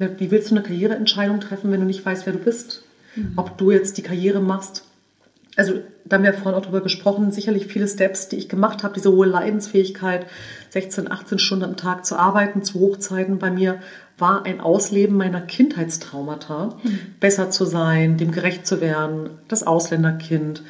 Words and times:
Wie 0.00 0.30
willst 0.30 0.50
du 0.50 0.54
eine 0.54 0.64
Karriereentscheidung 0.64 1.40
treffen, 1.40 1.70
wenn 1.70 1.80
du 1.80 1.86
nicht 1.86 2.04
weißt, 2.04 2.24
wer 2.24 2.32
du 2.32 2.38
bist? 2.38 2.84
Mhm. 3.16 3.34
Ob 3.36 3.58
du 3.58 3.70
jetzt 3.70 3.98
die 3.98 4.02
Karriere 4.02 4.40
machst. 4.40 4.84
Also, 5.56 5.74
da 6.06 6.16
haben 6.16 6.24
wir 6.24 6.32
vorhin 6.32 6.54
auch 6.54 6.62
darüber 6.62 6.80
gesprochen, 6.80 7.32
sicherlich 7.32 7.66
viele 7.66 7.86
Steps, 7.86 8.28
die 8.28 8.36
ich 8.36 8.48
gemacht 8.48 8.82
habe, 8.82 8.94
diese 8.94 9.12
hohe 9.12 9.26
Leidensfähigkeit, 9.26 10.26
16, 10.70 11.10
18 11.10 11.38
Stunden 11.38 11.64
am 11.64 11.76
Tag 11.76 12.06
zu 12.06 12.16
arbeiten, 12.16 12.62
zu 12.62 12.80
Hochzeiten 12.80 13.38
bei 13.38 13.50
mir, 13.50 13.80
war 14.16 14.46
ein 14.46 14.60
Ausleben 14.60 15.16
meiner 15.16 15.42
Kindheitstraumata, 15.42 16.78
mhm. 16.82 16.98
besser 17.18 17.50
zu 17.50 17.66
sein, 17.66 18.16
dem 18.16 18.32
gerecht 18.32 18.66
zu 18.66 18.80
werden, 18.80 19.30
das 19.48 19.66
Ausländerkind. 19.66 20.62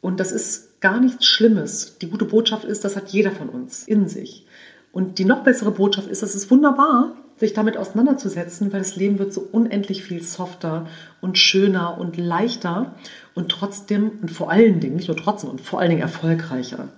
Und 0.00 0.18
das 0.18 0.32
ist 0.32 0.80
gar 0.80 0.98
nichts 0.98 1.26
Schlimmes. 1.26 1.98
Die 2.00 2.08
gute 2.08 2.24
Botschaft 2.24 2.64
ist, 2.64 2.84
das 2.84 2.96
hat 2.96 3.10
jeder 3.10 3.32
von 3.32 3.50
uns 3.50 3.84
in 3.86 4.08
sich. 4.08 4.46
Und 4.92 5.18
die 5.18 5.24
noch 5.24 5.42
bessere 5.42 5.72
Botschaft 5.72 6.08
ist, 6.08 6.22
es 6.22 6.34
ist 6.34 6.50
wunderbar, 6.50 7.16
sich 7.42 7.54
damit 7.54 7.76
auseinanderzusetzen, 7.76 8.72
weil 8.72 8.80
das 8.80 8.96
Leben 8.96 9.18
wird 9.18 9.32
so 9.32 9.40
unendlich 9.40 10.04
viel 10.04 10.22
softer 10.22 10.86
und 11.20 11.38
schöner 11.38 11.98
und 11.98 12.16
leichter 12.16 12.94
und 13.34 13.50
trotzdem 13.50 14.12
und 14.22 14.30
vor 14.30 14.50
allen 14.50 14.80
Dingen, 14.80 14.96
nicht 14.96 15.08
nur 15.08 15.16
trotzdem 15.16 15.50
und 15.50 15.60
vor 15.60 15.80
allen 15.80 15.90
Dingen 15.90 16.02
erfolgreicher, 16.02 16.88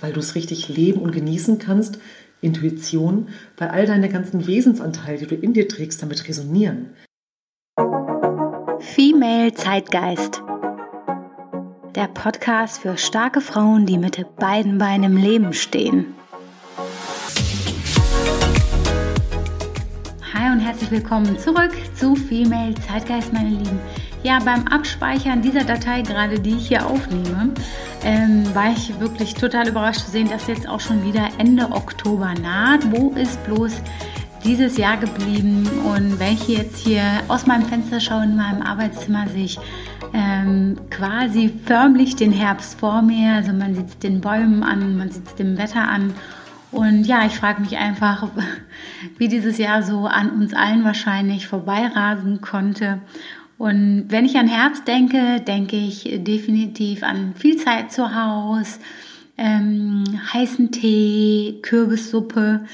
weil 0.00 0.12
du 0.12 0.20
es 0.20 0.34
richtig 0.34 0.68
leben 0.68 1.00
und 1.00 1.12
genießen 1.12 1.58
kannst, 1.58 1.98
Intuition, 2.40 3.28
weil 3.56 3.68
all 3.68 3.86
deine 3.86 4.08
ganzen 4.08 4.46
Wesensanteile, 4.46 5.18
die 5.18 5.26
du 5.26 5.34
in 5.34 5.52
dir 5.52 5.68
trägst, 5.68 6.00
damit 6.00 6.28
resonieren. 6.28 6.90
Female 8.78 9.52
Zeitgeist. 9.54 10.42
Der 11.96 12.06
Podcast 12.06 12.82
für 12.82 12.96
starke 12.96 13.40
Frauen, 13.40 13.86
die 13.86 13.98
mit 13.98 14.24
beiden 14.36 14.78
Beinen 14.78 15.12
im 15.12 15.16
Leben 15.16 15.52
stehen. 15.52 16.14
Und 20.58 20.64
herzlich 20.64 20.90
willkommen 20.90 21.38
zurück 21.38 21.70
zu 21.94 22.16
Female 22.16 22.74
Zeitgeist, 22.74 23.32
meine 23.32 23.50
Lieben. 23.50 23.78
Ja, 24.24 24.40
beim 24.44 24.66
Abspeichern 24.66 25.40
dieser 25.40 25.62
Datei 25.62 26.02
gerade, 26.02 26.40
die 26.40 26.56
ich 26.56 26.66
hier 26.66 26.84
aufnehme, 26.84 27.50
ähm, 28.02 28.42
war 28.56 28.72
ich 28.72 28.98
wirklich 28.98 29.34
total 29.34 29.68
überrascht 29.68 30.00
zu 30.00 30.10
sehen, 30.10 30.28
dass 30.28 30.48
jetzt 30.48 30.68
auch 30.68 30.80
schon 30.80 31.04
wieder 31.04 31.28
Ende 31.38 31.70
Oktober 31.70 32.34
naht. 32.42 32.90
Wo 32.90 33.10
ist 33.10 33.40
bloß 33.44 33.80
dieses 34.42 34.76
Jahr 34.76 34.96
geblieben? 34.96 35.64
Und 35.94 36.18
wenn 36.18 36.32
ich 36.32 36.48
jetzt 36.48 36.78
hier 36.78 37.04
aus 37.28 37.46
meinem 37.46 37.66
Fenster 37.66 38.00
schaue 38.00 38.24
in 38.24 38.34
meinem 38.34 38.62
Arbeitszimmer, 38.62 39.28
sehe 39.28 39.44
ich 39.44 39.60
ähm, 40.12 40.76
quasi 40.90 41.54
förmlich 41.66 42.16
den 42.16 42.32
Herbst 42.32 42.80
vor 42.80 43.00
mir. 43.02 43.34
Also 43.34 43.52
man 43.52 43.76
sieht 43.76 43.90
es 43.90 43.98
den 43.98 44.20
Bäumen 44.20 44.64
an, 44.64 44.96
man 44.96 45.12
sieht 45.12 45.28
es 45.28 45.36
dem 45.36 45.56
Wetter 45.56 45.86
an. 45.86 46.14
Und 46.70 47.04
ja, 47.04 47.24
ich 47.26 47.34
frage 47.34 47.60
mich 47.60 47.76
einfach, 47.76 48.28
wie 49.18 49.28
dieses 49.28 49.58
Jahr 49.58 49.82
so 49.82 50.06
an 50.06 50.30
uns 50.30 50.54
allen 50.54 50.84
wahrscheinlich 50.84 51.46
vorbeirasen 51.46 52.40
konnte. 52.40 53.00
Und 53.56 54.06
wenn 54.08 54.24
ich 54.24 54.36
an 54.36 54.46
Herbst 54.46 54.86
denke, 54.86 55.40
denke 55.40 55.76
ich 55.76 56.08
definitiv 56.18 57.02
an 57.02 57.34
viel 57.34 57.56
Zeit 57.56 57.90
zu 57.90 58.14
Hause, 58.14 58.78
ähm, 59.36 60.04
heißen 60.32 60.72
Tee, 60.72 61.60
Kürbissuppe 61.62 62.64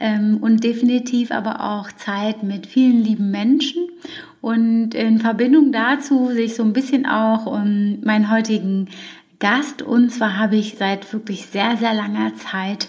ähm, 0.00 0.38
und 0.40 0.64
definitiv 0.64 1.30
aber 1.30 1.60
auch 1.60 1.92
Zeit 1.92 2.42
mit 2.42 2.66
vielen 2.66 3.02
lieben 3.04 3.30
Menschen. 3.30 3.88
Und 4.40 4.94
in 4.94 5.20
Verbindung 5.20 5.72
dazu 5.72 6.30
sehe 6.30 6.46
ich 6.46 6.54
so 6.54 6.62
ein 6.62 6.72
bisschen 6.72 7.06
auch 7.06 7.46
um 7.46 8.00
meinen 8.02 8.30
heutigen 8.30 8.88
Gast. 9.38 9.82
Und 9.82 10.10
zwar 10.10 10.38
habe 10.38 10.56
ich 10.56 10.76
seit 10.78 11.10
wirklich 11.12 11.46
sehr, 11.46 11.76
sehr 11.76 11.94
langer 11.94 12.34
Zeit 12.36 12.88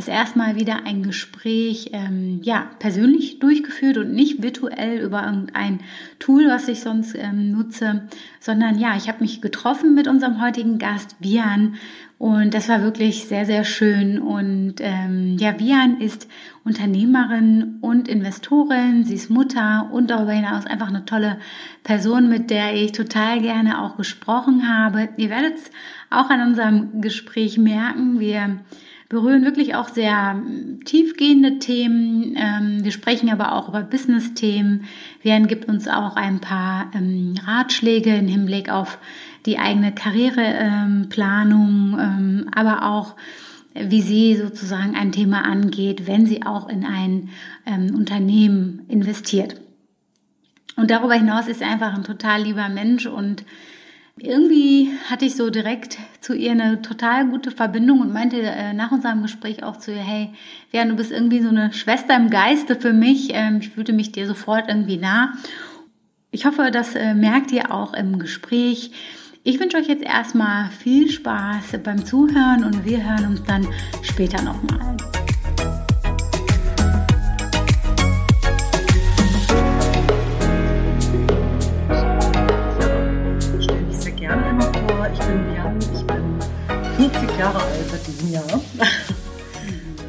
das 0.00 0.08
erste 0.08 0.38
Mal 0.38 0.56
wieder 0.56 0.86
ein 0.86 1.02
Gespräch 1.02 1.90
ähm, 1.92 2.40
ja, 2.42 2.70
persönlich 2.78 3.38
durchgeführt 3.38 3.98
und 3.98 4.14
nicht 4.14 4.42
virtuell 4.42 4.98
über 4.98 5.24
irgendein 5.26 5.80
Tool, 6.18 6.48
was 6.48 6.68
ich 6.68 6.80
sonst 6.80 7.14
ähm, 7.14 7.52
nutze, 7.52 8.08
sondern 8.40 8.78
ja, 8.78 8.96
ich 8.96 9.08
habe 9.08 9.20
mich 9.20 9.42
getroffen 9.42 9.94
mit 9.94 10.08
unserem 10.08 10.40
heutigen 10.40 10.78
Gast 10.78 11.16
Vian 11.20 11.74
und 12.16 12.54
das 12.54 12.70
war 12.70 12.82
wirklich 12.82 13.26
sehr, 13.26 13.44
sehr 13.44 13.64
schön. 13.64 14.18
Und 14.18 14.76
ähm, 14.80 15.36
ja, 15.38 15.58
Vian 15.58 16.00
ist 16.00 16.28
Unternehmerin 16.64 17.76
und 17.82 18.08
Investorin, 18.08 19.04
sie 19.04 19.16
ist 19.16 19.28
Mutter 19.28 19.90
und 19.92 20.10
darüber 20.10 20.32
hinaus 20.32 20.64
einfach 20.64 20.88
eine 20.88 21.04
tolle 21.04 21.38
Person, 21.82 22.30
mit 22.30 22.48
der 22.48 22.74
ich 22.74 22.92
total 22.92 23.40
gerne 23.42 23.82
auch 23.82 23.98
gesprochen 23.98 24.66
habe. 24.66 25.10
Ihr 25.18 25.28
werdet 25.28 25.56
es 25.56 25.70
auch 26.08 26.30
an 26.30 26.40
unserem 26.40 27.02
Gespräch 27.02 27.58
merken. 27.58 28.18
Wir 28.18 28.60
berühren 29.10 29.44
wirklich 29.44 29.74
auch 29.74 29.88
sehr 29.88 30.36
ähm, 30.36 30.82
tiefgehende 30.84 31.58
Themen. 31.58 32.36
Ähm, 32.38 32.82
wir 32.82 32.92
sprechen 32.92 33.28
aber 33.28 33.52
auch 33.52 33.68
über 33.68 33.82
Business-Themen. 33.82 34.84
Vian 35.20 35.48
gibt 35.48 35.68
uns 35.68 35.86
auch 35.88 36.16
ein 36.16 36.40
paar 36.40 36.90
ähm, 36.94 37.34
Ratschläge 37.44 38.14
im 38.14 38.28
Hinblick 38.28 38.70
auf 38.70 38.96
die 39.46 39.58
eigene 39.58 39.92
Karriereplanung, 39.92 42.46
aber 42.54 42.90
auch 42.90 43.16
wie 43.72 44.02
sie 44.02 44.36
sozusagen 44.36 44.94
ein 44.94 45.12
Thema 45.12 45.46
angeht, 45.46 46.06
wenn 46.06 46.26
sie 46.26 46.44
auch 46.44 46.68
in 46.68 46.84
ein 46.84 47.30
Unternehmen 47.94 48.82
investiert. 48.88 49.58
Und 50.76 50.90
darüber 50.90 51.14
hinaus 51.14 51.48
ist 51.48 51.62
er 51.62 51.70
einfach 51.70 51.94
ein 51.94 52.04
total 52.04 52.42
lieber 52.42 52.68
Mensch 52.68 53.06
und 53.06 53.46
irgendwie 54.22 54.90
hatte 55.08 55.24
ich 55.24 55.34
so 55.34 55.50
direkt 55.50 55.98
zu 56.20 56.34
ihr 56.34 56.52
eine 56.52 56.82
total 56.82 57.26
gute 57.26 57.50
Verbindung 57.50 58.00
und 58.00 58.12
meinte 58.12 58.40
äh, 58.40 58.72
nach 58.72 58.92
unserem 58.92 59.22
Gespräch 59.22 59.62
auch 59.62 59.78
zu 59.78 59.92
ihr, 59.92 60.02
hey, 60.02 60.30
Jan, 60.72 60.90
du 60.90 60.96
bist 60.96 61.10
irgendwie 61.10 61.40
so 61.40 61.48
eine 61.48 61.72
Schwester 61.72 62.16
im 62.16 62.30
Geiste 62.30 62.76
für 62.76 62.92
mich. 62.92 63.30
Ähm, 63.32 63.58
ich 63.60 63.70
fühlte 63.70 63.92
mich 63.92 64.12
dir 64.12 64.26
sofort 64.26 64.68
irgendwie 64.68 64.98
nah. 64.98 65.32
Ich 66.30 66.44
hoffe, 66.44 66.70
das 66.70 66.94
äh, 66.94 67.14
merkt 67.14 67.50
ihr 67.52 67.72
auch 67.72 67.94
im 67.94 68.18
Gespräch. 68.18 68.92
Ich 69.42 69.58
wünsche 69.58 69.78
euch 69.78 69.88
jetzt 69.88 70.04
erstmal 70.04 70.70
viel 70.70 71.10
Spaß 71.10 71.78
beim 71.82 72.04
Zuhören 72.04 72.64
und 72.64 72.84
wir 72.84 73.02
hören 73.02 73.26
uns 73.26 73.42
dann 73.44 73.66
später 74.02 74.42
nochmal. 74.42 74.96
Jahre 87.00 87.58
alt 87.58 87.88
seit 87.90 88.06
diesem 88.06 88.30
Jahr. 88.30 88.44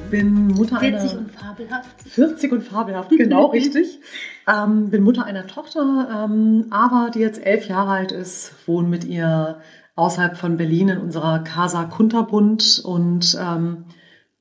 Bin 0.09 0.47
Mutter 0.47 0.79
40 0.79 1.12
einer, 1.12 1.19
und 1.19 1.31
fabelhaft. 1.31 2.02
40 2.06 2.52
und 2.52 2.63
fabelhaft, 2.63 3.09
genau 3.12 3.46
richtig. 3.52 4.02
Ähm, 4.46 4.90
bin 4.90 5.02
Mutter 5.02 5.24
einer 5.24 5.47
Tochter, 5.47 6.25
ähm, 6.25 6.66
aber 6.69 7.09
die 7.13 7.19
jetzt 7.19 7.46
elf 7.46 7.69
Jahre 7.69 7.91
alt 7.91 8.12
ist, 8.12 8.53
wohne 8.66 8.90
mit 8.90 9.06
ihr 9.06 9.62
außerhalb 9.96 10.35
von 10.35 10.57
Berlin 10.57 10.90
in 10.90 10.97
unserer 10.97 11.40
Casa 11.40 11.85
Kunterbund 11.85 12.81
und 12.84 13.38
ähm, 13.40 13.85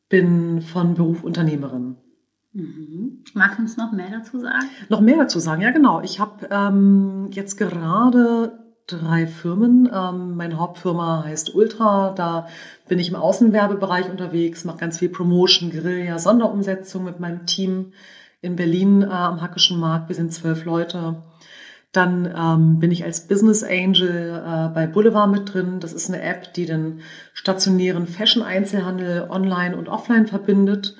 bin 0.09 0.61
von 0.61 0.95
Beruf 0.95 1.23
Unternehmerin. 1.23 1.99
Mhm. 2.53 3.23
Magst 3.35 3.59
du 3.59 3.63
uns 3.63 3.77
noch 3.77 3.93
mehr 3.93 4.11
dazu 4.11 4.41
sagen? 4.41 4.67
Noch 4.89 5.01
mehr 5.01 5.19
dazu 5.19 5.39
sagen, 5.39 5.63
ja 5.63 5.71
genau. 5.71 6.01
Ich 6.01 6.19
habe 6.19 6.49
ähm, 6.51 7.29
jetzt 7.31 7.57
gerade 7.57 8.59
drei 8.91 9.27
Firmen. 9.27 9.89
Ähm, 9.93 10.37
meine 10.37 10.59
Hauptfirma 10.59 11.25
heißt 11.25 11.55
Ultra. 11.55 12.13
Da 12.17 12.49
bin 12.89 12.99
ich 12.99 13.09
im 13.09 13.17
Außenwerbebereich 13.17 14.11
unterwegs, 14.11 14.65
mache 14.65 14.79
ganz 14.79 14.99
viel 14.99 15.09
Promotion, 15.09 15.71
Guerilla, 15.71 16.19
Sonderumsetzung 16.19 17.05
mit 17.05 17.21
meinem 17.21 17.47
Team 17.47 17.93
in 18.41 18.57
Berlin 18.57 19.03
äh, 19.03 19.07
am 19.07 19.41
Hackischen 19.41 19.79
Markt. 19.79 20.09
Wir 20.09 20.17
sind 20.17 20.33
zwölf 20.33 20.65
Leute. 20.65 21.23
Dann 21.93 22.33
ähm, 22.37 22.79
bin 22.79 22.93
ich 22.93 23.05
als 23.05 23.27
Business 23.27 23.65
Angel 23.65 24.43
äh, 24.47 24.69
bei 24.73 24.87
Boulevard 24.87 25.31
mit 25.31 25.53
drin. 25.53 25.81
Das 25.81 25.93
ist 25.93 26.09
eine 26.09 26.23
App, 26.23 26.55
die 26.55 26.67
den 26.67 27.01
stationären 27.33 28.07
Fashion-Einzelhandel 28.07 29.27
online 29.29 29.77
und 29.77 29.89
offline 29.89 30.29
verbindet. 30.29 30.97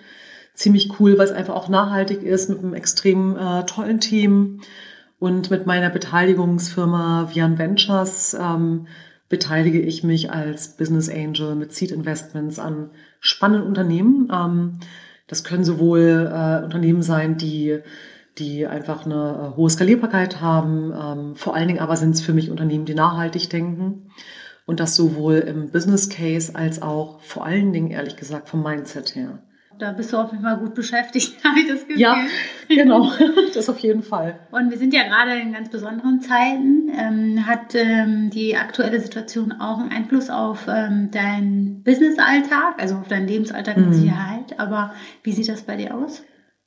Ziemlich 0.55 0.99
cool, 0.99 1.17
weil 1.17 1.27
es 1.27 1.33
einfach 1.33 1.55
auch 1.55 1.69
nachhaltig 1.69 2.23
ist 2.25 2.51
mit 2.51 2.59
einem 2.59 2.75
extrem 2.75 3.37
äh, 3.37 3.65
tollen 3.67 4.01
Team. 4.01 4.61
Und 5.21 5.51
mit 5.51 5.67
meiner 5.67 5.91
Beteiligungsfirma 5.91 7.29
Vian 7.33 7.59
Ventures 7.59 8.35
ähm, 8.35 8.87
beteilige 9.29 9.79
ich 9.79 10.03
mich 10.03 10.33
als 10.33 10.77
Business 10.77 11.09
Angel 11.09 11.55
mit 11.55 11.73
Seed 11.73 11.93
Investments 11.93 12.59
an 12.59 12.91
spannenden 13.21 13.69
Unternehmen. 13.69 14.29
Ähm, 14.33 14.81
das 15.29 15.45
können 15.45 15.63
sowohl 15.63 16.29
äh, 16.33 16.65
Unternehmen 16.65 17.03
sein, 17.03 17.37
die 17.37 17.81
die 18.39 18.67
einfach 18.67 19.05
eine 19.05 19.53
äh, 19.53 19.57
hohe 19.57 19.69
Skalierbarkeit 19.69 20.41
haben. 20.41 20.93
Ähm, 20.93 21.35
vor 21.37 21.55
allen 21.55 21.69
Dingen 21.69 21.81
aber 21.81 21.97
sind 21.97 22.15
es 22.15 22.23
für 22.23 22.33
mich 22.33 22.51
Unternehmen, 22.51 22.87
die 22.87 22.95
nachhaltig 22.95 23.51
denken. 23.51 24.11
Und 24.67 24.81
das 24.81 24.97
sowohl 24.97 25.35
im 25.35 25.71
Business 25.71 26.09
Case 26.09 26.55
als 26.55 26.81
auch 26.81 27.21
vor 27.21 27.45
allen 27.45 27.73
Dingen, 27.73 27.91
ehrlich 27.91 28.17
gesagt, 28.17 28.49
vom 28.49 28.63
Mindset 28.63 29.15
her 29.15 29.43
da 29.81 29.93
bist 29.93 30.13
du 30.13 30.19
auf 30.19 30.31
jeden 30.31 30.45
Fall 30.45 30.59
gut 30.59 30.75
beschäftigt, 30.75 31.37
habe 31.45 31.61
ich 31.61 31.69
das 31.69 31.81
Gefühl. 31.81 32.01
Ja, 32.01 32.17
genau, 32.69 33.11
das 33.55 33.69
auf 33.69 33.79
jeden 33.79 34.03
Fall. 34.03 34.39
Und 34.51 34.71
wir 34.71 34.79
sind 34.79 34.95
ja 34.95 35.05
gerade 35.05 35.41
in 35.41 35.53
ganz 35.53 35.71
besonderen 35.71 36.21
Zeiten. 36.21 36.91
Ähm, 36.93 37.47
hat 37.47 37.75
ähm, 37.75 38.31
die 38.31 38.57
aktuelle 38.57 39.01
Situation 39.01 39.53
auch 39.53 39.79
einen 39.79 39.91
Einfluss 39.91 40.31
auf 40.31 40.67
ähm, 40.69 41.11
deinen 41.11 41.83
Businessalltag, 41.83 42.75
also 42.79 42.97
auf 42.97 43.09
deinen 43.09 43.27
Lebensalltag 43.27 43.77
mit 43.77 43.89
mhm. 43.89 43.95
Sicherheit? 43.95 44.59
Aber 44.59 44.93
wie 45.23 45.33
sieht 45.33 45.49
das 45.49 45.63
bei 45.63 45.77
dir 45.77 45.95
aus? 45.95 46.23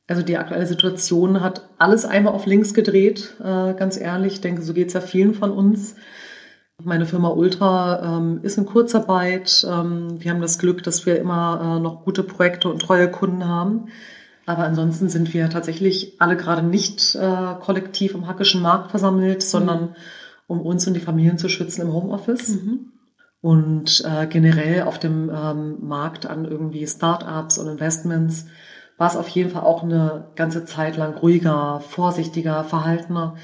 Also 0.07 0.21
die 0.21 0.37
aktuelle 0.37 0.65
Situation 0.65 1.41
hat 1.41 1.69
alles 1.77 2.03
einmal 2.03 2.33
auf 2.33 2.45
links 2.45 2.73
gedreht, 2.73 3.35
äh, 3.39 3.73
ganz 3.73 3.97
ehrlich. 3.97 4.33
Ich 4.33 4.41
denke, 4.41 4.61
so 4.61 4.73
geht 4.73 4.87
es 4.87 4.93
ja 4.93 5.01
vielen 5.01 5.33
von 5.33 5.51
uns. 5.51 5.95
Meine 6.81 7.05
Firma 7.05 7.29
Ultra 7.29 8.17
ähm, 8.17 8.39
ist 8.41 8.57
in 8.57 8.65
Kurzarbeit. 8.65 9.65
Ähm, 9.69 10.21
wir 10.21 10.31
haben 10.31 10.41
das 10.41 10.57
Glück, 10.57 10.83
dass 10.83 11.05
wir 11.05 11.19
immer 11.19 11.77
äh, 11.77 11.79
noch 11.79 12.03
gute 12.03 12.23
Projekte 12.23 12.69
und 12.69 12.81
treue 12.81 13.09
Kunden 13.11 13.47
haben. 13.47 13.89
Aber 14.45 14.63
ansonsten 14.63 15.07
sind 15.07 15.33
wir 15.33 15.49
tatsächlich 15.49 16.19
alle 16.19 16.35
gerade 16.35 16.63
nicht 16.63 17.15
äh, 17.15 17.55
kollektiv 17.61 18.15
im 18.15 18.27
hackischen 18.27 18.61
Markt 18.61 18.89
versammelt, 18.89 19.37
mhm. 19.37 19.47
sondern 19.47 19.95
um 20.47 20.61
uns 20.61 20.85
und 20.87 20.95
die 20.95 20.99
Familien 20.99 21.37
zu 21.37 21.47
schützen 21.47 21.81
im 21.81 21.93
Homeoffice. 21.93 22.49
Mhm. 22.49 22.91
Und 23.39 24.03
äh, 24.05 24.25
generell 24.27 24.83
auf 24.83 24.99
dem 24.99 25.29
ähm, 25.29 25.77
Markt 25.81 26.25
an 26.25 26.45
irgendwie 26.45 26.87
Startups 26.87 27.57
und 27.57 27.67
Investments 27.67 28.45
war 28.97 29.09
es 29.09 29.17
auf 29.17 29.27
jeden 29.29 29.49
Fall 29.49 29.63
auch 29.63 29.83
eine 29.83 30.29
ganze 30.35 30.65
Zeit 30.65 30.97
lang 30.97 31.15
ruhiger, 31.15 31.81
vorsichtiger, 31.81 32.63
verhaltener. 32.63 33.35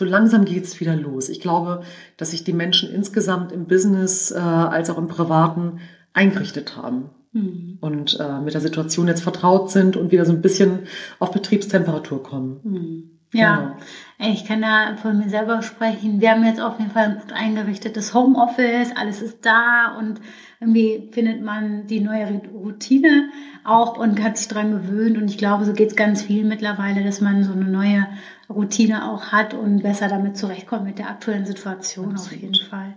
So 0.00 0.06
langsam 0.06 0.46
geht's 0.46 0.80
wieder 0.80 0.96
los. 0.96 1.28
Ich 1.28 1.40
glaube, 1.40 1.82
dass 2.16 2.30
sich 2.30 2.42
die 2.42 2.54
Menschen 2.54 2.90
insgesamt 2.90 3.52
im 3.52 3.66
Business 3.66 4.30
äh, 4.30 4.38
als 4.38 4.88
auch 4.88 4.96
im 4.96 5.08
Privaten 5.08 5.80
eingerichtet 6.14 6.78
haben 6.78 7.10
mhm. 7.32 7.76
und 7.82 8.18
äh, 8.18 8.40
mit 8.40 8.54
der 8.54 8.62
Situation 8.62 9.08
jetzt 9.08 9.22
vertraut 9.22 9.70
sind 9.70 9.98
und 9.98 10.10
wieder 10.10 10.24
so 10.24 10.32
ein 10.32 10.40
bisschen 10.40 10.86
auf 11.18 11.32
Betriebstemperatur 11.32 12.22
kommen. 12.22 12.60
Mhm. 12.62 13.10
Ja, 13.34 13.76
genau. 14.16 14.32
ich 14.32 14.46
kann 14.46 14.62
da 14.62 14.96
von 14.96 15.18
mir 15.18 15.28
selber 15.28 15.60
sprechen. 15.60 16.22
Wir 16.22 16.30
haben 16.30 16.46
jetzt 16.46 16.62
auf 16.62 16.78
jeden 16.78 16.92
Fall 16.92 17.04
ein 17.04 17.18
gut 17.20 17.32
eingerichtetes 17.34 18.14
Homeoffice, 18.14 18.96
alles 18.96 19.20
ist 19.20 19.44
da 19.44 19.98
und 19.98 20.18
irgendwie 20.60 21.10
findet 21.12 21.42
man 21.42 21.86
die 21.86 22.00
neue 22.00 22.40
Routine 22.54 23.28
auch 23.64 23.98
und 23.98 24.22
hat 24.22 24.38
sich 24.38 24.48
dran 24.48 24.72
gewöhnt. 24.72 25.18
Und 25.18 25.30
ich 25.30 25.36
glaube, 25.36 25.66
so 25.66 25.74
geht 25.74 25.90
es 25.90 25.96
ganz 25.96 26.22
viel 26.22 26.44
mittlerweile, 26.44 27.04
dass 27.04 27.20
man 27.20 27.44
so 27.44 27.52
eine 27.52 27.66
neue 27.66 28.06
Routine 28.50 29.10
auch 29.10 29.26
hat 29.32 29.54
und 29.54 29.82
besser 29.82 30.08
damit 30.08 30.36
zurechtkommt 30.36 30.84
mit 30.84 30.98
der 30.98 31.08
aktuellen 31.08 31.46
Situation 31.46 32.12
Absolut. 32.12 32.36
auf 32.36 32.42
jeden 32.42 32.68
Fall. 32.68 32.94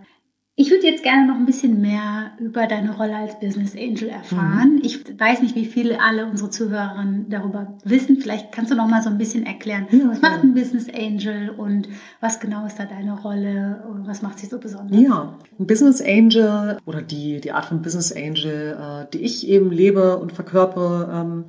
Ich 0.56 0.70
würde 0.70 0.86
jetzt 0.86 1.02
gerne 1.02 1.26
noch 1.26 1.34
ein 1.34 1.46
bisschen 1.46 1.80
mehr 1.80 2.30
über 2.38 2.68
deine 2.68 2.96
Rolle 2.96 3.16
als 3.16 3.40
Business 3.40 3.74
Angel 3.74 4.08
erfahren. 4.08 4.76
Mhm. 4.76 4.82
Ich 4.84 5.04
weiß 5.18 5.42
nicht, 5.42 5.56
wie 5.56 5.64
viele 5.64 6.00
alle 6.00 6.26
unsere 6.26 6.48
Zuhörerinnen 6.48 7.28
darüber 7.28 7.76
wissen. 7.82 8.20
Vielleicht 8.20 8.52
kannst 8.52 8.70
du 8.70 8.76
noch 8.76 8.86
mal 8.86 9.02
so 9.02 9.10
ein 9.10 9.18
bisschen 9.18 9.46
erklären, 9.46 9.88
ja, 9.90 10.08
was 10.08 10.20
macht 10.20 10.44
ein 10.44 10.54
Business 10.54 10.86
Angel 10.88 11.50
und 11.50 11.88
was 12.20 12.38
genau 12.38 12.66
ist 12.66 12.78
da 12.78 12.84
deine 12.84 13.20
Rolle 13.20 13.82
und 13.90 14.06
was 14.06 14.22
macht 14.22 14.38
sie 14.38 14.46
so 14.46 14.60
besonders? 14.60 14.96
Ja, 14.96 15.36
ein 15.58 15.66
Business 15.66 16.00
Angel 16.00 16.78
oder 16.86 17.02
die, 17.02 17.40
die 17.40 17.50
Art 17.50 17.64
von 17.64 17.82
Business 17.82 18.12
Angel, 18.12 18.78
äh, 18.80 19.06
die 19.12 19.22
ich 19.22 19.48
eben 19.48 19.72
lebe 19.72 20.18
und 20.18 20.30
verkörpere, 20.32 21.10
ähm, 21.12 21.44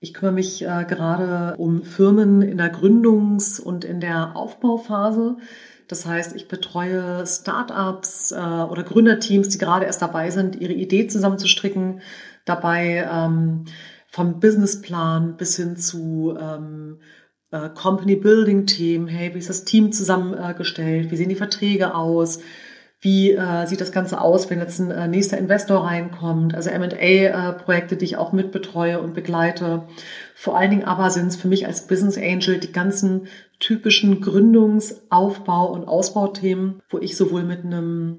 ich 0.00 0.14
kümmere 0.14 0.34
mich 0.34 0.62
äh, 0.62 0.84
gerade 0.88 1.56
um 1.58 1.82
Firmen 1.82 2.40
in 2.42 2.56
der 2.56 2.74
Gründungs- 2.74 3.60
und 3.60 3.84
in 3.84 4.00
der 4.00 4.34
Aufbauphase. 4.34 5.36
Das 5.88 6.06
heißt, 6.06 6.34
ich 6.36 6.48
betreue 6.48 7.26
Startups 7.26 8.32
äh, 8.32 8.36
oder 8.36 8.82
Gründerteams, 8.82 9.48
die 9.48 9.58
gerade 9.58 9.84
erst 9.84 10.00
dabei 10.00 10.30
sind, 10.30 10.56
ihre 10.56 10.72
Idee 10.72 11.06
zusammenzustricken, 11.06 12.00
dabei 12.46 13.08
ähm, 13.12 13.66
vom 14.06 14.40
Businessplan 14.40 15.36
bis 15.36 15.56
hin 15.56 15.76
zu 15.76 16.34
ähm, 16.40 17.00
äh, 17.50 17.68
Company 17.68 18.16
Building 18.16 18.66
Themen. 18.66 19.06
Hey, 19.06 19.34
wie 19.34 19.38
ist 19.38 19.50
das 19.50 19.64
Team 19.64 19.92
zusammengestellt? 19.92 21.10
Wie 21.10 21.16
sehen 21.16 21.28
die 21.28 21.34
Verträge 21.34 21.94
aus? 21.94 22.40
Wie 23.02 23.32
äh, 23.32 23.66
sieht 23.66 23.80
das 23.80 23.92
Ganze 23.92 24.20
aus, 24.20 24.50
wenn 24.50 24.58
jetzt 24.58 24.78
ein 24.78 24.90
äh, 24.90 25.08
nächster 25.08 25.38
Investor 25.38 25.84
reinkommt? 25.84 26.54
Also 26.54 26.68
M&A-Projekte, 26.68 27.94
äh, 27.94 27.98
die 27.98 28.04
ich 28.04 28.16
auch 28.18 28.32
mitbetreue 28.32 29.00
und 29.00 29.14
begleite. 29.14 29.84
Vor 30.34 30.58
allen 30.58 30.70
Dingen 30.70 30.84
aber 30.84 31.10
sind 31.10 31.28
es 31.28 31.36
für 31.36 31.48
mich 31.48 31.66
als 31.66 31.86
Business 31.86 32.18
Angel 32.18 32.58
die 32.58 32.72
ganzen 32.72 33.28
typischen 33.58 34.20
Gründungsaufbau- 34.22 35.70
und 35.70 35.88
Ausbauthemen, 35.88 36.82
wo 36.90 36.98
ich 36.98 37.16
sowohl 37.16 37.42
mit 37.42 37.64
einem 37.64 38.18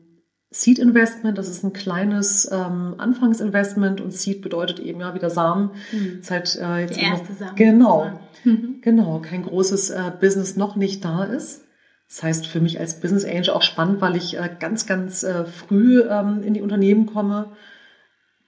Seed 0.54 0.80
Investment, 0.80 1.38
das 1.38 1.48
ist 1.48 1.64
ein 1.64 1.72
kleines 1.72 2.50
ähm, 2.52 2.96
Anfangsinvestment 2.98 4.02
und 4.02 4.12
Seed 4.12 4.42
bedeutet 4.42 4.80
eben 4.80 5.00
ja 5.00 5.14
wieder 5.14 5.30
Samen. 5.30 5.72
Mhm. 5.94 6.20
Ist 6.20 6.32
halt, 6.32 6.60
äh, 6.62 6.82
jetzt 6.82 6.98
Der 6.98 7.04
erste 7.04 7.34
Samen. 7.34 7.56
Genau, 7.56 8.20
mhm. 8.44 8.76
genau, 8.82 9.20
kein 9.20 9.44
großes 9.44 9.92
äh, 9.92 10.12
Business 10.20 10.58
noch 10.58 10.76
nicht 10.76 11.06
da 11.06 11.24
ist. 11.24 11.62
Das 12.12 12.24
heißt 12.24 12.46
für 12.48 12.60
mich 12.60 12.78
als 12.78 13.00
Business 13.00 13.24
Angel 13.24 13.52
auch 13.52 13.62
spannend, 13.62 14.02
weil 14.02 14.18
ich 14.18 14.38
äh, 14.38 14.50
ganz, 14.60 14.86
ganz 14.86 15.24
äh, 15.24 15.46
früh 15.46 16.02
ähm, 16.02 16.44
in 16.44 16.54
die 16.54 16.62
Unternehmen 16.62 17.06
komme 17.06 17.54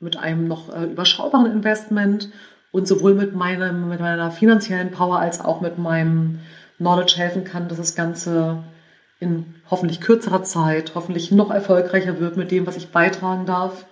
mit 0.02 0.18
einem 0.18 0.50
noch 0.50 0.76
äh, 0.76 0.84
überschaubaren 0.84 1.50
Investment 1.50 2.30
und 2.74 2.90
sowohl 2.90 3.14
mit 3.14 3.36
meinem, 3.36 3.88
mit 3.88 4.02
meiner 4.02 4.32
finanziellen 4.32 4.92
Power 4.92 5.20
als 5.20 5.40
auch 5.40 5.62
mit 5.62 5.78
meinem 5.78 6.40
Knowledge 6.78 7.14
helfen 7.16 7.46
kann, 7.46 7.70
dass 7.70 7.78
das 7.78 7.96
Ganze 7.96 8.64
in 9.22 9.56
hoffentlich 9.72 10.02
kürzerer 10.02 10.44
Zeit, 10.44 10.92
hoffentlich 10.94 11.32
noch 11.32 11.50
erfolgreicher 11.50 12.20
wird 12.20 12.36
mit 12.36 12.52
dem, 12.52 12.68
was 12.68 12.76
ich 12.76 12.90
beitragen 12.90 13.46
darf, 13.46 13.86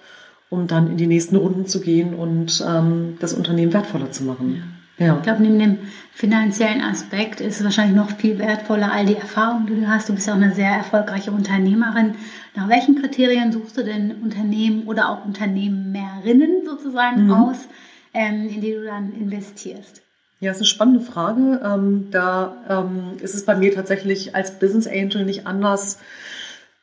um 0.49 0.67
dann 0.67 0.91
in 0.91 0.97
die 0.97 1.07
nächsten 1.07 1.37
Runden 1.37 1.65
zu 1.65 1.79
gehen 1.79 2.13
und 2.13 2.61
ähm, 2.67 3.15
das 3.21 3.33
Unternehmen 3.33 3.71
wertvoller 3.71 4.11
zu 4.11 4.25
machen. 4.25 4.70
Ja. 5.01 5.17
Ich 5.17 5.23
glaube, 5.23 5.41
neben 5.41 5.59
dem 5.59 5.77
finanziellen 6.13 6.81
Aspekt 6.81 7.41
ist 7.41 7.57
es 7.57 7.63
wahrscheinlich 7.63 7.95
noch 7.95 8.11
viel 8.11 8.37
wertvoller, 8.37 8.91
all 8.91 9.05
die 9.05 9.15
Erfahrungen, 9.15 9.67
die 9.67 9.81
du 9.81 9.87
hast. 9.87 10.09
Du 10.09 10.13
bist 10.13 10.27
ja 10.27 10.33
auch 10.33 10.37
eine 10.37 10.53
sehr 10.53 10.69
erfolgreiche 10.69 11.31
Unternehmerin. 11.31 12.15
Nach 12.55 12.69
welchen 12.69 13.01
Kriterien 13.01 13.51
suchst 13.51 13.77
du 13.77 13.83
denn 13.83 14.21
Unternehmen 14.21 14.83
oder 14.83 15.09
auch 15.09 15.25
Unternehmerinnen 15.25 16.63
sozusagen 16.65 17.25
mhm. 17.25 17.33
aus, 17.33 17.67
ähm, 18.13 18.47
in 18.47 18.61
die 18.61 18.73
du 18.73 18.85
dann 18.85 19.13
investierst? 19.13 20.01
Ja, 20.39 20.51
ist 20.51 20.57
eine 20.57 20.65
spannende 20.65 21.01
Frage. 21.01 21.61
Ähm, 21.63 22.07
da 22.11 22.55
ähm, 22.67 23.17
ist 23.21 23.35
es 23.35 23.45
bei 23.45 23.55
mir 23.55 23.73
tatsächlich 23.73 24.35
als 24.35 24.59
Business 24.59 24.87
Angel 24.87 25.25
nicht 25.25 25.47
anders 25.47 25.99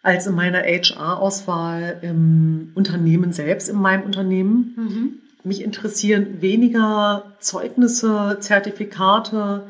als 0.02 0.26
in 0.26 0.34
meiner 0.34 0.60
HR-Auswahl 0.60 1.98
im 2.02 2.70
Unternehmen 2.74 3.32
selbst, 3.32 3.68
in 3.68 3.76
meinem 3.76 4.04
Unternehmen. 4.04 4.74
Mhm. 4.76 5.27
Mich 5.48 5.62
interessieren 5.62 6.42
weniger 6.42 7.34
Zeugnisse, 7.40 8.36
Zertifikate, 8.38 9.66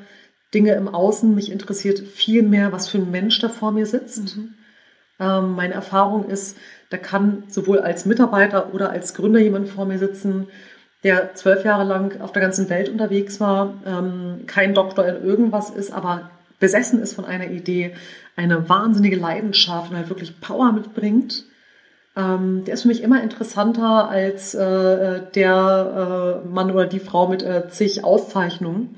Dinge 0.52 0.72
im 0.74 0.88
Außen. 0.88 1.34
Mich 1.34 1.52
interessiert 1.52 2.00
viel 2.00 2.42
mehr, 2.42 2.72
was 2.72 2.88
für 2.88 2.98
ein 2.98 3.10
Mensch 3.10 3.38
da 3.38 3.48
vor 3.48 3.70
mir 3.70 3.86
sitzt. 3.86 4.36
Mhm. 4.36 4.54
Ähm, 5.20 5.52
meine 5.54 5.74
Erfahrung 5.74 6.28
ist, 6.28 6.56
da 6.90 6.96
kann 6.96 7.44
sowohl 7.48 7.78
als 7.78 8.06
Mitarbeiter 8.06 8.74
oder 8.74 8.90
als 8.90 9.14
Gründer 9.14 9.40
jemand 9.40 9.68
vor 9.68 9.84
mir 9.84 9.98
sitzen, 9.98 10.48
der 11.04 11.34
zwölf 11.34 11.64
Jahre 11.64 11.84
lang 11.84 12.20
auf 12.20 12.32
der 12.32 12.42
ganzen 12.42 12.68
Welt 12.70 12.88
unterwegs 12.88 13.40
war, 13.40 13.74
ähm, 13.86 14.44
kein 14.46 14.74
Doktor 14.74 15.06
in 15.06 15.24
irgendwas 15.24 15.70
ist, 15.70 15.92
aber 15.92 16.30
besessen 16.58 17.00
ist 17.00 17.14
von 17.14 17.24
einer 17.24 17.50
Idee, 17.50 17.94
eine 18.34 18.68
wahnsinnige 18.68 19.16
Leidenschaft 19.16 19.90
und 19.90 19.96
halt 19.96 20.08
wirklich 20.08 20.40
Power 20.40 20.72
mitbringt. 20.72 21.44
Ähm, 22.18 22.64
der 22.64 22.74
ist 22.74 22.82
für 22.82 22.88
mich 22.88 23.02
immer 23.02 23.22
interessanter 23.22 24.08
als 24.08 24.52
äh, 24.54 25.22
der 25.34 26.42
äh, 26.44 26.48
Mann 26.48 26.72
oder 26.72 26.86
die 26.86 26.98
Frau 26.98 27.28
mit 27.28 27.44
äh, 27.44 27.68
zig 27.68 28.02
Auszeichnungen. 28.02 28.96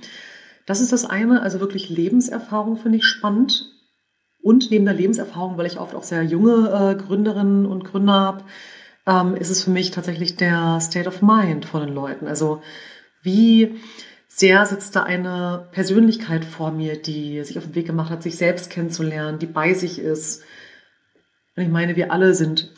Das 0.64 0.80
ist 0.80 0.92
das 0.92 1.04
eine, 1.04 1.42
also 1.42 1.60
wirklich 1.60 1.90
Lebenserfahrung 1.90 2.76
finde 2.76 2.98
ich 2.98 3.04
spannend. 3.04 3.66
Und 4.42 4.70
neben 4.70 4.86
der 4.86 4.94
Lebenserfahrung, 4.94 5.58
weil 5.58 5.66
ich 5.66 5.78
oft 5.78 5.94
auch 5.94 6.02
sehr 6.02 6.22
junge 6.22 6.70
äh, 6.70 6.94
Gründerinnen 6.94 7.66
und 7.66 7.84
Gründer 7.84 8.14
habe, 8.14 8.44
ähm, 9.06 9.36
ist 9.36 9.50
es 9.50 9.64
für 9.64 9.70
mich 9.70 9.90
tatsächlich 9.90 10.36
der 10.36 10.80
State 10.80 11.06
of 11.06 11.20
Mind 11.20 11.66
von 11.66 11.84
den 11.84 11.94
Leuten. 11.94 12.26
Also 12.26 12.62
wie 13.22 13.74
sehr 14.28 14.64
sitzt 14.64 14.96
da 14.96 15.02
eine 15.02 15.68
Persönlichkeit 15.72 16.46
vor 16.46 16.70
mir, 16.70 16.96
die 16.96 17.44
sich 17.44 17.58
auf 17.58 17.64
den 17.64 17.74
Weg 17.74 17.86
gemacht 17.86 18.10
hat, 18.10 18.22
sich 18.22 18.38
selbst 18.38 18.70
kennenzulernen, 18.70 19.38
die 19.38 19.46
bei 19.46 19.74
sich 19.74 19.98
ist. 19.98 20.42
Und 21.54 21.64
ich 21.64 21.68
meine, 21.68 21.96
wir 21.96 22.12
alle 22.12 22.34
sind 22.34 22.72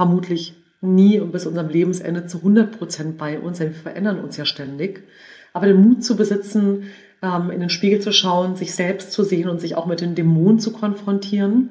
vermutlich 0.00 0.54
nie 0.80 1.20
und 1.20 1.30
bis 1.30 1.44
unserem 1.44 1.68
Lebensende 1.68 2.24
zu 2.24 2.38
100 2.38 2.78
Prozent 2.78 3.18
bei 3.18 3.38
uns, 3.38 3.58
denn 3.58 3.74
wir 3.74 3.82
verändern 3.82 4.18
uns 4.18 4.38
ja 4.38 4.46
ständig. 4.46 5.06
Aber 5.52 5.66
den 5.66 5.76
Mut 5.76 6.02
zu 6.02 6.16
besitzen, 6.16 6.84
ähm, 7.20 7.50
in 7.50 7.60
den 7.60 7.68
Spiegel 7.68 8.00
zu 8.00 8.10
schauen, 8.10 8.56
sich 8.56 8.74
selbst 8.74 9.12
zu 9.12 9.24
sehen 9.24 9.50
und 9.50 9.60
sich 9.60 9.74
auch 9.74 9.84
mit 9.84 10.00
den 10.00 10.14
Dämonen 10.14 10.58
zu 10.58 10.72
konfrontieren, 10.72 11.68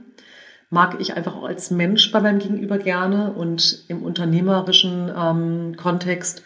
mag 0.69 0.97
ich 0.99 1.15
einfach 1.15 1.35
auch 1.35 1.45
als 1.45 1.71
Mensch 1.71 2.11
bei 2.11 2.21
meinem 2.21 2.37
Gegenüber 2.37 2.77
gerne 2.77 3.33
und 3.33 3.83
im 3.87 4.03
unternehmerischen 4.03 5.11
ähm, 5.17 5.75
Kontext 5.75 6.43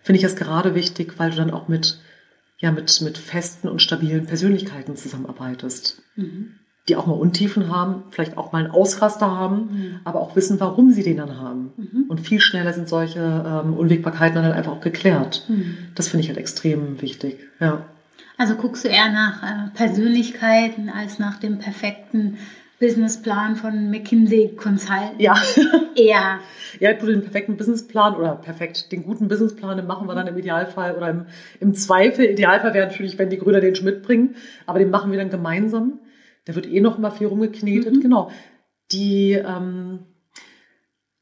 finde 0.00 0.16
ich 0.16 0.22
das 0.22 0.36
gerade 0.36 0.74
wichtig, 0.74 1.18
weil 1.18 1.32
du 1.32 1.36
dann 1.36 1.50
auch 1.50 1.68
mit, 1.68 2.00
ja, 2.56 2.72
mit, 2.72 2.98
mit 3.02 3.18
festen 3.18 3.68
und 3.68 3.82
stabilen 3.82 4.24
Persönlichkeiten 4.24 4.96
zusammenarbeitest. 4.96 6.00
Mhm. 6.14 6.54
Die 6.88 6.96
auch 6.96 7.06
mal 7.06 7.14
Untiefen 7.14 7.74
haben, 7.74 8.04
vielleicht 8.10 8.38
auch 8.38 8.52
mal 8.52 8.64
einen 8.64 8.70
Ausraster 8.70 9.30
haben, 9.30 9.56
mhm. 9.56 10.00
aber 10.04 10.20
auch 10.20 10.36
wissen, 10.36 10.60
warum 10.60 10.92
sie 10.92 11.02
den 11.02 11.16
dann 11.16 11.40
haben. 11.40 11.72
Mhm. 11.76 12.04
Und 12.08 12.20
viel 12.20 12.40
schneller 12.40 12.72
sind 12.72 12.88
solche 12.88 13.20
ähm, 13.20 13.74
Unwägbarkeiten 13.74 14.36
dann 14.36 14.44
halt 14.44 14.54
einfach 14.54 14.72
auch 14.72 14.80
geklärt. 14.80 15.44
Mhm. 15.48 15.76
Das 15.94 16.08
finde 16.08 16.22
ich 16.22 16.28
halt 16.28 16.38
extrem 16.38 17.00
wichtig, 17.02 17.38
ja. 17.58 17.82
Also 18.38 18.54
guckst 18.54 18.84
du 18.84 18.88
eher 18.88 19.10
nach 19.10 19.42
äh, 19.42 19.70
Persönlichkeiten 19.74 20.90
als 20.90 21.18
nach 21.18 21.38
dem 21.38 21.58
perfekten 21.58 22.36
Businessplan 22.78 23.56
von 23.56 23.90
McKinsey 23.90 24.54
Consulting. 24.54 25.18
Ja. 25.18 25.34
Eher. 25.94 26.40
Ja, 26.78 26.92
du 26.92 27.06
den 27.06 27.22
perfekten 27.22 27.56
Businessplan 27.56 28.14
oder 28.16 28.34
perfekt, 28.34 28.92
den 28.92 29.02
guten 29.02 29.28
Businessplan, 29.28 29.78
den 29.78 29.86
machen 29.86 30.06
wir 30.06 30.14
dann 30.14 30.26
im 30.26 30.36
Idealfall 30.36 30.94
oder 30.94 31.08
im, 31.08 31.26
im 31.60 31.74
Zweifel. 31.74 32.26
Idealfall 32.26 32.74
wäre 32.74 32.86
natürlich, 32.86 33.18
wenn 33.18 33.30
die 33.30 33.38
Gründer 33.38 33.62
den 33.62 33.74
schon 33.74 33.86
mitbringen, 33.86 34.36
aber 34.66 34.78
den 34.78 34.90
machen 34.90 35.10
wir 35.10 35.18
dann 35.18 35.30
gemeinsam. 35.30 35.94
Da 36.46 36.54
wird 36.54 36.66
eh 36.66 36.80
noch 36.80 36.96
mal 36.96 37.10
viel 37.10 37.26
rumgeknetet. 37.26 37.94
Mhm. 37.94 38.00
Genau. 38.00 38.30
Die, 38.92 39.32
ähm, 39.32 40.06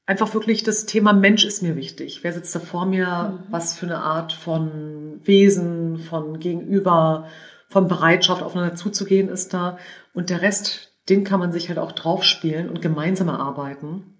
einfach 0.06 0.32
wirklich 0.34 0.62
das 0.62 0.86
Thema 0.86 1.12
Mensch 1.12 1.44
ist 1.44 1.62
mir 1.62 1.76
wichtig. 1.76 2.20
Wer 2.22 2.32
sitzt 2.32 2.54
da 2.54 2.60
vor 2.60 2.86
mir? 2.86 3.06
Mhm. 3.06 3.46
Was 3.50 3.76
für 3.76 3.86
eine 3.86 3.98
Art 3.98 4.32
von 4.32 5.20
Wesen, 5.24 5.98
von 5.98 6.38
Gegenüber, 6.38 7.26
von 7.68 7.88
Bereitschaft 7.88 8.42
aufeinander 8.42 8.76
zuzugehen 8.76 9.28
ist 9.28 9.54
da. 9.54 9.78
Und 10.12 10.30
der 10.30 10.42
Rest, 10.42 10.92
den 11.08 11.24
kann 11.24 11.40
man 11.40 11.52
sich 11.52 11.68
halt 11.68 11.78
auch 11.78 11.92
draufspielen 11.92 12.68
und 12.68 12.82
gemeinsam 12.82 13.28
erarbeiten. 13.28 14.10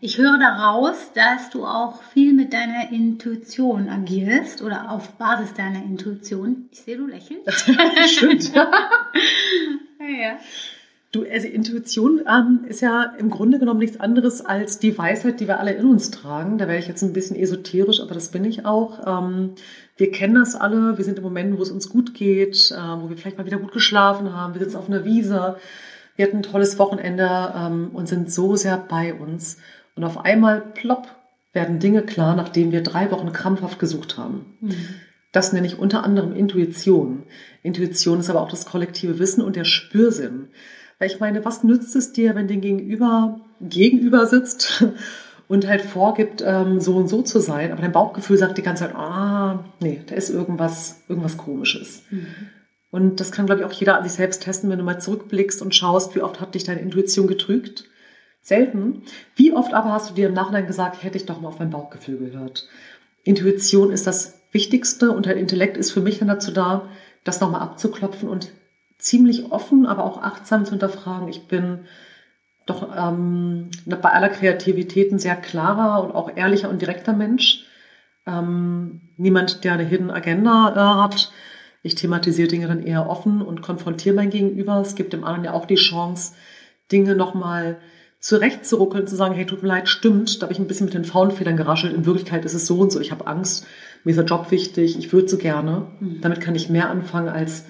Ich 0.00 0.18
höre 0.18 0.38
daraus, 0.38 1.12
dass 1.12 1.50
du 1.50 1.66
auch 1.66 2.00
viel 2.02 2.32
mit 2.32 2.52
deiner 2.52 2.92
Intuition 2.92 3.88
agierst 3.88 4.62
oder 4.62 4.92
auf 4.92 5.14
Basis 5.14 5.54
deiner 5.54 5.82
Intuition. 5.82 6.68
Ich 6.70 6.82
sehe, 6.82 6.96
du 6.96 7.06
lächelst. 7.08 7.68
Stimmt. 8.06 8.52
ja. 10.06 10.38
Du, 11.10 11.24
also 11.24 11.48
Intuition 11.48 12.20
ähm, 12.28 12.66
ist 12.68 12.82
ja 12.82 13.14
im 13.18 13.30
Grunde 13.30 13.58
genommen 13.58 13.80
nichts 13.80 13.98
anderes 13.98 14.44
als 14.44 14.78
die 14.78 14.96
Weisheit, 14.98 15.40
die 15.40 15.48
wir 15.48 15.58
alle 15.58 15.72
in 15.72 15.86
uns 15.86 16.10
tragen. 16.10 16.58
Da 16.58 16.68
wäre 16.68 16.78
ich 16.78 16.86
jetzt 16.86 17.02
ein 17.02 17.14
bisschen 17.14 17.36
esoterisch, 17.36 18.00
aber 18.00 18.12
das 18.12 18.30
bin 18.30 18.44
ich 18.44 18.66
auch. 18.66 19.06
Ähm, 19.06 19.54
wir 19.96 20.10
kennen 20.10 20.34
das 20.34 20.54
alle. 20.54 20.98
Wir 20.98 21.04
sind 21.04 21.16
im 21.16 21.24
Moment, 21.24 21.56
wo 21.58 21.62
es 21.62 21.70
uns 21.70 21.88
gut 21.88 22.12
geht, 22.12 22.70
äh, 22.72 23.00
wo 23.00 23.08
wir 23.08 23.16
vielleicht 23.16 23.38
mal 23.38 23.46
wieder 23.46 23.58
gut 23.58 23.72
geschlafen 23.72 24.34
haben. 24.34 24.52
Wir 24.52 24.60
sitzen 24.60 24.76
auf 24.76 24.88
einer 24.88 25.06
Wiese 25.06 25.56
wir 26.18 26.26
hatten 26.26 26.38
ein 26.38 26.42
tolles 26.42 26.80
Wochenende 26.80 27.54
ähm, 27.56 27.90
und 27.92 28.08
sind 28.08 28.30
so 28.30 28.56
sehr 28.56 28.76
bei 28.76 29.14
uns. 29.14 29.58
Und 29.94 30.02
auf 30.02 30.18
einmal, 30.18 30.60
plopp, 30.60 31.06
werden 31.52 31.78
Dinge 31.78 32.02
klar, 32.02 32.34
nachdem 32.34 32.72
wir 32.72 32.82
drei 32.82 33.12
Wochen 33.12 33.32
krampfhaft 33.32 33.78
gesucht 33.78 34.18
haben. 34.18 34.56
Mhm. 34.60 34.74
Das 35.32 35.52
nenne 35.52 35.66
ich 35.66 35.78
unter 35.78 36.04
anderem 36.04 36.34
Intuition. 36.34 37.24
Intuition 37.62 38.20
ist 38.20 38.30
aber 38.30 38.40
auch 38.40 38.50
das 38.50 38.66
kollektive 38.66 39.18
Wissen 39.18 39.42
und 39.42 39.56
der 39.56 39.64
Spürsinn. 39.64 40.48
Weil 40.98 41.10
ich 41.10 41.20
meine, 41.20 41.44
was 41.44 41.64
nützt 41.64 41.94
es 41.96 42.12
dir, 42.12 42.34
wenn 42.34 42.48
den 42.48 42.60
Gegenüber 42.60 43.40
gegenüber 43.60 44.26
sitzt 44.26 44.84
und 45.48 45.66
halt 45.66 45.82
vorgibt, 45.82 46.42
ähm, 46.44 46.80
so 46.80 46.96
und 46.96 47.08
so 47.08 47.22
zu 47.22 47.40
sein, 47.40 47.72
aber 47.72 47.82
dein 47.82 47.92
Bauchgefühl 47.92 48.38
sagt 48.38 48.58
die 48.58 48.62
ganze 48.62 48.84
Zeit, 48.84 48.94
ah, 48.94 49.64
nee, 49.80 50.00
da 50.06 50.14
ist 50.14 50.30
irgendwas, 50.30 51.02
irgendwas 51.08 51.36
Komisches. 51.36 52.02
Mhm. 52.10 52.26
Und 52.90 53.20
das 53.20 53.32
kann, 53.32 53.46
glaube 53.46 53.60
ich, 53.60 53.66
auch 53.66 53.72
jeder 53.72 53.98
an 53.98 54.04
sich 54.04 54.12
selbst 54.12 54.42
testen, 54.42 54.70
wenn 54.70 54.78
du 54.78 54.84
mal 54.84 55.00
zurückblickst 55.00 55.60
und 55.60 55.74
schaust, 55.74 56.14
wie 56.14 56.22
oft 56.22 56.40
hat 56.40 56.54
dich 56.54 56.64
deine 56.64 56.80
Intuition 56.80 57.26
getrügt. 57.26 57.84
Selten. 58.40 59.02
Wie 59.36 59.52
oft 59.52 59.74
aber 59.74 59.92
hast 59.92 60.10
du 60.10 60.14
dir 60.14 60.28
im 60.28 60.34
Nachhinein 60.34 60.66
gesagt, 60.66 61.02
hätte 61.02 61.18
ich 61.18 61.26
doch 61.26 61.40
mal 61.40 61.48
auf 61.48 61.58
mein 61.58 61.68
Bauchgefühl 61.68 62.16
gehört. 62.16 62.66
Intuition 63.24 63.92
ist 63.92 64.06
das 64.06 64.37
Wichtigste 64.50 65.10
und 65.10 65.26
der 65.26 65.36
Intellekt 65.36 65.76
ist 65.76 65.92
für 65.92 66.00
mich 66.00 66.18
dann 66.18 66.28
dazu 66.28 66.50
da, 66.50 66.88
das 67.24 67.40
nochmal 67.40 67.62
abzuklopfen 67.62 68.28
und 68.28 68.50
ziemlich 68.98 69.52
offen, 69.52 69.86
aber 69.86 70.04
auch 70.04 70.22
achtsam 70.22 70.64
zu 70.64 70.72
hinterfragen. 70.72 71.28
Ich 71.28 71.46
bin 71.46 71.80
doch 72.66 72.88
ähm, 72.96 73.70
bei 73.86 74.10
aller 74.10 74.28
Kreativität 74.28 75.12
ein 75.12 75.18
sehr 75.18 75.36
klarer 75.36 76.02
und 76.04 76.12
auch 76.12 76.36
ehrlicher 76.36 76.68
und 76.68 76.82
direkter 76.82 77.12
Mensch. 77.12 77.64
Ähm, 78.26 79.00
niemand, 79.16 79.64
der 79.64 79.74
eine 79.74 79.84
Hidden 79.84 80.10
Agenda 80.10 80.72
äh, 80.74 81.02
hat, 81.02 81.32
ich 81.82 81.94
thematisiere 81.94 82.48
Dinge 82.48 82.66
dann 82.66 82.82
eher 82.82 83.08
offen 83.08 83.40
und 83.40 83.62
konfrontiere 83.62 84.14
mein 84.14 84.30
Gegenüber. 84.30 84.80
Es 84.80 84.96
gibt 84.96 85.12
dem 85.12 85.24
anderen 85.24 85.44
ja 85.44 85.52
auch 85.52 85.64
die 85.64 85.76
Chance, 85.76 86.34
Dinge 86.90 87.14
nochmal 87.14 87.78
zurechtzuruckeln, 88.20 89.06
zu 89.06 89.14
sagen, 89.14 89.34
hey, 89.34 89.46
tut 89.46 89.62
mir 89.62 89.68
leid, 89.68 89.88
stimmt, 89.88 90.42
da 90.42 90.46
habe 90.46 90.52
ich 90.52 90.58
ein 90.58 90.66
bisschen 90.66 90.86
mit 90.86 90.94
den 90.94 91.04
Faunfedern 91.04 91.56
geraschelt. 91.56 91.94
In 91.94 92.04
Wirklichkeit 92.04 92.44
ist 92.44 92.54
es 92.54 92.66
so 92.66 92.80
und 92.80 92.90
so, 92.90 93.00
ich 93.00 93.12
habe 93.12 93.26
Angst, 93.26 93.64
mir 94.04 94.10
ist 94.10 94.16
der 94.16 94.24
Job 94.24 94.50
wichtig, 94.50 94.98
ich 94.98 95.12
würde 95.12 95.28
so 95.28 95.38
gerne. 95.38 95.86
Mhm. 96.00 96.20
Damit 96.20 96.40
kann 96.40 96.54
ich 96.54 96.68
mehr 96.68 96.90
anfangen 96.90 97.28
als, 97.28 97.66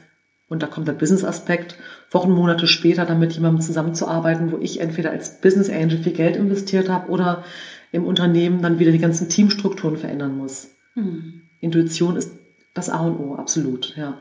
und 0.48 0.62
da 0.62 0.66
kommt 0.66 0.88
der 0.88 0.92
Business-Aspekt, 0.92 1.76
Wochen, 2.10 2.30
Monate 2.30 2.66
später 2.66 3.04
dann 3.04 3.18
mit 3.18 3.32
jemandem 3.32 3.60
zusammenzuarbeiten, 3.60 4.52
wo 4.52 4.58
ich 4.58 4.80
entweder 4.80 5.10
als 5.10 5.40
Business 5.40 5.68
Angel 5.70 5.98
viel 5.98 6.12
Geld 6.12 6.36
investiert 6.36 6.88
habe 6.88 7.10
oder 7.10 7.44
im 7.92 8.04
Unternehmen 8.04 8.62
dann 8.62 8.78
wieder 8.78 8.92
die 8.92 8.98
ganzen 8.98 9.28
Teamstrukturen 9.28 9.96
verändern 9.96 10.36
muss. 10.36 10.68
Mhm. 10.94 11.42
Intuition 11.60 12.16
ist 12.16 12.32
das 12.74 12.90
A 12.90 13.00
und 13.00 13.18
O, 13.18 13.34
absolut, 13.34 13.96
ja. 13.96 14.18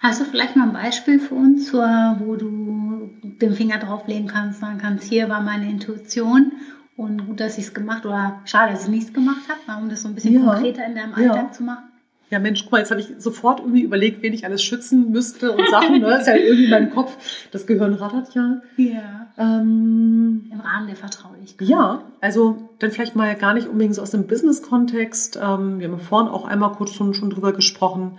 Hast 0.00 0.20
du 0.20 0.24
vielleicht 0.24 0.56
mal 0.56 0.68
ein 0.68 0.72
Beispiel 0.72 1.20
für 1.20 1.34
uns, 1.34 1.74
wo 1.74 2.36
du 2.36 3.10
den 3.22 3.52
Finger 3.52 3.78
drauflegen 3.78 4.26
kannst, 4.26 4.60
sagen 4.60 4.78
kannst, 4.78 5.04
hier 5.04 5.28
war 5.28 5.42
meine 5.42 5.68
Intuition 5.68 6.52
und 6.98 7.26
gut, 7.26 7.38
dass 7.38 7.56
ich 7.58 7.66
es 7.66 7.74
gemacht 7.74 8.04
oder 8.04 8.40
schade, 8.44 8.72
dass 8.72 8.80
ich 8.80 8.86
es 8.86 8.90
nicht 8.90 9.14
gemacht 9.14 9.42
habe, 9.48 9.80
um 9.80 9.88
das 9.88 10.02
so 10.02 10.08
ein 10.08 10.16
bisschen 10.16 10.34
ja. 10.34 10.40
konkreter 10.40 10.84
in 10.84 10.96
deinem 10.96 11.14
Alltag 11.14 11.46
ja. 11.46 11.52
zu 11.52 11.62
machen? 11.62 11.84
Ja, 12.28 12.40
Mensch, 12.40 12.64
guck 12.64 12.72
mal, 12.72 12.78
jetzt 12.78 12.90
habe 12.90 13.00
ich 13.00 13.08
sofort 13.18 13.60
irgendwie 13.60 13.82
überlegt, 13.82 14.20
wen 14.20 14.34
ich 14.34 14.44
alles 14.44 14.62
schützen 14.62 15.12
müsste 15.12 15.52
und 15.52 15.66
Sachen. 15.70 16.00
Ne? 16.00 16.06
Das 16.10 16.22
ist 16.22 16.26
ja 16.26 16.34
irgendwie 16.34 16.64
in 16.64 16.70
meinem 16.70 16.90
Kopf. 16.90 17.16
Das 17.52 17.68
Gehirn 17.68 17.94
rattert 17.94 18.34
ja. 18.34 18.60
Ja. 18.76 19.28
Ähm, 19.38 20.50
Im 20.52 20.60
Rahmen 20.60 20.88
der 20.88 20.96
Vertraulichkeit. 20.96 21.68
Ja, 21.68 22.02
also 22.20 22.68
dann 22.80 22.90
vielleicht 22.90 23.14
mal 23.14 23.32
gar 23.36 23.54
nicht 23.54 23.68
unbedingt 23.68 23.94
so 23.94 24.02
aus 24.02 24.10
dem 24.10 24.26
Business-Kontext. 24.26 25.38
Ähm, 25.40 25.78
wir 25.78 25.88
haben 25.88 26.00
vorhin 26.00 26.28
auch 26.28 26.46
einmal 26.46 26.72
kurz 26.72 26.92
schon, 26.92 27.14
schon 27.14 27.30
drüber 27.30 27.52
gesprochen. 27.52 28.18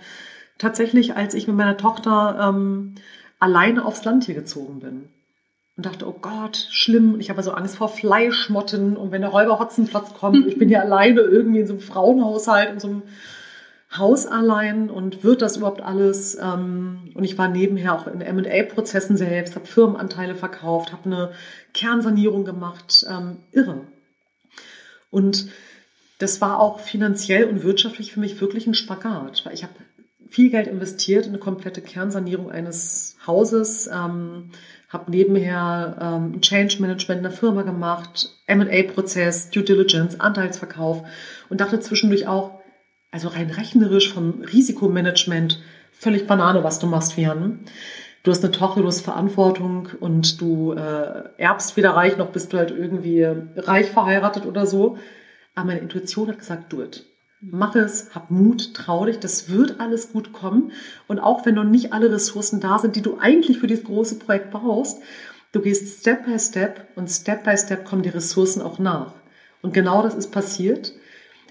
Tatsächlich, 0.56 1.16
als 1.16 1.34
ich 1.34 1.46
mit 1.46 1.56
meiner 1.56 1.76
Tochter 1.76 2.48
ähm, 2.48 2.94
alleine 3.38 3.84
aufs 3.84 4.04
Land 4.04 4.24
hier 4.24 4.34
gezogen 4.34 4.80
bin 4.80 5.10
und 5.80 5.86
dachte, 5.86 6.06
oh 6.06 6.16
Gott, 6.20 6.66
schlimm. 6.68 7.20
Ich 7.20 7.30
habe 7.30 7.42
so 7.42 7.52
Angst 7.52 7.76
vor 7.76 7.88
Fleischmotten 7.88 8.98
und 8.98 9.12
wenn 9.12 9.22
der 9.22 9.30
Räuber 9.30 9.58
Hotzenplatz 9.58 10.12
kommt, 10.12 10.46
ich 10.46 10.58
bin 10.58 10.68
hier 10.68 10.82
alleine 10.82 11.22
irgendwie 11.22 11.60
in 11.60 11.66
so 11.66 11.72
einem 11.72 11.80
Frauenhaushalt, 11.80 12.70
in 12.70 12.80
so 12.80 12.88
einem 12.88 13.02
Haus 13.96 14.26
allein 14.26 14.90
und 14.90 15.24
wird 15.24 15.40
das 15.40 15.56
überhaupt 15.56 15.80
alles? 15.80 16.36
Ähm, 16.38 17.12
und 17.14 17.24
ich 17.24 17.38
war 17.38 17.48
nebenher 17.48 17.94
auch 17.94 18.06
in 18.06 18.20
M&A-Prozessen 18.20 19.16
selbst, 19.16 19.56
habe 19.56 19.66
Firmenanteile 19.66 20.34
verkauft, 20.34 20.92
habe 20.92 21.06
eine 21.06 21.32
Kernsanierung 21.72 22.44
gemacht, 22.44 23.06
ähm, 23.10 23.38
irre. 23.50 23.80
Und 25.10 25.46
das 26.18 26.42
war 26.42 26.60
auch 26.60 26.80
finanziell 26.80 27.44
und 27.44 27.62
wirtschaftlich 27.62 28.12
für 28.12 28.20
mich 28.20 28.38
wirklich 28.38 28.66
ein 28.66 28.74
Spagat, 28.74 29.46
weil 29.46 29.54
ich 29.54 29.62
habe 29.62 29.72
viel 30.28 30.50
Geld 30.50 30.66
investiert 30.66 31.24
in 31.24 31.32
eine 31.32 31.40
komplette 31.40 31.80
Kernsanierung 31.80 32.50
eines 32.50 33.16
Hauses, 33.26 33.88
ähm, 33.90 34.50
habe 34.90 35.10
nebenher 35.10 35.96
ähm, 36.00 36.40
Change 36.40 36.76
Management 36.80 37.18
in 37.18 37.22
der 37.22 37.32
Firma 37.32 37.62
gemacht, 37.62 38.28
M&A-Prozess, 38.46 39.50
Due 39.50 39.62
Diligence, 39.62 40.18
Anteilsverkauf 40.18 41.02
und 41.48 41.60
dachte 41.60 41.80
zwischendurch 41.80 42.26
auch, 42.26 42.60
also 43.12 43.28
rein 43.28 43.50
rechnerisch 43.50 44.12
vom 44.12 44.42
Risikomanagement 44.42 45.62
völlig 45.92 46.26
Banane, 46.26 46.64
was 46.64 46.78
du 46.80 46.86
machst, 46.86 47.16
Vian. 47.16 47.60
Du 48.22 48.30
hast 48.30 48.44
eine 48.44 48.52
Tochter, 48.52 48.82
du 48.82 48.86
hast 48.86 49.00
Verantwortung 49.00 49.88
und 50.00 50.40
du 50.40 50.72
äh, 50.72 51.30
erbst 51.38 51.76
weder 51.76 51.90
reich, 51.92 52.16
noch 52.18 52.30
bist 52.30 52.52
du 52.52 52.58
halt 52.58 52.70
irgendwie 52.70 53.26
reich 53.56 53.90
verheiratet 53.90 54.44
oder 54.44 54.66
so. 54.66 54.98
Aber 55.54 55.68
meine 55.68 55.80
Intuition 55.80 56.28
hat 56.28 56.38
gesagt, 56.38 56.72
do 56.72 56.82
it. 56.82 57.06
Mach 57.42 57.74
es, 57.74 58.14
hab 58.14 58.30
Mut, 58.30 58.74
trau 58.74 59.06
dich, 59.06 59.18
das 59.18 59.48
wird 59.48 59.80
alles 59.80 60.12
gut 60.12 60.34
kommen. 60.34 60.72
Und 61.08 61.20
auch 61.20 61.46
wenn 61.46 61.54
noch 61.54 61.64
nicht 61.64 61.94
alle 61.94 62.12
Ressourcen 62.12 62.60
da 62.60 62.78
sind, 62.78 62.96
die 62.96 63.02
du 63.02 63.18
eigentlich 63.18 63.58
für 63.58 63.66
dieses 63.66 63.84
große 63.84 64.18
Projekt 64.18 64.50
brauchst, 64.50 64.98
du 65.52 65.62
gehst 65.62 66.00
Step 66.00 66.26
by 66.26 66.38
Step 66.38 66.88
und 66.96 67.08
Step 67.08 67.44
by 67.44 67.56
Step 67.56 67.86
kommen 67.86 68.02
die 68.02 68.10
Ressourcen 68.10 68.60
auch 68.60 68.78
nach. 68.78 69.14
Und 69.62 69.72
genau 69.72 70.02
das 70.02 70.14
ist 70.14 70.32
passiert. 70.32 70.92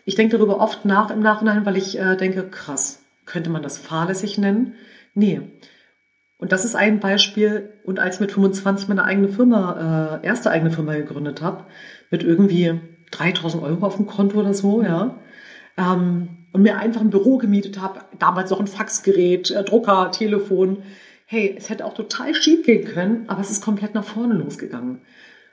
Ich 0.05 0.13
denke 0.13 0.37
darüber 0.37 0.59
oft 0.59 0.85
nach 0.85 1.09
im 1.09 1.21
Nachhinein, 1.21 1.65
weil 1.65 1.77
ich 1.77 1.97
äh, 1.97 2.15
denke, 2.15 2.43
krass, 2.43 3.01
könnte 3.25 3.49
man 3.49 3.63
das 3.63 3.79
fahrlässig 3.79 4.37
nennen? 4.37 4.75
Nee. 5.15 5.41
Und 6.37 6.51
das 6.51 6.65
ist 6.65 6.75
ein 6.75 6.99
Beispiel. 6.99 7.73
Und 7.83 7.99
als 7.99 8.15
ich 8.15 8.21
mit 8.21 8.31
25 8.31 8.87
meine 8.89 9.05
eigene 9.05 9.29
Firma, 9.29 10.19
äh, 10.21 10.25
erste 10.25 10.51
eigene 10.51 10.69
Firma 10.69 10.93
gegründet 10.93 11.41
habe, 11.41 11.65
mit 12.11 12.21
irgendwie 12.21 12.79
3000 13.09 13.63
Euro 13.63 13.85
auf 13.87 13.95
dem 13.95 14.05
Konto 14.05 14.39
oder 14.39 14.53
so, 14.53 14.83
ja, 14.83 15.19
ähm, 15.79 16.29
und 16.51 16.61
mir 16.61 16.77
einfach 16.77 17.01
ein 17.01 17.09
Büro 17.09 17.37
gemietet 17.37 17.81
habe, 17.81 18.01
damals 18.17 18.51
noch 18.51 18.59
ein 18.59 18.67
Faxgerät, 18.67 19.51
äh, 19.51 19.63
Drucker, 19.63 20.11
Telefon. 20.11 20.83
Hey, 21.25 21.55
es 21.57 21.69
hätte 21.69 21.85
auch 21.85 21.93
total 21.93 22.33
schief 22.33 22.65
gehen 22.65 22.85
können, 22.85 23.23
aber 23.27 23.41
es 23.41 23.51
ist 23.51 23.63
komplett 23.63 23.93
nach 23.93 24.03
vorne 24.03 24.33
losgegangen. 24.33 25.01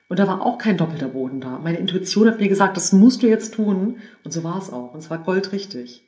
Und 0.09 0.19
da 0.19 0.27
war 0.27 0.43
auch 0.43 0.59
kein 0.59 0.77
doppelter 0.77 1.09
Boden 1.09 1.41
da. 1.41 1.59
Meine 1.59 1.79
Intuition 1.79 2.29
hat 2.29 2.41
mir 2.41 2.49
gesagt, 2.49 2.77
das 2.77 2.93
musst 2.93 3.23
du 3.23 3.27
jetzt 3.27 3.55
tun. 3.55 3.99
Und 4.25 4.33
so 4.33 4.45
war 4.45 4.57
es 4.59 4.73
auch. 4.73 4.95
Und 4.95 5.01
es 5.01 5.11
war 5.11 5.19
goldrichtig. 5.19 6.06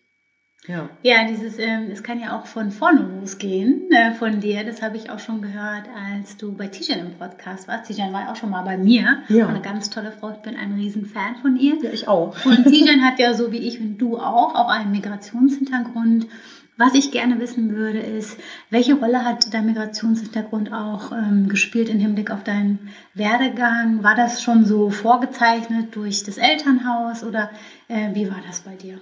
Ja. 0.69 0.91
Ja, 1.03 1.27
dieses, 1.27 1.59
ähm, 1.59 1.89
es 1.91 2.03
kann 2.03 2.21
ja 2.21 2.39
auch 2.39 2.47
von 2.47 2.71
vorne 2.71 3.01
losgehen, 3.01 3.91
äh, 3.91 4.13
von 4.13 4.41
dir. 4.41 4.65
Das 4.65 4.83
habe 4.83 4.99
ich 4.99 5.09
auch 5.09 5.19
schon 5.19 5.41
gehört, 5.41 5.85
als 6.13 6.37
du 6.37 6.53
bei 6.53 6.67
Tijan 6.67 7.01
im 7.01 7.13
Podcast 7.15 7.67
warst. 7.67 7.87
Tijan 7.87 8.13
war 8.13 8.31
auch 8.31 8.37
schon 8.37 8.51
mal 8.51 8.65
bei 8.65 8.77
mir. 8.77 9.23
Ja. 9.29 9.49
Eine 9.49 9.63
ganz 9.63 9.89
tolle 9.89 10.13
Frau. 10.13 10.31
Ich 10.31 10.43
bin 10.43 10.57
ein 10.57 10.75
Riesenfan 10.75 11.37
von 11.41 11.57
ihr. 11.57 11.83
Ja, 11.83 11.91
ich 11.91 12.07
auch. 12.07 12.37
Und 12.45 12.65
Tijan 12.71 13.03
hat 13.03 13.19
ja 13.19 13.33
so 13.33 13.51
wie 13.51 13.57
ich 13.57 13.81
und 13.81 13.97
du 13.97 14.19
auch, 14.19 14.55
auch 14.55 14.69
einen 14.69 14.93
Migrationshintergrund 14.93 16.27
Was 16.77 16.95
ich 16.95 17.11
gerne 17.11 17.41
wissen 17.41 17.75
würde, 17.75 17.99
ist, 17.99 18.39
welche 18.71 18.95
Rolle 18.95 19.25
hat 19.25 19.53
dein 19.53 19.67
Migrationshintergrund 19.67 20.73
auch 20.73 21.13
ähm, 21.13 21.49
gespielt 21.49 21.89
im 21.89 21.99
Hinblick 21.99 22.31
auf 22.31 22.45
deinen 22.45 22.91
Werdegang? 23.15 24.05
War 24.05 24.15
das 24.15 24.43
schon 24.43 24.65
so 24.67 24.91
vorgezeichnet 24.91 25.97
durch 25.97 26.23
das 26.25 26.37
Elternhaus 26.37 27.25
oder 27.25 27.51
äh, 27.89 28.15
wie 28.15 28.31
war 28.31 28.39
das 28.47 28.61
bei 28.61 28.77
dir? 28.77 29.01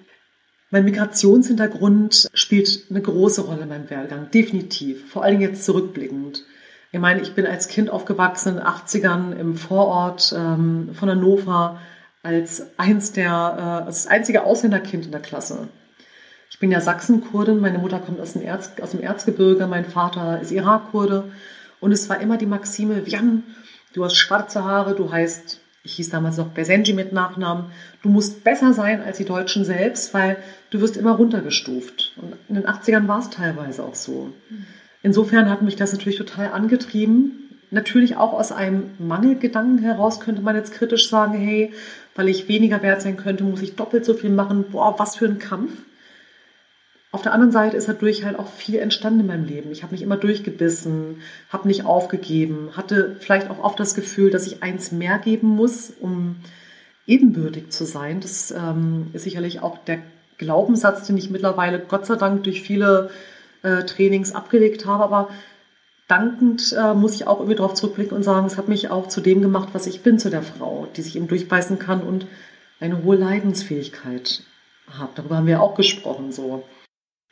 Mein 0.77 0.85
Migrationshintergrund 0.85 2.29
spielt 2.35 2.85
eine 2.91 3.01
große 3.01 3.41
Rolle 3.41 3.63
in 3.63 3.71
meinem 3.71 3.89
Werdegang, 3.89 4.31
definitiv. 4.31 5.11
Vor 5.11 5.25
allem 5.25 5.41
jetzt 5.41 5.65
zurückblickend. 5.65 6.45
Ich 6.93 7.01
meine, 7.01 7.23
ich 7.23 7.35
bin 7.35 7.47
als 7.47 7.69
Kind 7.69 7.89
aufgewachsen 7.89 8.51
in 8.51 8.55
den 8.57 8.67
80ern 8.67 9.33
im 9.39 9.57
Vorort 9.57 10.35
ähm, 10.37 10.91
von 10.93 11.09
Hannover 11.09 11.81
als 12.23 12.67
eins 12.77 13.13
der, 13.13 13.31
äh, 13.31 13.87
als 13.87 14.03
das 14.03 14.07
einzige 14.07 14.45
Ausländerkind 14.45 15.07
in 15.07 15.13
der 15.13 15.23
Klasse. 15.23 15.69
Ich 16.51 16.59
bin 16.59 16.71
ja 16.71 16.83
Sachsen-Kurdin, 16.83 17.59
meine 17.59 17.79
Mutter 17.79 17.99
kommt 17.99 18.21
aus 18.21 18.35
dem, 18.35 18.43
Erz, 18.43 18.73
aus 18.83 18.91
dem 18.91 19.01
Erzgebirge, 19.01 19.67
mein 19.67 19.87
Vater 19.87 20.43
ist 20.43 20.53
Irak-Kurde. 20.53 21.25
Und 21.81 21.93
es 21.93 22.11
war 22.11 22.21
immer 22.21 22.37
die 22.37 22.45
Maxime, 22.45 23.01
Jan, 23.07 23.45
du 23.95 24.05
hast 24.05 24.17
schwarze 24.17 24.63
Haare, 24.63 24.95
du 24.95 25.11
heißt, 25.11 25.59
ich 25.87 25.95
hieß 25.95 26.11
damals 26.11 26.37
noch 26.37 26.49
Bersenji 26.49 26.93
mit 26.93 27.13
Nachnamen, 27.13 27.67
du 28.03 28.09
musst 28.09 28.43
besser 28.43 28.73
sein 28.73 29.01
als 29.01 29.19
die 29.19 29.25
Deutschen 29.25 29.65
selbst, 29.65 30.13
weil 30.13 30.37
du 30.71 30.81
wirst 30.81 30.97
immer 30.97 31.13
runtergestuft. 31.13 32.13
Und 32.21 32.35
in 32.49 32.57
den 32.57 32.67
80ern 32.67 33.07
war 33.07 33.21
es 33.21 33.31
teilweise 33.31 33.85
auch 33.85 33.95
so. 33.95 34.33
Insofern 35.03 35.49
hat 35.49 35.63
mich 35.63 35.77
das 35.77 35.93
natürlich 35.93 36.19
total 36.19 36.49
angetrieben. 36.49 37.61
Natürlich 37.71 38.17
auch 38.17 38.33
aus 38.33 38.51
einem 38.51 38.91
Mangelgedanken 38.99 39.79
heraus 39.79 40.19
könnte 40.19 40.43
man 40.43 40.57
jetzt 40.57 40.73
kritisch 40.73 41.09
sagen, 41.09 41.35
hey, 41.35 41.73
weil 42.17 42.29
ich 42.29 42.49
weniger 42.49 42.83
wert 42.83 43.03
sein 43.03 43.17
könnte, 43.17 43.45
muss 43.45 43.63
ich 43.63 43.77
doppelt 43.77 44.05
so 44.05 44.15
viel 44.15 44.31
machen. 44.31 44.65
Boah, 44.73 44.99
was 44.99 45.17
für 45.17 45.27
ein 45.27 45.39
Kampf. 45.39 45.71
Auf 47.17 47.23
der 47.23 47.33
anderen 47.33 47.51
Seite 47.51 47.79
ist 47.79 47.89
dadurch 47.89 48.27
halt 48.27 48.39
auch 48.39 48.47
viel 48.47 48.79
entstanden 48.79 49.21
in 49.21 49.27
meinem 49.27 49.47
Leben. 49.47 49.73
Ich 49.73 49.83
habe 49.83 49.93
mich 49.93 50.03
immer 50.03 50.19
durchgebissen, 50.19 51.23
habe 51.49 51.67
nicht 51.67 51.87
aufgegeben, 51.87 52.73
hatte 52.77 53.17
vielleicht 53.21 53.49
auch 53.49 53.59
oft 53.59 53.81
das 53.81 53.95
Gefühl, 53.95 54.31
dass 54.31 54.47
ich 54.47 54.63
eins 54.63 54.93
mehr 54.93 55.17
geben 55.17 55.49
muss, 55.49 55.95
um 55.99 56.37
ebenbürtig 57.07 57.71
zu 57.71 57.87
sein. 57.87 58.21
Das 58.21 58.51
ähm, 58.51 59.07
ist 59.15 59.23
sicherlich 59.23 59.63
auch 59.63 59.79
der 59.79 60.01
Glaubenssatz, 60.37 61.07
den 61.07 61.17
ich 61.17 61.31
mittlerweile 61.31 61.79
Gott 61.79 62.05
sei 62.05 62.17
Dank 62.17 62.45
durch 62.45 62.61
viele 62.61 63.09
äh, 63.63 63.85
Trainings 63.85 64.35
abgelegt 64.35 64.85
habe. 64.85 65.03
Aber 65.03 65.31
dankend 66.09 66.77
äh, 66.79 66.93
muss 66.93 67.15
ich 67.15 67.27
auch 67.27 67.39
irgendwie 67.39 67.57
darauf 67.57 67.73
zurückblicken 67.73 68.15
und 68.15 68.25
sagen, 68.25 68.47
es 68.47 68.59
hat 68.59 68.69
mich 68.69 68.91
auch 68.91 69.09
zu 69.09 69.23
dem 69.23 69.41
gemacht, 69.41 69.71
was 69.73 69.87
ich 69.87 70.03
bin, 70.03 70.19
zu 70.19 70.29
der 70.29 70.43
Frau, 70.43 70.87
die 70.95 71.01
sich 71.01 71.17
eben 71.17 71.29
durchbeißen 71.29 71.79
kann 71.79 72.03
und 72.03 72.27
eine 72.79 73.03
hohe 73.03 73.17
Leidensfähigkeit 73.17 74.43
hat. 74.99 75.13
Darüber 75.15 75.39
haben 75.39 75.47
wir 75.47 75.63
auch 75.63 75.77
gesprochen. 75.77 76.31
So. 76.31 76.63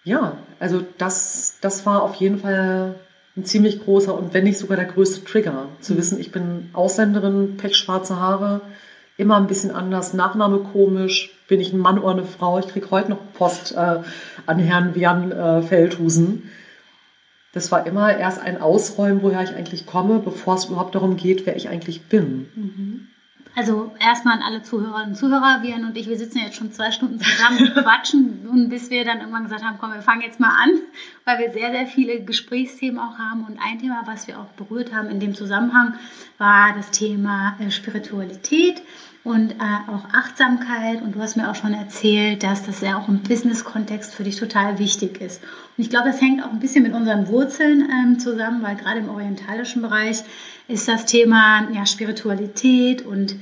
Ja, 0.05 0.39
also 0.61 0.85
das, 0.99 1.59
das 1.61 1.85
war 1.87 2.03
auf 2.03 2.15
jeden 2.17 2.39
Fall 2.39 2.95
ein 3.37 3.45
ziemlich 3.45 3.83
großer 3.83 4.15
und 4.15 4.33
wenn 4.33 4.45
nicht 4.45 4.59
sogar 4.59 4.77
der 4.77 4.87
größte 4.87 5.25
Trigger, 5.25 5.69
zu 5.81 5.95
mhm. 5.95 5.99
wissen, 5.99 6.21
ich 6.21 6.31
bin 6.31 6.71
Ausländerin, 6.73 7.57
pechschwarze 7.57 8.21
Haare, 8.21 8.61
immer 9.17 9.37
ein 9.37 9.47
bisschen 9.47 9.71
anders, 9.71 10.13
Nachname 10.13 10.59
komisch, 10.59 11.33
bin 11.49 11.61
ich 11.61 11.73
ein 11.73 11.79
Mann 11.79 11.99
oder 11.99 12.13
eine 12.13 12.25
Frau. 12.25 12.59
Ich 12.59 12.69
kriege 12.69 12.91
heute 12.91 13.11
noch 13.11 13.33
Post 13.33 13.73
äh, 13.73 14.01
an 14.47 14.59
Herrn 14.59 14.93
Jan 14.99 15.33
äh, 15.33 15.63
Feldhusen. 15.63 16.51
Das 17.53 17.71
war 17.71 17.87
immer 17.87 18.17
erst 18.17 18.41
ein 18.41 18.61
Ausräumen, 18.61 19.23
woher 19.23 19.43
ich 19.43 19.55
eigentlich 19.55 19.87
komme, 19.87 20.19
bevor 20.19 20.55
es 20.57 20.65
überhaupt 20.67 20.95
darum 20.95 21.17
geht, 21.17 21.47
wer 21.47 21.57
ich 21.57 21.69
eigentlich 21.69 22.03
bin. 22.03 22.49
Mhm. 22.55 23.09
Also 23.57 23.93
erstmal 24.01 24.39
an 24.39 24.43
alle 24.43 24.63
Zuhörerinnen 24.63 25.11
und 25.11 25.17
Zuhörer, 25.17 25.63
Vian 25.63 25.85
und 25.85 25.97
ich, 25.97 26.09
wir 26.09 26.19
sitzen 26.19 26.39
jetzt 26.39 26.57
schon 26.57 26.73
zwei 26.73 26.91
Stunden 26.91 27.21
zusammen 27.21 27.59
und 27.59 27.75
quatschen 27.75 28.49
und 28.51 28.69
bis 28.69 28.91
wir 28.91 29.05
dann 29.05 29.21
irgendwann 29.21 29.45
gesagt 29.45 29.63
haben, 29.63 29.77
komm, 29.79 29.93
wir 29.95 30.03
fangen 30.03 30.23
jetzt 30.23 30.41
mal 30.41 30.51
an, 30.51 30.71
weil 31.25 31.39
wir 31.39 31.53
sehr, 31.53 31.71
sehr 31.71 31.87
viele 31.87 32.21
Gesprächsthemen 32.25 32.99
auch 32.99 33.17
haben 33.19 33.45
und 33.45 33.59
ein 33.63 33.79
Thema, 33.79 34.03
was 34.07 34.27
wir 34.27 34.41
auch 34.41 34.51
berührt 34.57 34.93
haben 34.93 35.09
in 35.09 35.21
dem 35.21 35.35
Zusammenhang, 35.35 35.95
war 36.39 36.75
das 36.75 36.91
Thema 36.91 37.57
äh, 37.61 37.71
Spiritualität 37.71 38.83
und 39.25 39.53
äh, 39.53 39.91
auch 39.91 40.05
Achtsamkeit. 40.13 41.03
Und 41.03 41.17
du 41.17 41.21
hast 41.21 41.37
mir 41.37 41.51
auch 41.51 41.55
schon 41.55 41.73
erzählt, 41.73 42.43
dass 42.43 42.65
das 42.65 42.83
ja 42.83 42.99
auch 42.99 43.09
im 43.09 43.23
Business-Kontext 43.23 44.15
für 44.15 44.23
dich 44.23 44.37
total 44.37 44.79
wichtig 44.79 45.21
ist. 45.21 45.43
Und 45.43 45.85
ich 45.85 45.91
glaube, 45.91 46.09
das 46.09 46.21
hängt 46.21 46.45
auch 46.45 46.53
ein 46.53 46.61
bisschen 46.61 46.83
mit 46.83 46.93
unseren 46.93 47.27
Wurzeln 47.29 47.89
ähm, 47.91 48.19
zusammen, 48.19 48.63
weil 48.63 48.77
gerade 48.77 49.01
im 49.01 49.09
orientalischen 49.09 49.81
Bereich 49.81 50.23
ist 50.69 50.89
das 50.89 51.07
Thema 51.07 51.69
ja, 51.73 51.87
Spiritualität 51.87 53.05
und 53.05 53.37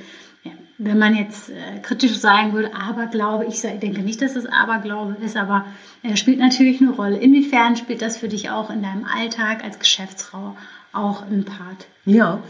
wenn 0.84 0.98
man 0.98 1.14
jetzt 1.14 1.50
äh, 1.50 1.78
kritisch 1.80 2.16
sagen 2.18 2.52
würde, 2.52 2.74
Aberglaube, 2.74 3.46
ich 3.46 3.60
denke 3.60 4.00
nicht, 4.02 4.20
dass 4.20 4.34
es 4.34 4.46
Aberglaube 4.46 5.16
ist, 5.24 5.36
aber 5.36 5.64
er 6.02 6.12
äh, 6.12 6.16
spielt 6.16 6.38
natürlich 6.38 6.80
eine 6.80 6.90
Rolle. 6.90 7.18
Inwiefern 7.18 7.76
spielt 7.76 8.02
das 8.02 8.16
für 8.16 8.28
dich 8.28 8.50
auch 8.50 8.70
in 8.70 8.82
deinem 8.82 9.04
Alltag 9.04 9.62
als 9.62 9.78
Geschäftsfrau 9.78 10.56
auch 10.92 11.22
einen 11.22 11.44
Part? 11.44 11.86
Ja, 12.04 12.40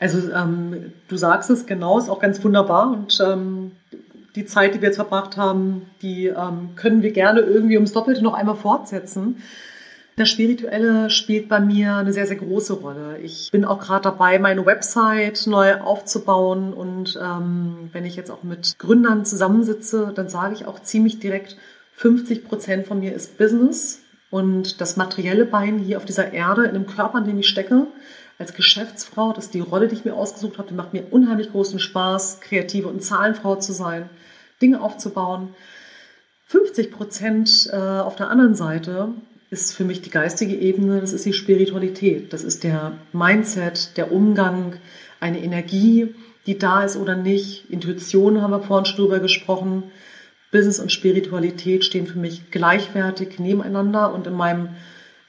also 0.00 0.32
ähm, 0.32 0.92
du 1.08 1.16
sagst 1.16 1.50
es 1.50 1.66
genau, 1.66 1.98
ist 1.98 2.08
auch 2.08 2.20
ganz 2.20 2.42
wunderbar 2.42 2.90
und 2.90 3.18
ähm, 3.20 3.72
die 4.34 4.46
Zeit, 4.46 4.74
die 4.74 4.80
wir 4.80 4.88
jetzt 4.88 4.96
verbracht 4.96 5.36
haben, 5.36 5.82
die 6.02 6.26
ähm, 6.26 6.70
können 6.76 7.02
wir 7.02 7.12
gerne 7.12 7.40
irgendwie 7.40 7.76
ums 7.76 7.92
Doppelte 7.92 8.22
noch 8.22 8.34
einmal 8.34 8.56
fortsetzen. 8.56 9.42
Das 10.16 10.28
Spirituelle 10.28 11.10
spielt 11.10 11.48
bei 11.48 11.58
mir 11.58 11.96
eine 11.96 12.12
sehr, 12.12 12.28
sehr 12.28 12.36
große 12.36 12.74
Rolle. 12.74 13.18
Ich 13.18 13.50
bin 13.50 13.64
auch 13.64 13.80
gerade 13.80 14.02
dabei, 14.02 14.38
meine 14.38 14.64
Website 14.64 15.48
neu 15.48 15.80
aufzubauen. 15.80 16.72
Und 16.72 17.18
ähm, 17.20 17.90
wenn 17.92 18.04
ich 18.04 18.14
jetzt 18.14 18.30
auch 18.30 18.44
mit 18.44 18.78
Gründern 18.78 19.24
zusammensitze, 19.24 20.12
dann 20.14 20.28
sage 20.28 20.54
ich 20.54 20.66
auch 20.66 20.80
ziemlich 20.80 21.18
direkt, 21.18 21.56
50 21.96 22.44
Prozent 22.44 22.86
von 22.86 23.00
mir 23.00 23.12
ist 23.12 23.38
Business 23.38 24.00
und 24.30 24.80
das 24.80 24.96
materielle 24.96 25.46
Bein 25.46 25.78
hier 25.78 25.96
auf 25.96 26.04
dieser 26.04 26.32
Erde, 26.32 26.64
in 26.64 26.74
dem 26.74 26.86
Körper, 26.86 27.18
in 27.18 27.24
dem 27.24 27.38
ich 27.38 27.48
stecke. 27.48 27.86
Als 28.38 28.54
Geschäftsfrau, 28.54 29.32
das 29.32 29.46
ist 29.46 29.54
die 29.54 29.60
Rolle, 29.60 29.86
die 29.86 29.94
ich 29.94 30.04
mir 30.04 30.14
ausgesucht 30.14 30.58
habe, 30.58 30.68
die 30.68 30.74
macht 30.74 30.92
mir 30.92 31.06
unheimlich 31.12 31.52
großen 31.52 31.78
Spaß, 31.78 32.40
kreative 32.40 32.88
und 32.88 33.02
Zahlenfrau 33.02 33.56
zu 33.56 33.72
sein, 33.72 34.10
Dinge 34.60 34.80
aufzubauen. 34.80 35.54
50 36.46 36.90
Prozent 36.90 37.68
äh, 37.72 37.76
auf 37.76 38.16
der 38.16 38.28
anderen 38.28 38.56
Seite 38.56 39.10
ist 39.62 39.76
für 39.76 39.84
mich 39.84 40.02
die 40.02 40.10
geistige 40.10 40.54
Ebene, 40.54 41.00
das 41.00 41.12
ist 41.12 41.24
die 41.24 41.32
Spiritualität, 41.32 42.32
das 42.32 42.44
ist 42.44 42.64
der 42.64 42.92
Mindset, 43.12 43.96
der 43.96 44.12
Umgang, 44.12 44.76
eine 45.20 45.40
Energie, 45.42 46.14
die 46.46 46.58
da 46.58 46.82
ist 46.82 46.96
oder 46.96 47.16
nicht. 47.16 47.70
Intuition 47.70 48.42
haben 48.42 48.50
wir 48.50 48.62
vorhin 48.62 48.84
schon 48.84 48.96
drüber 48.96 49.20
gesprochen. 49.20 49.84
Business 50.50 50.80
und 50.80 50.92
Spiritualität 50.92 51.84
stehen 51.84 52.06
für 52.06 52.18
mich 52.18 52.50
gleichwertig 52.50 53.38
nebeneinander 53.38 54.12
und 54.12 54.26
in 54.26 54.34
meinem 54.34 54.68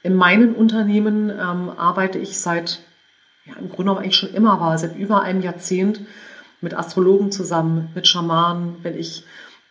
in 0.02 0.14
meinen 0.14 0.54
Unternehmen 0.54 1.30
ähm, 1.30 1.68
arbeite 1.76 2.18
ich 2.18 2.38
seit, 2.38 2.78
ja, 3.44 3.54
im 3.54 3.68
Grunde 3.68 3.76
genommen 3.76 3.98
eigentlich 3.98 4.16
schon 4.16 4.32
immer, 4.34 4.52
aber 4.52 4.78
seit 4.78 4.96
über 4.96 5.22
einem 5.22 5.42
Jahrzehnt 5.42 6.00
mit 6.60 6.74
Astrologen 6.74 7.32
zusammen, 7.32 7.88
mit 7.92 8.06
Schamanen, 8.06 8.76
wenn 8.82 8.96
ich 8.96 9.24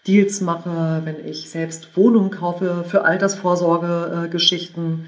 Deals 0.08 0.41
mache, 0.41 1.02
wenn 1.04 1.26
ich 1.26 1.50
selbst 1.50 1.96
Wohnungen 1.96 2.32
kaufe 2.32 2.86
für 2.88 3.06
Altersvorsorgegeschichten, 3.06 5.06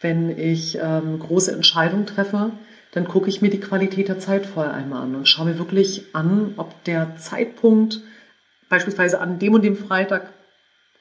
wenn 0.00 0.38
ich 0.38 0.78
ähm, 0.80 1.18
große 1.18 1.52
Entscheidungen 1.52 2.06
treffe, 2.06 2.52
dann 2.92 3.06
gucke 3.06 3.28
ich 3.28 3.42
mir 3.42 3.50
die 3.50 3.60
Qualität 3.60 4.08
der 4.08 4.18
Zeit 4.18 4.46
vorher 4.46 4.74
einmal 4.74 5.02
an 5.02 5.14
und 5.14 5.28
schaue 5.28 5.46
mir 5.46 5.58
wirklich 5.58 6.14
an, 6.14 6.54
ob 6.56 6.84
der 6.84 7.16
Zeitpunkt 7.16 8.00
beispielsweise 8.68 9.20
an 9.20 9.38
dem 9.38 9.54
und 9.54 9.62
dem 9.62 9.76
Freitag 9.76 10.32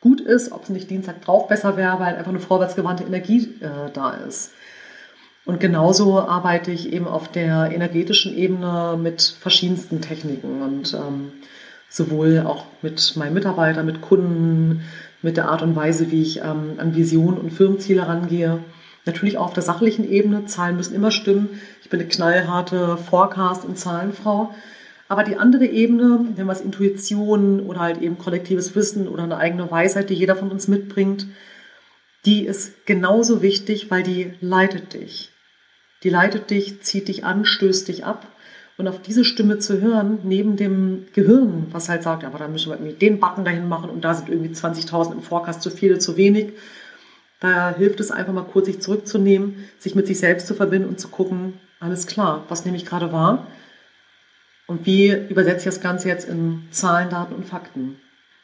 gut 0.02 0.22
ist, 0.22 0.52
ob 0.52 0.64
es 0.64 0.70
nicht 0.70 0.90
Dienstag 0.90 1.24
drauf 1.24 1.48
besser 1.48 1.78
wäre, 1.78 2.00
weil 2.00 2.16
einfach 2.16 2.30
eine 2.30 2.40
vorwärtsgewandte 2.40 3.04
Energie 3.04 3.56
äh, 3.62 3.92
da 3.94 4.12
ist. 4.12 4.52
Und 5.46 5.60
genauso 5.60 6.20
arbeite 6.20 6.72
ich 6.72 6.92
eben 6.92 7.08
auf 7.08 7.32
der 7.32 7.72
energetischen 7.74 8.38
Ebene 8.38 8.98
mit 9.02 9.22
verschiedensten 9.22 10.02
Techniken 10.02 10.62
und 10.62 10.94
ähm, 10.94 11.32
sowohl 11.90 12.44
auch 12.46 12.66
mit 12.82 13.16
meinen 13.16 13.34
Mitarbeitern, 13.34 13.86
mit 13.86 14.02
Kunden, 14.02 14.82
mit 15.22 15.38
der 15.38 15.50
Art 15.50 15.62
und 15.62 15.76
Weise, 15.76 16.12
wie 16.12 16.22
ich 16.22 16.40
ähm, 16.40 16.74
an 16.78 16.96
Visionen 16.96 17.38
und 17.38 17.52
Firmenziele 17.52 18.08
rangehe. 18.08 18.60
Natürlich 19.06 19.38
auch 19.38 19.46
auf 19.46 19.54
der 19.54 19.64
sachlichen 19.64 20.10
Ebene. 20.10 20.46
Zahlen 20.46 20.76
müssen 20.76 20.94
immer 20.94 21.12
stimmen. 21.12 21.50
Ich 21.82 21.90
bin 21.90 22.00
eine 22.00 22.10
knallharte 22.10 22.98
Forecast- 22.98 23.66
und 23.66 23.78
Zahlenfrau. 23.78 24.54
Aber 25.08 25.24
die 25.24 25.38
andere 25.38 25.66
Ebene, 25.66 26.26
wir 26.36 26.48
es 26.50 26.62
Intuition 26.62 27.62
oder 27.62 27.80
halt 27.80 28.02
eben 28.02 28.18
kollektives 28.18 28.76
Wissen 28.76 29.08
oder 29.08 29.24
eine 29.24 29.38
eigene 29.38 29.72
Weisheit, 29.72 30.10
die 30.10 30.16
jeder 30.16 30.36
von 30.36 30.52
uns 30.52 30.68
mitbringt, 30.68 31.28
die 32.26 32.46
ist 32.46 32.86
genauso 32.86 33.42
wichtig, 33.42 33.90
weil 33.90 34.04
die 34.04 34.34
leitet 34.42 34.94
dich. 34.94 35.32
Die 36.04 36.10
leitet 36.10 36.50
dich, 36.50 36.82
zieht 36.82 37.08
dich 37.08 37.24
an, 37.24 37.46
stößt 37.46 37.88
dich 37.88 38.04
ab. 38.06 38.28
Und 38.78 38.88
auf 38.88 39.02
diese 39.02 39.26
Stimme 39.26 39.58
zu 39.58 39.82
hören, 39.82 40.20
neben 40.24 40.56
dem 40.56 41.08
Gehirn, 41.14 41.66
was 41.72 41.90
halt 41.90 42.04
sagt, 42.04 42.24
aber 42.24 42.38
da 42.38 42.48
müssen 42.48 42.70
wir 42.70 42.76
irgendwie 42.76 42.94
den 42.94 43.20
Button 43.20 43.44
dahin 43.44 43.68
machen 43.68 43.90
und 43.90 44.02
da 44.02 44.14
sind 44.14 44.30
irgendwie 44.30 44.54
20.000 44.54 45.14
im 45.14 45.22
Forecast 45.22 45.64
zu 45.64 45.72
viele, 45.72 45.98
zu 45.98 46.16
wenig. 46.16 46.54
Da 47.40 47.76
hilft 47.76 48.00
es 48.00 48.12
einfach 48.12 48.34
mal 48.34 48.44
kurz, 48.44 48.68
sich 48.68 48.80
zurückzunehmen, 48.80 49.68
sich 49.80 49.96
mit 49.96 50.06
sich 50.06 50.20
selbst 50.20 50.48
zu 50.48 50.54
verbinden 50.54 50.90
und 50.90 51.00
zu 51.00 51.08
gucken, 51.08 51.54
alles 51.80 52.06
klar, 52.06 52.46
was 52.50 52.66
nehme 52.66 52.78
ich 52.78 52.86
gerade 52.86 53.12
wahr? 53.12 53.48
Und 54.68 54.86
wie 54.86 55.12
übersetze 55.12 55.60
ich 55.60 55.76
das 55.76 55.82
Ganze 55.82 56.10
jetzt 56.10 56.28
in 56.28 56.68
Zahlen, 56.72 57.10
Daten 57.10 57.34
und 57.34 57.46
Fakten? 57.46 58.00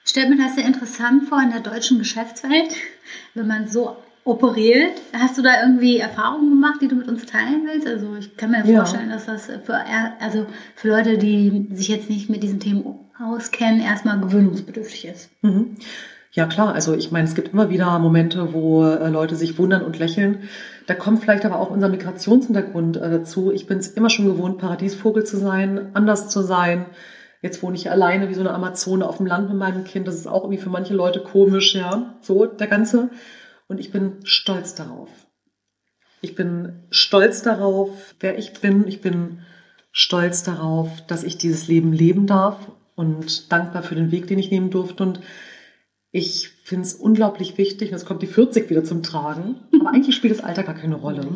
Stellt 0.06 0.30
mir 0.30 0.38
das 0.38 0.56
sehr 0.56 0.66
interessant 0.66 1.30
vor 1.30 1.42
in 1.42 1.52
der 1.52 1.62
deutschen 1.62 2.00
Geschäftswelt, 2.00 2.76
wenn 3.34 3.48
man 3.48 3.68
so 3.68 3.98
operiert. 4.26 5.02
Hast 5.14 5.38
du 5.38 5.42
da 5.42 5.62
irgendwie 5.64 5.98
Erfahrungen 5.98 6.50
gemacht, 6.50 6.80
die 6.82 6.88
du 6.88 6.96
mit 6.96 7.08
uns 7.08 7.26
teilen 7.26 7.64
willst? 7.66 7.88
Also 7.88 8.16
ich 8.20 8.36
kann 8.38 8.52
mir 8.52 8.66
ja. 8.66 8.78
vorstellen, 8.78 9.10
dass 9.10 9.26
das 9.26 9.46
für, 9.46 9.80
also 10.20 10.46
für 10.76 10.90
Leute, 10.90 11.18
die 11.18 11.68
sich 11.72 11.90
jetzt 11.90 12.10
nicht 12.10 12.30
mit 12.30 12.44
diesen 12.44 12.60
Themen 12.60 12.86
auskennen, 13.20 13.82
erstmal 13.82 14.20
gewöhnungsbedürftig 14.20 15.06
ist. 15.06 15.30
Mhm. 15.42 15.76
Ja 16.32 16.48
klar, 16.48 16.74
also 16.74 16.96
ich 16.96 17.12
meine, 17.12 17.28
es 17.28 17.36
gibt 17.36 17.54
immer 17.54 17.70
wieder 17.70 18.00
Momente, 18.00 18.54
wo 18.54 18.84
äh, 18.84 19.10
Leute 19.10 19.36
sich 19.36 19.60
wundern 19.60 19.84
und 19.84 20.00
lächeln. 20.00 20.40
Da 20.88 20.96
kommt 20.96 21.22
vielleicht 21.22 21.46
aber 21.46 21.60
auch 21.60 21.70
unser 21.70 21.90
Migrationshintergrund 21.90 22.98
äh, 22.98 23.10
dazu. 23.12 23.52
Ich 23.52 23.68
bin 23.68 23.78
es 23.78 23.90
immer 23.90 24.10
schon 24.10 24.26
gewohnt, 24.26 24.58
Paradiesvogel 24.58 25.26
zu 25.26 25.38
sein, 25.38 25.92
anders 25.94 26.30
zu 26.30 26.42
sein. 26.42 26.88
Jetzt 27.44 27.62
wohne 27.62 27.76
ich 27.76 27.92
alleine 27.92 28.30
wie 28.30 28.34
so 28.34 28.40
eine 28.40 28.54
Amazone 28.54 29.08
auf 29.08 29.18
dem 29.18 29.28
Land 29.28 29.50
mit 29.50 29.60
meinem 29.60 29.84
Kind. 29.84 30.08
Das 30.08 30.16
ist 30.16 30.28
auch 30.28 30.44
irgendwie 30.44 30.62
für 30.62 30.70
manche 30.70 30.96
Leute 30.96 31.20
komisch, 31.20 31.76
ja. 31.76 32.16
So, 32.22 32.46
der 32.46 32.68
ganze. 32.68 33.10
Und 33.74 33.80
ich 33.80 33.92
bin 33.92 34.18
stolz 34.24 34.76
darauf. 34.76 35.10
Ich 36.22 36.36
bin 36.36 36.84
stolz 36.92 37.42
darauf, 37.42 38.14
wer 38.20 38.38
ich 38.38 38.54
bin. 38.54 38.88
Ich 38.88 39.02
bin 39.02 39.40
stolz 39.92 40.44
darauf, 40.44 41.02
dass 41.08 41.24
ich 41.24 41.40
dieses 41.40 41.68
Leben 41.68 41.92
leben 41.92 42.28
darf 42.28 42.72
und 42.94 43.52
dankbar 43.52 43.82
für 43.82 43.96
den 43.96 44.12
Weg, 44.12 44.28
den 44.28 44.38
ich 44.38 44.52
nehmen 44.52 44.70
durfte. 44.70 45.02
Und 45.02 45.22
ich 46.12 46.50
finde 46.64 46.84
es 46.84 46.94
unglaublich 46.94 47.58
wichtig, 47.58 47.90
und 47.90 47.98
jetzt 47.98 48.06
kommt 48.06 48.22
die 48.22 48.28
40 48.28 48.70
wieder 48.70 48.84
zum 48.84 49.02
Tragen, 49.02 49.56
aber 49.74 49.90
eigentlich 49.90 50.16
spielt 50.16 50.38
das 50.38 50.44
Alter 50.44 50.62
gar 50.62 50.76
keine 50.76 50.98
Rolle. 50.98 51.28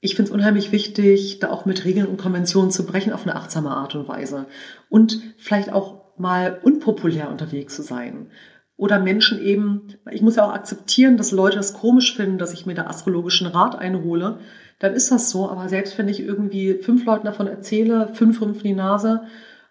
Ich 0.00 0.16
finde 0.16 0.30
es 0.30 0.34
unheimlich 0.34 0.72
wichtig, 0.72 1.40
da 1.40 1.50
auch 1.50 1.66
mit 1.66 1.84
Regeln 1.84 2.06
und 2.06 2.16
Konventionen 2.16 2.70
zu 2.70 2.86
brechen 2.86 3.12
auf 3.12 3.24
eine 3.24 3.36
achtsame 3.36 3.72
Art 3.72 3.94
und 3.94 4.08
Weise. 4.08 4.46
Und 4.88 5.20
vielleicht 5.36 5.70
auch 5.74 6.16
mal 6.16 6.58
unpopulär 6.62 7.28
unterwegs 7.28 7.76
zu 7.76 7.82
sein. 7.82 8.30
Oder 8.78 9.00
Menschen 9.00 9.42
eben, 9.42 9.88
ich 10.08 10.22
muss 10.22 10.36
ja 10.36 10.44
auch 10.44 10.54
akzeptieren, 10.54 11.16
dass 11.16 11.32
Leute 11.32 11.56
das 11.56 11.74
komisch 11.74 12.14
finden, 12.14 12.38
dass 12.38 12.54
ich 12.54 12.64
mir 12.64 12.74
da 12.74 12.86
astrologischen 12.86 13.48
Rat 13.48 13.76
einhole. 13.76 14.38
Dann 14.78 14.94
ist 14.94 15.10
das 15.10 15.30
so. 15.30 15.50
Aber 15.50 15.68
selbst 15.68 15.98
wenn 15.98 16.08
ich 16.08 16.20
irgendwie 16.20 16.74
fünf 16.74 17.04
Leuten 17.04 17.26
davon 17.26 17.48
erzähle, 17.48 18.08
fünf 18.14 18.40
rümpfen 18.40 18.62
die 18.62 18.74
Nase 18.74 19.22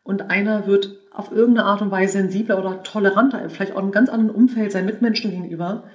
und 0.04 0.30
einer 0.30 0.68
wird 0.68 0.98
auf 1.14 1.32
irgendeine 1.32 1.68
Art 1.68 1.82
und 1.82 1.90
Weise 1.90 2.18
sensibler 2.18 2.60
oder 2.60 2.84
toleranter, 2.84 3.50
vielleicht 3.50 3.72
auch 3.72 3.78
in 3.78 3.84
einem 3.84 3.92
ganz 3.94 4.10
anderen 4.10 4.36
Umfeld 4.36 4.74
seinen 4.74 4.86
Mitmenschen 4.88 5.32
gegenüber, 5.32 5.86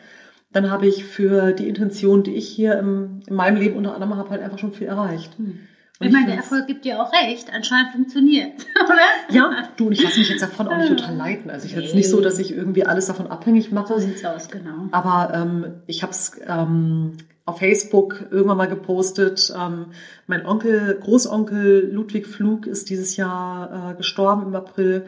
dann 0.55 0.70
habe 0.70 0.87
ich 0.87 1.05
für 1.05 1.53
die 1.53 1.68
Intention, 1.68 2.22
die 2.22 2.35
ich 2.35 2.48
hier 2.48 2.79
im, 2.79 3.20
in 3.27 3.35
meinem 3.35 3.59
Leben 3.59 3.77
unter 3.77 3.94
anderem 3.94 4.16
habe, 4.16 4.31
halt 4.31 4.42
einfach 4.42 4.59
schon 4.59 4.72
viel 4.72 4.87
erreicht. 4.87 5.37
Hm. 5.37 5.61
Ich, 6.07 6.12
meine, 6.12 6.27
der 6.27 6.37
Erfolg 6.37 6.67
gibt 6.67 6.85
dir 6.85 7.03
auch 7.03 7.12
recht. 7.12 7.49
Anscheinend 7.53 7.93
funktioniert, 7.93 8.53
oder? 8.85 9.35
Ja, 9.37 9.69
du, 9.77 9.87
und 9.87 9.93
ich 9.93 10.03
lasse 10.03 10.19
mich 10.19 10.29
jetzt 10.29 10.43
davon 10.43 10.69
auch 10.69 10.77
nicht 10.77 10.88
total 10.88 11.17
leiten. 11.17 11.51
Also 11.51 11.67
ich 11.67 11.75
nee. 11.75 11.83
jetzt 11.83 11.95
nicht 11.95 12.09
so, 12.09 12.21
dass 12.21 12.38
ich 12.38 12.53
irgendwie 12.53 12.85
alles 12.85 13.07
davon 13.07 13.27
abhängig 13.27 13.73
mache. 13.73 13.95
So 13.95 14.01
sieht's 14.01 14.25
aus, 14.25 14.49
genau. 14.49 14.88
Aber 14.91 15.33
ähm, 15.35 15.67
ich 15.87 16.03
habe 16.03 16.12
es 16.12 16.41
ähm, 16.47 17.17
auf 17.45 17.59
Facebook 17.59 18.27
irgendwann 18.31 18.57
mal 18.57 18.69
gepostet. 18.69 19.53
Ähm, 19.59 19.87
mein 20.27 20.47
Onkel, 20.47 20.99
Großonkel 21.01 21.91
Ludwig 21.93 22.27
Flug 22.27 22.67
ist 22.67 22.91
dieses 22.91 23.17
Jahr 23.17 23.93
äh, 23.93 23.95
gestorben 23.97 24.47
im 24.47 24.55
April. 24.55 25.07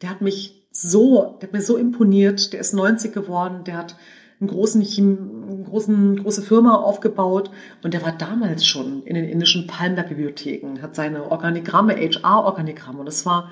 Der 0.00 0.10
hat 0.10 0.20
mich 0.20 0.62
so, 0.70 1.38
der 1.40 1.48
hat 1.48 1.52
mir 1.52 1.60
so 1.60 1.76
imponiert. 1.76 2.52
Der 2.52 2.60
ist 2.60 2.72
90 2.72 3.12
geworden. 3.12 3.64
Der 3.64 3.76
hat 3.76 3.96
einen 4.42 4.50
großen, 4.50 4.82
einen 4.82 5.64
großen, 5.64 6.22
große 6.22 6.42
Firma 6.42 6.76
aufgebaut 6.76 7.50
und 7.82 7.94
der 7.94 8.02
war 8.02 8.12
damals 8.12 8.66
schon 8.66 9.02
in 9.04 9.14
den 9.14 9.24
indischen 9.24 9.66
Palmberg-Bibliotheken, 9.66 10.82
hat 10.82 10.94
seine 10.94 11.30
Organigramme, 11.30 11.94
HR-Organigramme 11.94 13.00
und 13.00 13.06
es 13.06 13.24
war 13.24 13.50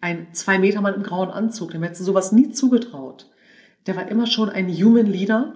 ein 0.00 0.28
zwei 0.32 0.58
Meter 0.58 0.80
Mann 0.80 0.94
im 0.94 1.02
grauen 1.02 1.30
Anzug, 1.30 1.72
dem 1.72 1.82
hätte 1.82 2.02
sowas 2.02 2.32
nie 2.32 2.50
zugetraut. 2.50 3.26
Der 3.86 3.96
war 3.96 4.08
immer 4.08 4.26
schon 4.26 4.48
ein 4.48 4.68
Human 4.68 5.06
Leader 5.06 5.54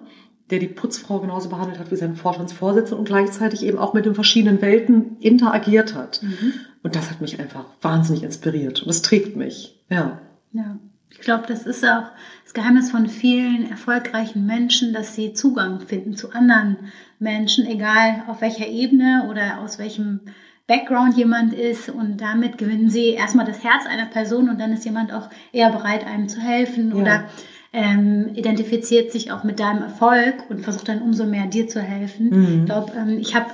der 0.50 0.58
die 0.58 0.68
Putzfrau 0.68 1.20
genauso 1.20 1.48
behandelt 1.48 1.78
hat 1.78 1.90
wie 1.90 1.96
seinen 1.96 2.16
Vorstandsvorsitzenden 2.16 2.98
und 2.98 3.04
gleichzeitig 3.06 3.64
eben 3.64 3.78
auch 3.78 3.94
mit 3.94 4.04
den 4.04 4.14
verschiedenen 4.14 4.60
Welten 4.60 5.16
interagiert 5.18 5.94
hat. 5.94 6.22
Mhm. 6.22 6.52
Und 6.82 6.96
das 6.96 7.10
hat 7.10 7.20
mich 7.20 7.40
einfach 7.40 7.64
wahnsinnig 7.80 8.22
inspiriert 8.22 8.82
und 8.82 8.88
das 8.88 9.02
trägt 9.02 9.36
mich. 9.36 9.82
Ja. 9.88 10.20
Ja. 10.52 10.78
Ich 11.14 11.20
glaube, 11.20 11.44
das 11.46 11.64
ist 11.64 11.84
auch 11.84 12.10
das 12.44 12.54
Geheimnis 12.54 12.90
von 12.90 13.08
vielen 13.08 13.70
erfolgreichen 13.70 14.46
Menschen, 14.46 14.92
dass 14.92 15.14
sie 15.14 15.32
Zugang 15.32 15.80
finden 15.80 16.16
zu 16.16 16.32
anderen 16.32 16.76
Menschen, 17.18 17.66
egal 17.66 18.24
auf 18.26 18.40
welcher 18.40 18.66
Ebene 18.66 19.26
oder 19.30 19.60
aus 19.60 19.78
welchem 19.78 20.20
Background 20.66 21.16
jemand 21.16 21.52
ist 21.52 21.88
und 21.88 22.18
damit 22.20 22.58
gewinnen 22.58 22.88
sie 22.88 23.10
erstmal 23.10 23.46
das 23.46 23.62
Herz 23.62 23.86
einer 23.86 24.06
Person 24.06 24.48
und 24.48 24.60
dann 24.60 24.72
ist 24.72 24.84
jemand 24.84 25.12
auch 25.12 25.28
eher 25.52 25.70
bereit, 25.70 26.06
einem 26.06 26.28
zu 26.28 26.40
helfen 26.40 26.90
ja. 26.90 26.96
oder 26.96 27.24
ähm, 27.72 28.30
identifiziert 28.34 29.12
sich 29.12 29.30
auch 29.32 29.44
mit 29.44 29.60
deinem 29.60 29.82
Erfolg 29.82 30.48
und 30.48 30.62
versucht 30.62 30.88
dann 30.88 31.02
umso 31.02 31.26
mehr 31.26 31.46
dir 31.46 31.68
zu 31.68 31.82
helfen. 31.82 32.30
Mhm. 32.30 32.58
Ich 32.60 32.64
glaube, 32.66 32.92
ähm, 32.96 33.18
ich 33.18 33.34
habe 33.34 33.46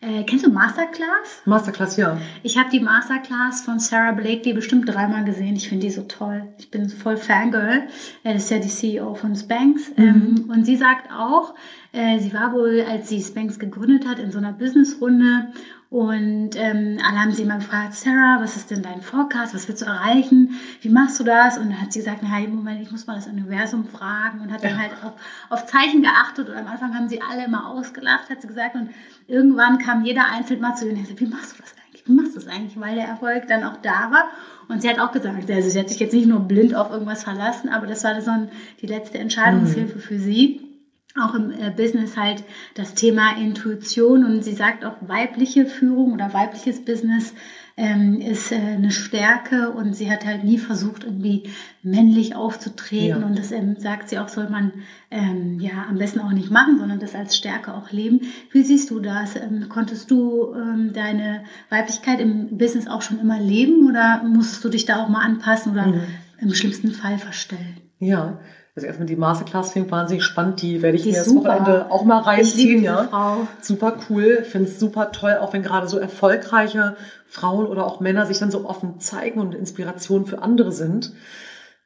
äh, 0.00 0.22
kennst 0.22 0.46
du 0.46 0.50
Masterclass? 0.50 1.42
Masterclass, 1.44 1.96
ja. 1.96 2.20
Ich 2.44 2.56
habe 2.56 2.70
die 2.70 2.78
Masterclass 2.78 3.62
von 3.62 3.80
Sarah 3.80 4.12
Blakely 4.12 4.52
bestimmt 4.52 4.88
dreimal 4.88 5.24
gesehen. 5.24 5.56
Ich 5.56 5.68
finde 5.68 5.86
die 5.86 5.92
so 5.92 6.02
toll. 6.02 6.44
Ich 6.58 6.70
bin 6.70 6.88
voll 6.88 7.16
Fangirl. 7.16 7.82
Das 8.22 8.36
ist 8.36 8.50
ja 8.50 8.58
die 8.58 8.68
CEO 8.68 9.14
von 9.14 9.34
Spanx. 9.34 9.90
Mhm. 9.96 10.04
Ähm, 10.04 10.50
und 10.50 10.64
sie 10.64 10.76
sagt 10.76 11.10
auch, 11.10 11.54
äh, 11.92 12.20
sie 12.20 12.32
war 12.32 12.52
wohl, 12.52 12.84
als 12.88 13.08
sie 13.08 13.20
Spanx 13.20 13.58
gegründet 13.58 14.06
hat, 14.06 14.20
in 14.20 14.30
so 14.30 14.38
einer 14.38 14.52
Businessrunde 14.52 15.48
und 15.90 16.50
ähm, 16.56 16.98
alle 17.02 17.18
haben 17.18 17.32
sie 17.32 17.44
immer 17.44 17.56
gefragt, 17.56 17.94
Sarah, 17.94 18.42
was 18.42 18.56
ist 18.56 18.70
denn 18.70 18.82
dein 18.82 19.00
Forecast? 19.00 19.54
Was 19.54 19.68
willst 19.68 19.80
du 19.80 19.86
erreichen? 19.86 20.50
Wie 20.82 20.90
machst 20.90 21.18
du 21.18 21.24
das? 21.24 21.56
Und 21.56 21.70
dann 21.70 21.80
hat 21.80 21.94
sie 21.94 22.00
gesagt, 22.00 22.18
na, 22.22 22.40
Moment, 22.40 22.82
ich 22.82 22.90
muss 22.90 23.06
mal 23.06 23.14
das 23.14 23.26
Universum 23.26 23.86
fragen 23.86 24.40
und 24.40 24.52
hat 24.52 24.62
dann 24.62 24.78
halt 24.78 24.92
auf, 25.02 25.12
auf 25.48 25.64
Zeichen 25.64 26.02
geachtet. 26.02 26.50
Und 26.50 26.56
am 26.56 26.66
Anfang 26.66 26.94
haben 26.94 27.08
sie 27.08 27.22
alle 27.22 27.46
immer 27.46 27.70
ausgelacht, 27.70 28.28
hat 28.28 28.42
sie 28.42 28.48
gesagt. 28.48 28.74
Und 28.74 28.90
irgendwann 29.28 29.78
kam 29.78 30.04
jeder 30.04 30.30
einzeln 30.30 30.60
mal 30.60 30.74
zu 30.74 30.84
ihr 30.84 30.92
und 30.92 30.98
hat 30.98 31.04
gesagt, 31.04 31.20
wie 31.22 31.26
machst 31.26 31.56
du 31.56 31.62
das 31.62 31.74
eigentlich? 31.82 32.06
Wie 32.06 32.12
machst 32.12 32.36
du 32.36 32.40
das 32.40 32.48
eigentlich? 32.48 32.78
Weil 32.78 32.94
der 32.94 33.08
Erfolg 33.08 33.48
dann 33.48 33.64
auch 33.64 33.78
da 33.78 34.10
war. 34.10 34.24
Und 34.68 34.82
sie 34.82 34.90
hat 34.90 34.98
auch 34.98 35.12
gesagt, 35.12 35.50
also 35.50 35.70
sie 35.70 35.78
hat 35.78 35.88
sich 35.88 36.00
jetzt 36.00 36.12
nicht 36.12 36.28
nur 36.28 36.40
blind 36.40 36.74
auf 36.74 36.90
irgendwas 36.90 37.24
verlassen, 37.24 37.70
aber 37.70 37.86
das 37.86 38.04
war 38.04 38.20
so 38.20 38.30
ein, 38.30 38.50
die 38.82 38.86
letzte 38.86 39.16
Entscheidungshilfe 39.16 39.96
mhm. 39.96 40.00
für 40.02 40.18
sie 40.18 40.67
auch 41.16 41.34
im 41.34 41.50
äh, 41.50 41.70
Business 41.70 42.16
halt 42.16 42.44
das 42.74 42.94
Thema 42.94 43.36
Intuition 43.36 44.24
und 44.24 44.42
sie 44.42 44.52
sagt 44.52 44.84
auch 44.84 44.96
weibliche 45.00 45.66
Führung 45.66 46.12
oder 46.12 46.32
weibliches 46.32 46.84
Business 46.84 47.34
ähm, 47.76 48.20
ist 48.20 48.52
äh, 48.52 48.56
eine 48.56 48.90
Stärke 48.90 49.70
und 49.70 49.94
sie 49.94 50.10
hat 50.10 50.26
halt 50.26 50.44
nie 50.44 50.58
versucht 50.58 51.04
irgendwie 51.04 51.44
männlich 51.82 52.34
aufzutreten 52.34 53.20
ja. 53.20 53.26
und 53.26 53.38
das 53.38 53.52
ähm, 53.52 53.76
sagt 53.78 54.08
sie 54.08 54.18
auch 54.18 54.28
soll 54.28 54.50
man 54.50 54.72
ähm, 55.10 55.60
ja 55.60 55.86
am 55.88 55.96
besten 55.96 56.20
auch 56.20 56.32
nicht 56.32 56.50
machen, 56.50 56.78
sondern 56.78 56.98
das 56.98 57.14
als 57.14 57.36
Stärke 57.36 57.72
auch 57.72 57.90
leben. 57.90 58.20
Wie 58.50 58.62
siehst 58.62 58.90
du 58.90 59.00
das? 59.00 59.36
Ähm, 59.36 59.68
konntest 59.68 60.10
du 60.10 60.54
ähm, 60.54 60.92
deine 60.92 61.44
Weiblichkeit 61.70 62.20
im 62.20 62.58
Business 62.58 62.88
auch 62.88 63.02
schon 63.02 63.20
immer 63.20 63.40
leben 63.40 63.88
oder 63.88 64.22
musstest 64.24 64.64
du 64.64 64.68
dich 64.68 64.84
da 64.84 65.02
auch 65.02 65.08
mal 65.08 65.24
anpassen 65.24 65.72
oder 65.72 65.86
mhm. 65.86 66.02
im 66.40 66.52
schlimmsten 66.54 66.92
Fall 66.92 67.18
verstellen? 67.18 67.78
Ja, 68.00 68.40
also 68.78 68.86
erstmal 68.86 69.08
die 69.08 69.16
Masterclass 69.16 69.72
finde 69.72 69.86
ich 69.86 69.92
wahnsinnig 69.92 70.22
spannend. 70.22 70.62
Die 70.62 70.82
werde 70.82 70.96
ich 70.96 71.02
die 71.02 71.10
mir 71.10 71.18
das 71.18 71.34
Wochenende 71.34 71.90
auch 71.90 72.04
mal 72.04 72.20
reinziehen. 72.20 72.84
ja. 72.84 73.08
Frau. 73.10 73.48
Super 73.60 73.96
cool. 74.08 74.44
Finde 74.44 74.68
es 74.68 74.78
super 74.78 75.10
toll, 75.10 75.36
auch 75.40 75.52
wenn 75.52 75.64
gerade 75.64 75.88
so 75.88 75.98
erfolgreiche 75.98 76.96
Frauen 77.26 77.66
oder 77.66 77.86
auch 77.86 77.98
Männer 77.98 78.24
sich 78.26 78.38
dann 78.38 78.52
so 78.52 78.66
offen 78.66 79.00
zeigen 79.00 79.40
und 79.40 79.54
Inspiration 79.54 80.26
für 80.26 80.42
andere 80.42 80.70
sind. 80.70 81.12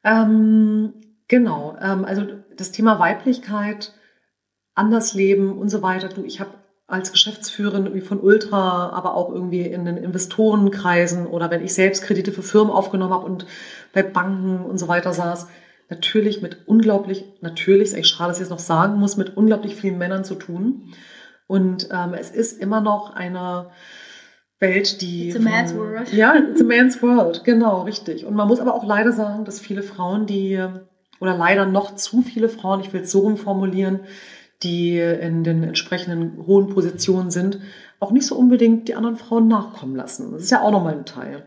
Ähm, 0.03 0.93
genau. 1.27 1.75
Ähm, 1.81 2.05
also 2.05 2.25
das 2.55 2.71
Thema 2.71 2.99
Weiblichkeit, 2.99 3.93
anders 4.75 5.15
leben 5.15 5.57
und 5.57 5.69
so 5.69 5.81
weiter. 5.81 6.09
Du, 6.09 6.23
ich 6.23 6.39
habe 6.39 6.51
als 6.85 7.11
Geschäftsführerin 7.11 7.85
irgendwie 7.85 8.05
von 8.05 8.19
Ultra, 8.19 8.89
aber 8.89 9.15
auch 9.15 9.31
irgendwie 9.31 9.61
in 9.61 9.85
den 9.85 9.97
Investorenkreisen 9.97 11.25
oder 11.25 11.49
wenn 11.49 11.63
ich 11.63 11.73
selbst 11.73 12.03
Kredite 12.03 12.31
für 12.31 12.43
Firmen 12.43 12.71
aufgenommen 12.71 13.13
habe 13.13 13.25
und 13.25 13.47
bei 13.93 14.03
Banken 14.03 14.63
und 14.63 14.77
so 14.77 14.87
weiter 14.87 15.11
saß, 15.11 15.47
natürlich 15.89 16.41
mit 16.41 16.67
unglaublich, 16.67 17.25
natürlich, 17.41 17.89
ist 17.89 17.93
eigentlich 17.93 18.07
schade, 18.07 18.29
dass 18.29 18.37
ich 18.37 18.43
es 18.43 18.49
noch 18.49 18.59
sagen 18.59 18.99
muss, 18.99 19.17
mit 19.17 19.37
unglaublich 19.37 19.75
vielen 19.75 19.97
Männern 19.97 20.23
zu 20.23 20.35
tun. 20.35 20.93
Und 21.47 21.89
ähm, 21.91 22.13
es 22.13 22.31
ist 22.31 22.59
immer 22.59 22.81
noch 22.81 23.13
eine 23.13 23.69
Welt, 24.59 25.01
die. 25.01 25.29
It's 25.29 25.37
a 25.37 25.39
man's 25.39 25.75
world. 25.75 26.11
Ja, 26.13 26.35
it's 26.35 26.61
a 26.61 26.63
man's 26.63 27.01
world, 27.01 27.43
genau, 27.43 27.81
richtig. 27.81 28.25
Und 28.25 28.35
man 28.35 28.47
muss 28.47 28.59
aber 28.59 28.73
auch 28.73 28.85
leider 28.85 29.11
sagen, 29.11 29.45
dass 29.45 29.59
viele 29.59 29.83
Frauen, 29.83 30.25
die, 30.25 30.63
oder 31.19 31.37
leider 31.37 31.65
noch 31.65 31.95
zu 31.95 32.21
viele 32.21 32.49
Frauen, 32.49 32.79
ich 32.79 32.93
will 32.93 33.01
es 33.01 33.11
so 33.11 33.19
rumformulieren, 33.19 34.01
die 34.63 34.97
in 34.97 35.43
den 35.43 35.63
entsprechenden 35.63 36.45
hohen 36.47 36.69
Positionen 36.69 37.31
sind, 37.31 37.59
auch 37.99 38.11
nicht 38.11 38.25
so 38.25 38.35
unbedingt 38.35 38.87
die 38.87 38.95
anderen 38.95 39.17
Frauen 39.17 39.47
nachkommen 39.47 39.95
lassen. 39.95 40.31
Das 40.31 40.43
ist 40.43 40.51
ja 40.51 40.61
auch 40.61 40.71
nochmal 40.71 40.93
ein 40.93 41.05
Teil. 41.05 41.45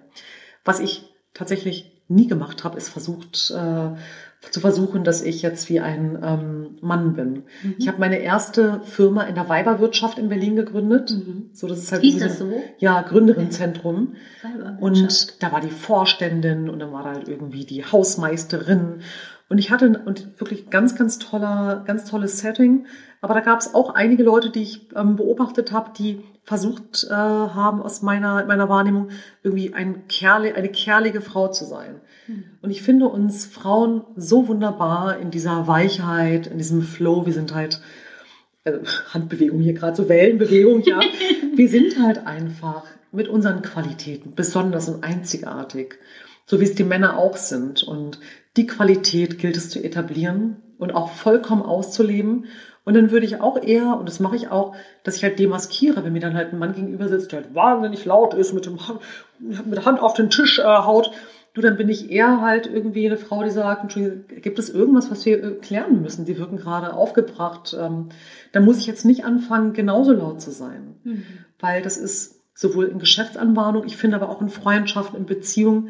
Was 0.64 0.81
ich 0.81 1.14
tatsächlich 1.35 2.05
nie 2.09 2.29
gemacht 2.29 2.64
habe, 2.64 2.77
ist 2.77 2.88
versucht, 2.88 3.51
äh, 3.51 3.90
zu 4.50 4.61
versuchen, 4.61 5.04
dass 5.04 5.22
ich 5.22 5.42
jetzt 5.42 5.68
wie 5.68 5.80
ein 5.80 6.18
ähm, 6.22 6.76
Mann 6.80 7.14
bin. 7.14 7.44
Mhm. 7.62 7.74
Ich 7.78 7.88
habe 7.88 7.98
meine 7.98 8.18
erste 8.18 8.80
Firma 8.85 9.22
in 9.22 9.35
der 9.35 9.48
Weiberwirtschaft 9.48 10.18
in 10.18 10.28
Berlin 10.28 10.56
gegründet. 10.56 11.11
Mhm. 11.11 11.50
So, 11.52 11.66
das 11.66 11.78
ist 11.78 11.92
halt 11.92 12.02
Hieß 12.02 12.18
das 12.18 12.38
so? 12.38 12.52
Ja, 12.78 13.02
Gründerinnenzentrum. 13.02 14.14
Und 14.80 15.42
da 15.42 15.52
war 15.52 15.61
die 15.61 15.70
Vorständin 15.70 16.68
und 16.68 16.78
dann 16.78 16.92
war 16.92 17.02
da 17.02 17.12
halt 17.12 17.28
irgendwie 17.28 17.64
die 17.64 17.85
Hausmeisterin. 17.85 19.00
Und 19.48 19.59
ich 19.59 19.70
hatte 19.70 20.02
und 20.04 20.40
wirklich 20.40 20.70
ganz, 20.70 20.96
ganz 20.96 21.18
toller, 21.18 21.85
ganz 21.87 22.04
tolles 22.04 22.40
Setting. 22.40 22.87
Aber 23.20 23.35
da 23.35 23.40
gab 23.40 23.61
es 23.61 23.74
auch 23.74 23.94
einige 23.94 24.24
Leute, 24.24 24.50
die 24.50 24.62
ich 24.62 24.88
ähm, 24.96 25.16
beobachtet 25.16 25.72
habe, 25.72 25.92
die 25.96 26.22
versucht 26.42 27.06
äh, 27.11 27.12
haben, 27.12 27.82
aus 27.82 28.02
meiner, 28.02 28.44
meiner 28.46 28.68
Wahrnehmung 28.68 29.09
irgendwie 29.42 29.74
ein 29.74 30.06
Kerle, 30.09 30.54
eine 30.54 30.68
kerlige 30.68 31.20
Frau 31.20 31.48
zu 31.48 31.64
sein. 31.64 32.00
Und 32.62 32.70
ich 32.70 32.82
finde 32.82 33.06
uns 33.08 33.46
Frauen 33.46 34.02
so 34.16 34.48
wunderbar 34.48 35.18
in 35.18 35.30
dieser 35.30 35.66
Weichheit, 35.66 36.46
in 36.46 36.58
diesem 36.58 36.82
Flow. 36.82 37.26
Wir 37.26 37.32
sind 37.32 37.54
halt, 37.54 37.80
also 38.64 38.80
Handbewegung 39.12 39.60
hier 39.60 39.74
gerade, 39.74 39.96
so 39.96 40.08
Wellenbewegung, 40.08 40.82
ja. 40.82 41.00
wir 41.54 41.68
sind 41.68 42.02
halt 42.02 42.26
einfach 42.26 42.84
mit 43.12 43.28
unseren 43.28 43.62
Qualitäten 43.62 44.34
besonders 44.34 44.88
und 44.88 45.04
einzigartig. 45.04 45.98
So 46.46 46.60
wie 46.60 46.64
es 46.64 46.74
die 46.74 46.84
Männer 46.84 47.18
auch 47.18 47.36
sind. 47.36 47.82
Und 47.82 48.20
die 48.56 48.66
Qualität 48.66 49.38
gilt 49.38 49.56
es 49.56 49.70
zu 49.70 49.82
etablieren 49.82 50.56
und 50.78 50.94
auch 50.94 51.10
vollkommen 51.10 51.62
auszuleben. 51.62 52.46
Und 52.84 52.94
dann 52.94 53.10
würde 53.10 53.26
ich 53.26 53.40
auch 53.40 53.60
eher, 53.60 53.96
und 53.98 54.08
das 54.08 54.20
mache 54.20 54.36
ich 54.36 54.48
auch, 54.48 54.76
dass 55.02 55.16
ich 55.16 55.24
halt 55.24 55.40
demaskiere, 55.40 56.04
wenn 56.04 56.12
mir 56.12 56.20
dann 56.20 56.34
halt 56.34 56.52
ein 56.52 56.58
Mann 56.60 56.72
gegenüber 56.72 57.08
sitzt, 57.08 57.32
der 57.32 57.42
halt 57.42 57.54
wahnsinnig 57.54 58.04
laut 58.04 58.32
ist, 58.34 58.52
mit, 58.52 58.64
dem 58.66 58.86
Hand, 58.86 59.00
mit 59.40 59.76
der 59.76 59.84
Hand 59.84 60.00
auf 60.00 60.14
den 60.14 60.30
Tisch 60.30 60.60
äh, 60.60 60.62
haut. 60.62 61.10
Du, 61.57 61.62
dann 61.62 61.79
bin 61.79 61.88
ich 61.88 62.11
eher 62.11 62.42
halt 62.42 62.66
irgendwie 62.66 63.07
eine 63.07 63.16
Frau, 63.16 63.42
die 63.42 63.51
sagt, 63.51 63.85
Entschuldigung, 63.85 64.25
gibt 64.42 64.59
es 64.59 64.69
irgendwas, 64.69 65.11
was 65.11 65.25
wir 65.25 65.42
äh, 65.42 65.51
klären 65.53 66.03
müssen? 66.03 66.27
Die 66.27 66.37
wirken 66.37 66.59
gerade 66.59 66.92
aufgebracht. 66.92 67.75
Ähm, 67.81 68.11
dann 68.53 68.66
muss 68.66 68.77
ich 68.77 68.87
jetzt 68.87 69.07
nicht 69.07 69.25
anfangen, 69.25 69.73
genauso 69.73 70.12
laut 70.12 70.42
zu 70.42 70.51
sein. 70.51 70.97
Mhm. 71.03 71.25
Weil 71.59 71.81
das 71.81 71.97
ist 71.97 72.42
sowohl 72.53 72.85
in 72.88 72.99
Geschäftsanbahnung, 72.99 73.87
ich 73.87 73.97
finde 73.97 74.16
aber 74.19 74.29
auch 74.29 74.42
in 74.42 74.51
Freundschaften, 74.51 75.19
in 75.19 75.25
Beziehungen, 75.25 75.88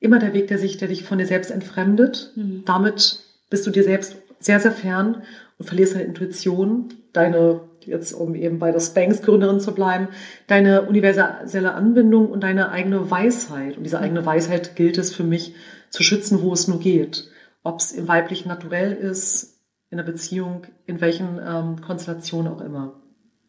immer 0.00 0.18
der 0.18 0.34
Weg, 0.34 0.48
der 0.48 0.58
sich, 0.58 0.76
der 0.76 0.88
dich 0.88 1.04
von 1.04 1.18
dir 1.18 1.26
selbst 1.26 1.52
entfremdet. 1.52 2.32
Mhm. 2.34 2.64
Damit 2.66 3.20
bist 3.48 3.64
du 3.64 3.70
dir 3.70 3.84
selbst 3.84 4.16
sehr, 4.40 4.58
sehr 4.58 4.72
fern 4.72 5.22
und 5.56 5.66
verlierst 5.66 5.94
deine 5.94 6.06
Intuition, 6.06 6.88
deine, 7.12 7.60
jetzt 7.86 8.12
um 8.12 8.34
eben 8.34 8.58
bei 8.58 8.72
der 8.72 8.80
Spanx-Gründerin 8.80 9.60
zu 9.60 9.74
bleiben, 9.74 10.08
deine 10.46 10.82
universelle 10.82 11.74
Anbindung 11.74 12.30
und 12.30 12.42
deine 12.42 12.70
eigene 12.70 13.10
Weisheit. 13.10 13.76
Und 13.76 13.84
diese 13.84 14.00
eigene. 14.00 14.26
Weisheit 14.26 14.76
gilt 14.76 14.98
es 14.98 15.14
für 15.14 15.24
mich 15.24 15.54
zu 15.90 16.02
schützen, 16.02 16.42
wo 16.42 16.52
es 16.52 16.68
nur 16.68 16.80
geht. 16.80 17.28
Ob 17.62 17.80
es 17.80 17.92
im 17.92 18.08
weiblichen 18.08 18.48
Naturell 18.48 18.92
ist, 18.92 19.60
in 19.90 19.98
der 19.98 20.04
Beziehung, 20.04 20.62
in 20.86 21.00
welchen 21.00 21.38
ähm, 21.44 21.80
Konstellationen 21.80 22.52
auch 22.52 22.60
immer. 22.60 23.00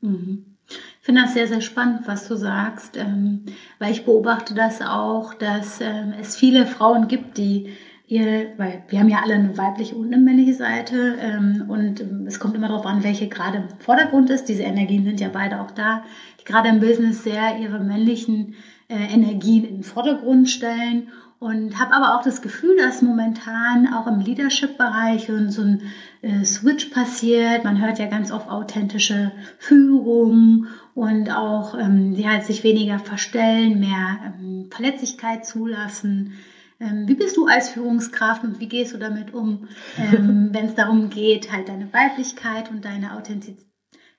Mhm. 0.01 0.57
Ich 0.69 1.05
finde 1.05 1.21
das 1.21 1.33
sehr, 1.33 1.47
sehr 1.47 1.61
spannend, 1.61 2.01
was 2.05 2.27
du 2.27 2.35
sagst, 2.35 2.97
ähm, 2.97 3.45
weil 3.79 3.91
ich 3.91 4.05
beobachte 4.05 4.53
das 4.53 4.81
auch, 4.81 5.33
dass 5.33 5.79
ähm, 5.81 6.13
es 6.19 6.35
viele 6.35 6.65
Frauen 6.65 7.07
gibt, 7.07 7.37
die 7.37 7.73
ihr, 8.07 8.53
weil 8.57 8.83
wir 8.87 8.99
haben 8.99 9.09
ja 9.09 9.21
alle 9.23 9.35
eine 9.35 9.57
weibliche 9.57 9.95
und 9.95 10.07
eine 10.07 10.17
männliche 10.17 10.53
Seite 10.53 11.17
ähm, 11.19 11.65
und 11.67 12.01
es 12.25 12.39
kommt 12.39 12.55
immer 12.55 12.69
darauf 12.69 12.85
an, 12.85 13.03
welche 13.03 13.27
gerade 13.27 13.57
im 13.57 13.79
Vordergrund 13.79 14.29
ist. 14.29 14.45
Diese 14.45 14.63
Energien 14.63 15.03
sind 15.03 15.19
ja 15.19 15.29
beide 15.31 15.61
auch 15.61 15.71
da, 15.71 16.03
die 16.39 16.45
gerade 16.45 16.69
im 16.69 16.79
Business 16.79 17.23
sehr 17.23 17.59
ihre 17.59 17.79
männlichen 17.79 18.55
äh, 18.87 19.13
Energien 19.13 19.65
in 19.65 19.75
den 19.75 19.83
Vordergrund 19.83 20.49
stellen 20.49 21.09
und 21.39 21.77
habe 21.79 21.93
aber 21.93 22.17
auch 22.17 22.23
das 22.23 22.41
Gefühl, 22.41 22.77
dass 22.77 23.01
momentan 23.01 23.93
auch 23.93 24.07
im 24.07 24.19
Leadership-Bereich 24.19 25.29
so 25.49 25.61
ein 25.61 25.81
äh, 26.21 26.43
Switch 26.45 26.85
passiert. 26.85 27.63
Man 27.63 27.79
hört 27.79 27.99
ja 27.99 28.07
ganz 28.07 28.31
oft 28.31 28.49
authentische 28.49 29.33
Führung 29.59 30.67
und 30.95 31.29
auch 31.29 31.77
ähm, 31.77 32.13
ja, 32.13 32.41
sich 32.41 32.63
weniger 32.63 32.97
verstellen, 32.99 33.79
mehr 33.79 34.33
ähm, 34.39 34.69
Verletzlichkeit 34.71 35.45
zulassen. 35.45 36.33
Ähm, 36.79 37.07
wie 37.07 37.15
bist 37.15 37.35
du 37.37 37.47
als 37.47 37.69
Führungskraft 37.69 38.43
und 38.43 38.59
wie 38.59 38.67
gehst 38.67 38.93
du 38.93 38.97
damit 38.97 39.33
um, 39.33 39.67
ähm, 39.97 40.49
wenn 40.53 40.65
es 40.65 40.75
darum 40.75 41.09
geht, 41.09 41.51
halt 41.51 41.69
deine 41.69 41.91
Weiblichkeit 41.91 42.69
und 42.69 42.85
deine 42.85 43.15
Authentizität 43.15 43.67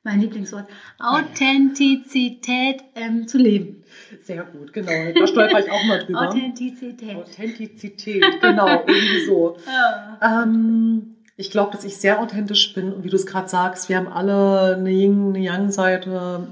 mein 0.04 0.20
Lieblingswort, 0.20 0.66
Authentizität 0.98 2.82
ähm, 2.94 3.28
zu 3.28 3.36
leben. 3.36 3.84
Sehr 4.22 4.44
gut, 4.44 4.72
genau. 4.72 4.90
Da 5.14 5.26
stolper 5.26 5.58
ich 5.58 5.70
auch 5.70 5.84
mal 5.84 5.98
drüber. 5.98 6.28
Authentizität. 6.28 7.16
Authentizität, 7.16 8.24
genau, 8.40 8.84
irgendwie 8.86 9.26
so. 9.26 9.56
Ja. 9.66 10.42
Ähm, 10.44 11.16
ich 11.36 11.50
glaube, 11.50 11.72
dass 11.72 11.84
ich 11.84 11.98
sehr 11.98 12.20
authentisch 12.20 12.74
bin 12.74 12.92
und 12.92 13.04
wie 13.04 13.10
du 13.10 13.16
es 13.16 13.26
gerade 13.26 13.48
sagst, 13.48 13.88
wir 13.88 13.96
haben 13.96 14.08
alle 14.08 14.76
eine 14.76 14.90
Yin, 14.90 15.28
eine 15.28 15.40
Yang-Seite, 15.40 16.48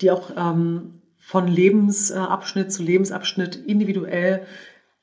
die 0.00 0.10
auch 0.10 0.30
ähm, 0.36 1.00
von 1.18 1.48
Lebensabschnitt 1.48 2.72
zu 2.72 2.82
Lebensabschnitt 2.82 3.56
individuell 3.56 4.46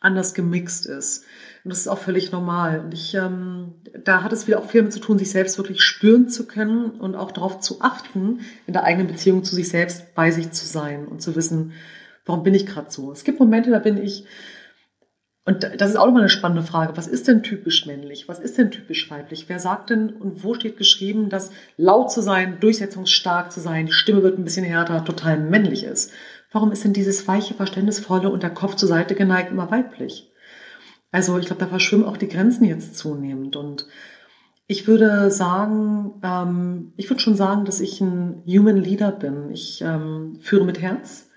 anders 0.06 0.34
gemixt 0.34 0.86
ist. 0.86 1.26
Und 1.64 1.72
das 1.72 1.80
ist 1.80 1.88
auch 1.88 1.98
völlig 1.98 2.32
normal. 2.32 2.80
Und 2.80 2.94
ich, 2.94 3.16
ähm, 3.16 3.74
da 4.04 4.24
hat 4.24 4.32
es 4.32 4.48
wieder 4.48 4.60
auch 4.60 4.70
viel 4.70 4.82
damit 4.82 4.94
zu 4.94 5.00
tun, 5.00 5.18
sich 5.18 5.32
selbst 5.32 5.58
wirklich 5.58 5.82
spüren 5.82 6.30
zu 6.30 6.48
können 6.48 6.92
und 6.92 7.16
auch 7.16 7.32
darauf 7.32 7.60
zu 7.60 7.82
achten, 7.82 8.42
in 8.68 8.74
der 8.74 8.84
eigenen 8.84 9.08
Beziehung 9.08 9.44
zu 9.44 9.56
sich 9.56 9.70
selbst 9.70 10.14
bei 10.14 10.32
sich 10.32 10.52
zu 10.52 10.66
sein 10.66 11.08
und 11.08 11.22
zu 11.22 11.36
wissen, 11.36 11.74
warum 12.26 12.44
bin 12.44 12.54
ich 12.54 12.66
gerade 12.66 12.92
so. 12.92 13.12
Es 13.12 13.24
gibt 13.24 13.40
Momente, 13.40 13.72
da 13.72 13.80
bin 13.80 13.98
ich, 13.98 14.26
und 15.48 15.64
das 15.64 15.92
ist 15.92 15.96
auch 15.96 16.06
nochmal 16.06 16.24
eine 16.24 16.30
spannende 16.30 16.64
Frage, 16.64 16.98
was 16.98 17.08
ist 17.08 17.28
denn 17.28 17.44
typisch 17.44 17.86
männlich? 17.86 18.28
Was 18.28 18.40
ist 18.40 18.58
denn 18.58 18.72
typisch 18.72 19.12
weiblich? 19.12 19.46
Wer 19.48 19.60
sagt 19.60 19.92
denn 19.92 20.10
und 20.10 20.44
wo 20.44 20.56
steht 20.56 20.76
geschrieben, 20.76 21.30
dass 21.30 21.52
laut 21.78 22.12
zu 22.12 22.22
sein, 22.22 22.60
durchsetzungsstark 22.60 23.52
zu 23.52 23.60
sein, 23.60 23.86
die 23.86 23.92
Stimme 23.92 24.24
wird 24.24 24.40
ein 24.40 24.44
bisschen 24.44 24.66
härter, 24.66 25.06
total 25.06 25.40
männlich 25.40 25.84
ist? 25.84 26.12
Warum 26.56 26.72
ist 26.72 26.86
denn 26.86 26.94
dieses 26.94 27.28
weiche, 27.28 27.54
verständnisvolle 27.54 28.30
und 28.30 28.42
der 28.42 28.50
Kopf 28.50 28.76
zur 28.76 28.88
Seite 28.88 29.14
geneigt 29.14 29.52
immer 29.52 29.70
weiblich? 29.72 30.32
Also 31.12 31.38
ich 31.38 31.48
glaube, 31.48 31.60
da 31.60 31.68
verschwimmen 31.68 32.06
auch 32.06 32.16
die 32.16 32.30
Grenzen 32.30 32.64
jetzt 32.64 32.96
zunehmend. 32.96 33.58
Und 33.58 33.88
ich 34.66 34.88
würde 34.88 35.32
sagen, 35.32 36.14
ähm, 36.24 36.94
ich 36.96 37.10
würde 37.10 37.22
schon 37.22 37.36
sagen, 37.36 37.66
dass 37.66 37.82
ich 37.82 38.00
ein 38.00 38.42
Human 38.48 38.78
Leader 38.78 39.12
bin. 39.12 39.52
Ich 39.52 39.82
ähm, 39.82 40.38
führe 40.40 40.64
mit 40.64 40.82
Herz 40.82 41.30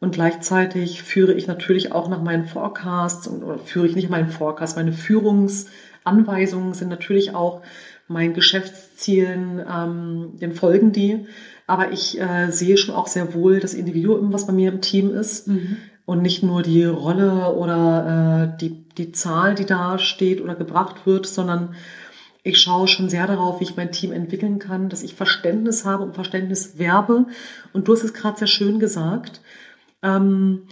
und 0.00 0.12
gleichzeitig 0.12 1.02
führe 1.02 1.32
ich 1.32 1.46
natürlich 1.46 1.90
auch 1.92 2.10
nach 2.10 2.20
meinen 2.20 2.44
Forecasts 2.44 3.26
und, 3.26 3.44
oder 3.44 3.58
führe 3.58 3.86
ich 3.86 3.96
nicht 3.96 4.10
meinen 4.10 4.28
Forecast. 4.28 4.76
Meine 4.76 4.92
Führungsanweisungen 4.92 6.74
sind 6.74 6.90
natürlich 6.90 7.34
auch 7.34 7.62
meinen 8.06 8.34
Geschäftszielen, 8.34 9.64
ähm, 9.66 10.32
den 10.38 10.52
folgen 10.52 10.92
die. 10.92 11.26
Aber 11.68 11.92
ich 11.92 12.20
äh, 12.20 12.50
sehe 12.50 12.76
schon 12.76 12.96
auch 12.96 13.06
sehr 13.06 13.34
wohl 13.34 13.60
das 13.60 13.74
Individuum, 13.74 14.32
was 14.32 14.46
bei 14.46 14.52
mir 14.52 14.72
im 14.72 14.80
Team 14.80 15.14
ist. 15.14 15.46
Mhm 15.46 15.76
und 16.08 16.22
nicht 16.22 16.42
nur 16.42 16.62
die 16.62 16.84
Rolle 16.84 17.52
oder 17.52 18.54
äh, 18.54 18.58
die, 18.62 18.88
die 18.96 19.12
Zahl, 19.12 19.54
die 19.54 19.66
da 19.66 19.98
steht 19.98 20.40
oder 20.40 20.54
gebracht 20.54 21.04
wird, 21.04 21.26
sondern 21.26 21.74
ich 22.42 22.58
schaue 22.58 22.88
schon 22.88 23.10
sehr 23.10 23.26
darauf, 23.26 23.60
wie 23.60 23.64
ich 23.64 23.76
mein 23.76 23.92
Team 23.92 24.12
entwickeln 24.12 24.58
kann, 24.58 24.88
dass 24.88 25.02
ich 25.02 25.14
Verständnis 25.14 25.84
habe 25.84 26.04
und 26.04 26.14
Verständnis 26.14 26.78
werbe. 26.78 27.26
Und 27.74 27.86
du 27.86 27.92
hast 27.92 28.04
es 28.04 28.14
gerade 28.14 28.38
sehr 28.38 28.46
schön 28.46 28.78
gesagt. 28.78 29.42
Ähm, 30.02 30.62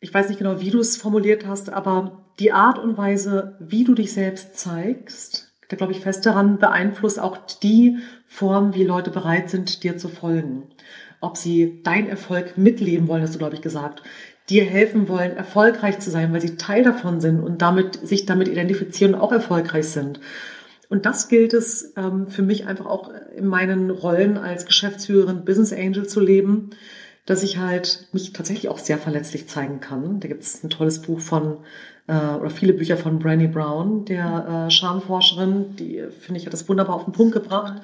ich 0.00 0.12
weiß 0.12 0.28
nicht 0.28 0.36
genau, 0.36 0.60
wie 0.60 0.68
du 0.68 0.80
es 0.80 0.98
formuliert 0.98 1.46
hast, 1.46 1.70
aber 1.70 2.26
die 2.38 2.52
Art 2.52 2.78
und 2.78 2.98
Weise, 2.98 3.56
wie 3.58 3.84
du 3.84 3.94
dich 3.94 4.12
selbst 4.12 4.58
zeigst, 4.58 5.51
da 5.72 5.76
glaube 5.76 5.92
ich 5.92 6.00
fest 6.00 6.24
daran, 6.26 6.58
beeinflusst 6.58 7.18
auch 7.18 7.38
die 7.62 7.98
Form, 8.26 8.74
wie 8.74 8.84
Leute 8.84 9.10
bereit 9.10 9.50
sind, 9.50 9.82
dir 9.82 9.96
zu 9.96 10.08
folgen. 10.08 10.64
Ob 11.20 11.36
sie 11.36 11.80
dein 11.82 12.08
Erfolg 12.08 12.58
mitleben 12.58 13.08
wollen, 13.08 13.22
hast 13.22 13.34
du, 13.34 13.38
glaube 13.38 13.54
ich, 13.54 13.62
gesagt 13.62 14.02
dir 14.48 14.64
helfen 14.64 15.08
wollen, 15.08 15.36
erfolgreich 15.36 16.00
zu 16.00 16.10
sein, 16.10 16.32
weil 16.32 16.40
sie 16.40 16.56
Teil 16.56 16.82
davon 16.82 17.20
sind 17.20 17.40
und 17.40 17.62
damit, 17.62 18.06
sich 18.06 18.26
damit 18.26 18.48
identifizieren 18.48 19.14
und 19.14 19.20
auch 19.20 19.32
erfolgreich 19.32 19.86
sind. 19.88 20.20
Und 20.88 21.06
das 21.06 21.28
gilt 21.28 21.54
es 21.54 21.94
ähm, 21.96 22.26
für 22.26 22.42
mich 22.42 22.66
einfach 22.66 22.86
auch 22.86 23.10
in 23.34 23.46
meinen 23.46 23.90
Rollen 23.90 24.36
als 24.36 24.66
Geschäftsführerin, 24.66 25.44
Business 25.44 25.72
Angel 25.72 26.06
zu 26.06 26.20
leben, 26.20 26.70
dass 27.24 27.42
ich 27.42 27.58
halt 27.58 28.08
mich 28.12 28.32
tatsächlich 28.32 28.68
auch 28.68 28.78
sehr 28.78 28.98
verletzlich 28.98 29.48
zeigen 29.48 29.80
kann. 29.80 30.20
Da 30.20 30.28
gibt 30.28 30.42
es 30.42 30.62
ein 30.62 30.70
tolles 30.70 31.00
Buch 31.00 31.20
von 31.20 31.58
äh, 32.06 32.34
oder 32.34 32.50
viele 32.50 32.72
Bücher 32.72 32.96
von 32.96 33.18
Brandy 33.18 33.48
Brown, 33.48 34.04
der 34.04 34.66
äh, 34.66 34.70
Schamforscherin, 34.70 35.76
die 35.76 36.02
finde 36.20 36.40
ich 36.40 36.46
hat 36.46 36.52
das 36.52 36.68
wunderbar 36.68 36.96
auf 36.96 37.04
den 37.04 37.12
Punkt 37.12 37.32
gebracht. 37.32 37.80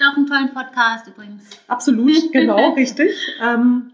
Auch 0.00 0.16
einen 0.16 0.26
tollen 0.26 0.52
Podcast 0.54 1.06
übrigens. 1.08 1.44
Absolut, 1.66 2.10
genau, 2.32 2.72
richtig. 2.72 3.10
Ähm, 3.42 3.92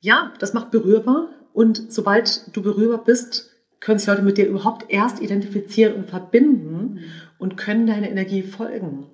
ja, 0.00 0.32
das 0.38 0.54
macht 0.54 0.70
berührbar. 0.70 1.28
Und 1.52 1.92
sobald 1.92 2.56
du 2.56 2.62
berührbar 2.62 3.04
bist, 3.04 3.50
können 3.80 3.98
sich 3.98 4.08
Leute 4.08 4.22
mit 4.22 4.38
dir 4.38 4.46
überhaupt 4.46 4.86
erst 4.88 5.20
identifizieren 5.20 5.94
und 5.94 6.08
verbinden 6.08 6.94
mhm. 6.94 6.98
und 7.38 7.56
können 7.56 7.86
deine 7.86 8.10
Energie 8.10 8.42
folgen. 8.42 9.06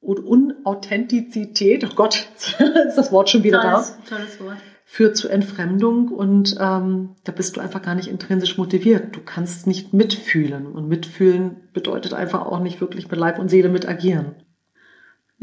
Und 0.00 0.20
Unauthentizität, 0.20 1.84
oh 1.84 1.94
Gott, 1.94 2.28
ist 2.88 2.98
das 2.98 3.10
Wort 3.10 3.30
schon 3.30 3.42
wieder 3.42 3.62
tolles, 3.62 3.96
da. 4.08 4.16
Tolles 4.16 4.40
Wort. 4.40 4.58
Führt 4.94 5.16
zu 5.16 5.28
Entfremdung 5.28 6.06
und 6.06 6.56
ähm, 6.60 7.16
da 7.24 7.32
bist 7.32 7.56
du 7.56 7.60
einfach 7.60 7.82
gar 7.82 7.96
nicht 7.96 8.06
intrinsisch 8.06 8.56
motiviert. 8.58 9.16
Du 9.16 9.18
kannst 9.24 9.66
nicht 9.66 9.92
mitfühlen 9.92 10.68
und 10.68 10.88
mitfühlen 10.88 11.56
bedeutet 11.72 12.14
einfach 12.14 12.46
auch 12.46 12.60
nicht 12.60 12.80
wirklich 12.80 13.10
mit 13.10 13.18
Leib 13.18 13.40
und 13.40 13.48
Seele 13.48 13.70
mit 13.70 13.88
agieren. 13.88 14.36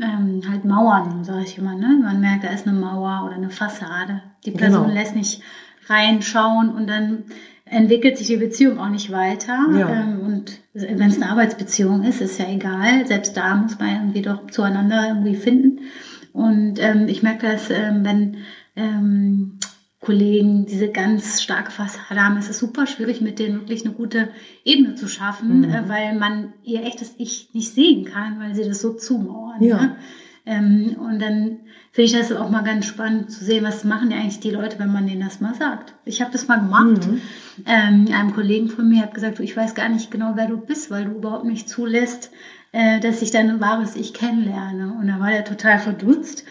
Ähm, 0.01 0.41
halt 0.49 0.63
Mauern, 0.63 1.25
sage 1.25 1.43
ich 1.43 1.57
immer. 1.57 1.75
Ne? 1.75 1.99
Man 2.01 2.21
merkt, 2.21 2.45
da 2.45 2.51
ist 2.51 2.65
eine 2.65 2.79
Mauer 2.79 3.25
oder 3.25 3.35
eine 3.35 3.49
Fassade. 3.49 4.21
Die 4.45 4.51
Person 4.51 4.83
genau. 4.83 4.93
lässt 4.93 5.17
nicht 5.17 5.41
reinschauen 5.87 6.69
und 6.69 6.87
dann 6.87 7.25
entwickelt 7.65 8.17
sich 8.17 8.27
die 8.27 8.37
Beziehung 8.37 8.79
auch 8.79 8.87
nicht 8.87 9.11
weiter. 9.11 9.67
Ja. 9.77 9.89
Ähm, 9.89 10.21
und 10.21 10.61
wenn 10.73 11.09
es 11.09 11.21
eine 11.21 11.29
Arbeitsbeziehung 11.29 12.03
ist, 12.03 12.21
ist 12.21 12.39
ja 12.39 12.47
egal. 12.47 13.05
Selbst 13.05 13.35
da 13.35 13.53
muss 13.55 13.77
man 13.77 13.89
irgendwie 13.89 14.21
doch 14.21 14.49
zueinander 14.49 15.09
irgendwie 15.09 15.35
finden. 15.35 15.81
Und 16.31 16.79
ähm, 16.79 17.09
ich 17.09 17.21
merke 17.21 17.51
das, 17.51 17.69
ähm, 17.69 18.05
wenn 18.05 18.37
ähm, 18.75 19.59
Kollegen 20.01 20.65
diese 20.65 20.89
ganz 20.89 21.43
starke 21.43 21.71
Fassade 21.71 22.19
haben, 22.19 22.37
ist 22.37 22.49
es 22.49 22.57
super 22.57 22.87
schwierig, 22.87 23.21
mit 23.21 23.37
denen 23.37 23.59
wirklich 23.59 23.85
eine 23.85 23.93
gute 23.93 24.29
Ebene 24.65 24.95
zu 24.95 25.07
schaffen, 25.07 25.59
mhm. 25.59 25.65
äh, 25.65 25.87
weil 25.87 26.17
man 26.17 26.53
ihr 26.63 26.83
echtes 26.83 27.13
Ich 27.19 27.49
nicht 27.53 27.73
sehen 27.73 28.05
kann, 28.05 28.39
weil 28.39 28.55
sie 28.55 28.67
das 28.67 28.81
so 28.81 28.93
zumauern. 28.93 29.61
Ja. 29.61 29.81
Ne? 29.81 29.95
Ähm, 30.47 30.95
und 30.99 31.19
dann 31.19 31.59
finde 31.91 32.05
ich 32.05 32.13
das 32.13 32.31
auch 32.31 32.49
mal 32.49 32.63
ganz 32.63 32.87
spannend 32.87 33.29
zu 33.29 33.45
sehen, 33.45 33.63
was 33.63 33.83
machen 33.83 34.09
ja 34.09 34.17
eigentlich 34.17 34.39
die 34.39 34.49
Leute, 34.49 34.79
wenn 34.79 34.91
man 34.91 35.05
denen 35.05 35.21
das 35.21 35.39
mal 35.39 35.53
sagt. 35.53 35.93
Ich 36.03 36.19
habe 36.21 36.31
das 36.31 36.47
mal 36.47 36.57
gemacht. 36.57 37.05
Mhm. 37.05 37.21
Ähm, 37.67 38.07
einem 38.11 38.33
Kollegen 38.33 38.69
von 38.69 38.89
mir 38.89 39.03
hat 39.03 39.13
gesagt, 39.13 39.39
ich 39.39 39.55
weiß 39.55 39.75
gar 39.75 39.89
nicht 39.89 40.09
genau, 40.09 40.31
wer 40.33 40.47
du 40.47 40.57
bist, 40.57 40.89
weil 40.89 41.05
du 41.05 41.11
überhaupt 41.11 41.45
nicht 41.45 41.69
zulässt, 41.69 42.31
äh, 42.71 42.99
dass 43.01 43.21
ich 43.21 43.29
dein 43.29 43.61
wahres 43.61 43.95
Ich 43.95 44.15
kennenlerne. 44.15 44.95
Und 44.99 45.07
da 45.07 45.19
war 45.19 45.29
der 45.29 45.45
total 45.45 45.77
verdutzt 45.77 46.43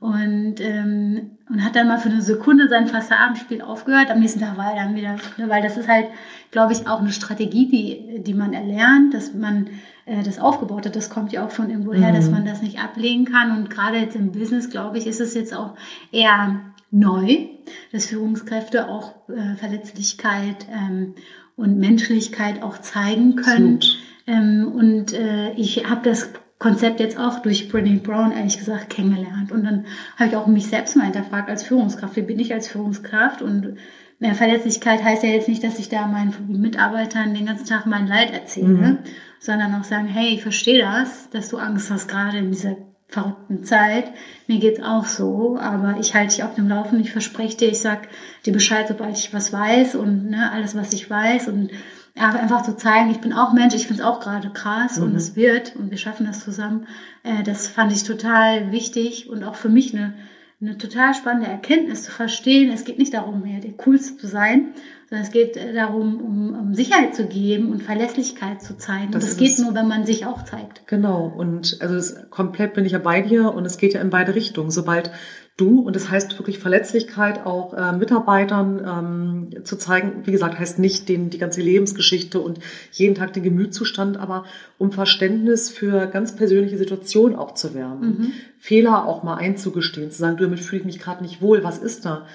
und, 0.00 0.56
ähm, 0.60 1.30
und 1.48 1.64
hat 1.64 1.74
dann 1.74 1.88
mal 1.88 1.98
für 1.98 2.08
eine 2.08 2.22
Sekunde 2.22 2.68
sein 2.68 2.86
Fassadenspiel 2.86 3.62
aufgehört. 3.62 4.10
Am 4.10 4.20
nächsten 4.20 4.40
Tag 4.40 4.56
war 4.56 4.72
er 4.72 4.84
dann 4.84 4.94
wieder, 4.94 5.16
weil 5.48 5.62
das 5.62 5.76
ist 5.76 5.88
halt, 5.88 6.06
glaube 6.50 6.72
ich, 6.72 6.86
auch 6.86 7.00
eine 7.00 7.10
Strategie, 7.10 7.68
die, 7.68 8.22
die 8.22 8.34
man 8.34 8.52
erlernt, 8.52 9.12
dass 9.12 9.34
man 9.34 9.68
äh, 10.06 10.22
das 10.22 10.38
aufgebaut 10.38 10.86
hat. 10.86 10.94
Das 10.94 11.10
kommt 11.10 11.32
ja 11.32 11.44
auch 11.44 11.50
von 11.50 11.68
irgendwo 11.68 11.94
her, 11.94 12.12
mhm. 12.12 12.16
dass 12.16 12.30
man 12.30 12.44
das 12.44 12.62
nicht 12.62 12.78
ablegen 12.78 13.24
kann. 13.24 13.56
Und 13.56 13.70
gerade 13.70 13.98
jetzt 13.98 14.14
im 14.14 14.30
Business, 14.30 14.70
glaube 14.70 14.98
ich, 14.98 15.06
ist 15.06 15.20
es 15.20 15.34
jetzt 15.34 15.54
auch 15.54 15.74
eher 16.12 16.60
neu, 16.90 17.48
dass 17.92 18.06
Führungskräfte 18.06 18.88
auch 18.88 19.28
äh, 19.28 19.56
Verletzlichkeit 19.56 20.66
ähm, 20.72 21.14
und 21.56 21.78
Menschlichkeit 21.78 22.62
auch 22.62 22.78
zeigen 22.78 23.34
können. 23.34 23.80
Ähm, 24.28 24.70
und 24.72 25.12
äh, 25.12 25.52
ich 25.54 25.88
habe 25.90 26.08
das 26.08 26.30
Konzept 26.58 26.98
jetzt 26.98 27.18
auch 27.18 27.40
durch 27.40 27.70
Brené 27.70 28.00
Brown 28.00 28.32
ehrlich 28.32 28.58
gesagt 28.58 28.90
kennengelernt. 28.90 29.52
Und 29.52 29.64
dann 29.64 29.86
habe 30.16 30.30
ich 30.30 30.36
auch 30.36 30.46
mich 30.46 30.66
selbst 30.66 30.96
mal 30.96 31.04
hinterfragt 31.04 31.48
als 31.48 31.62
Führungskraft. 31.62 32.16
Wie 32.16 32.22
bin 32.22 32.40
ich 32.40 32.52
als 32.52 32.68
Führungskraft? 32.68 33.42
Und 33.42 33.76
mehr 34.18 34.34
Verletzlichkeit 34.34 35.02
heißt 35.04 35.22
ja 35.22 35.30
jetzt 35.30 35.48
nicht, 35.48 35.62
dass 35.62 35.78
ich 35.78 35.88
da 35.88 36.06
meinen 36.06 36.34
Mitarbeitern 36.48 37.34
den 37.34 37.46
ganzen 37.46 37.66
Tag 37.66 37.86
mein 37.86 38.08
Leid 38.08 38.32
erzähle, 38.32 38.66
mhm. 38.66 38.98
sondern 39.38 39.74
auch 39.74 39.84
sagen, 39.84 40.08
hey, 40.08 40.34
ich 40.34 40.42
verstehe 40.42 40.80
das, 40.80 41.30
dass 41.30 41.48
du 41.48 41.58
Angst 41.58 41.90
hast, 41.90 42.08
gerade 42.08 42.38
in 42.38 42.50
dieser 42.50 42.76
verrückten 43.06 43.64
Zeit. 43.64 44.12
Mir 44.48 44.58
geht's 44.58 44.82
auch 44.82 45.06
so, 45.06 45.56
aber 45.58 45.96
ich 46.00 46.14
halte 46.14 46.34
dich 46.34 46.44
auf 46.44 46.56
dem 46.56 46.68
Laufen. 46.68 47.00
Ich 47.00 47.12
verspreche 47.12 47.56
dir, 47.56 47.68
ich 47.68 47.80
sag 47.80 48.08
dir 48.44 48.52
Bescheid, 48.52 48.86
sobald 48.88 49.16
ich 49.16 49.32
was 49.32 49.52
weiß 49.52 49.94
und 49.94 50.28
ne, 50.28 50.50
alles, 50.52 50.74
was 50.74 50.92
ich 50.92 51.08
weiß 51.08 51.48
und 51.48 51.70
ja, 52.16 52.30
einfach 52.30 52.62
zu 52.62 52.76
zeigen, 52.76 53.10
ich 53.10 53.20
bin 53.20 53.32
auch 53.32 53.52
Mensch, 53.52 53.74
ich 53.74 53.86
finde 53.86 54.02
es 54.02 54.08
auch 54.08 54.20
gerade 54.20 54.50
krass 54.50 54.98
mhm. 54.98 55.04
und 55.04 55.16
es 55.16 55.36
wird 55.36 55.76
und 55.76 55.90
wir 55.90 55.98
schaffen 55.98 56.26
das 56.26 56.44
zusammen. 56.44 56.86
Äh, 57.22 57.42
das 57.42 57.68
fand 57.68 57.92
ich 57.92 58.04
total 58.04 58.72
wichtig 58.72 59.28
und 59.28 59.44
auch 59.44 59.54
für 59.54 59.68
mich 59.68 59.94
eine, 59.94 60.14
eine 60.60 60.78
total 60.78 61.14
spannende 61.14 61.48
Erkenntnis 61.48 62.04
zu 62.04 62.10
verstehen. 62.10 62.72
Es 62.72 62.84
geht 62.84 62.98
nicht 62.98 63.14
darum, 63.14 63.42
mehr 63.42 63.60
der 63.60 63.72
Coolste 63.72 64.16
zu 64.16 64.26
sein, 64.26 64.74
sondern 65.08 65.26
es 65.26 65.32
geht 65.32 65.56
äh, 65.56 65.72
darum, 65.72 66.20
um, 66.20 66.54
um 66.58 66.74
Sicherheit 66.74 67.14
zu 67.14 67.26
geben 67.26 67.70
und 67.70 67.82
Verlässlichkeit 67.82 68.62
zu 68.62 68.76
zeigen. 68.76 69.12
Das, 69.12 69.22
und 69.22 69.30
das 69.30 69.36
geht 69.38 69.58
nur, 69.58 69.74
wenn 69.74 69.88
man 69.88 70.04
sich 70.04 70.26
auch 70.26 70.44
zeigt. 70.44 70.86
Genau. 70.86 71.32
Und 71.34 71.78
also 71.80 71.94
das, 71.94 72.30
komplett 72.30 72.74
bin 72.74 72.84
ich 72.84 72.92
ja 72.92 72.98
bei 72.98 73.22
dir 73.22 73.54
und 73.54 73.64
es 73.64 73.78
geht 73.78 73.94
ja 73.94 74.00
in 74.00 74.10
beide 74.10 74.34
Richtungen. 74.34 74.70
Sobald 74.70 75.10
du, 75.58 75.80
und 75.80 75.94
das 75.94 76.08
heißt 76.08 76.38
wirklich 76.38 76.58
Verletzlichkeit 76.58 77.44
auch 77.44 77.74
äh, 77.74 77.92
Mitarbeitern 77.92 79.50
ähm, 79.54 79.64
zu 79.64 79.76
zeigen, 79.76 80.22
wie 80.24 80.32
gesagt, 80.32 80.58
heißt 80.58 80.78
nicht 80.78 81.08
den, 81.08 81.28
die 81.28 81.38
ganze 81.38 81.60
Lebensgeschichte 81.60 82.40
und 82.40 82.60
jeden 82.92 83.14
Tag 83.14 83.34
den 83.34 83.42
Gemütszustand, 83.42 84.16
aber 84.16 84.44
um 84.78 84.92
Verständnis 84.92 85.68
für 85.68 86.06
ganz 86.06 86.34
persönliche 86.34 86.78
Situationen 86.78 87.36
auch 87.36 87.52
zu 87.52 87.74
werden. 87.74 88.00
Mhm. 88.00 88.32
Fehler 88.58 89.06
auch 89.06 89.22
mal 89.24 89.34
einzugestehen, 89.34 90.10
zu 90.10 90.18
sagen, 90.18 90.36
du, 90.36 90.44
damit 90.44 90.60
fühle 90.60 90.80
ich 90.80 90.86
mich 90.86 91.00
gerade 91.00 91.22
nicht 91.22 91.42
wohl, 91.42 91.64
was 91.64 91.78
ist 91.78 92.06
da? 92.06 92.26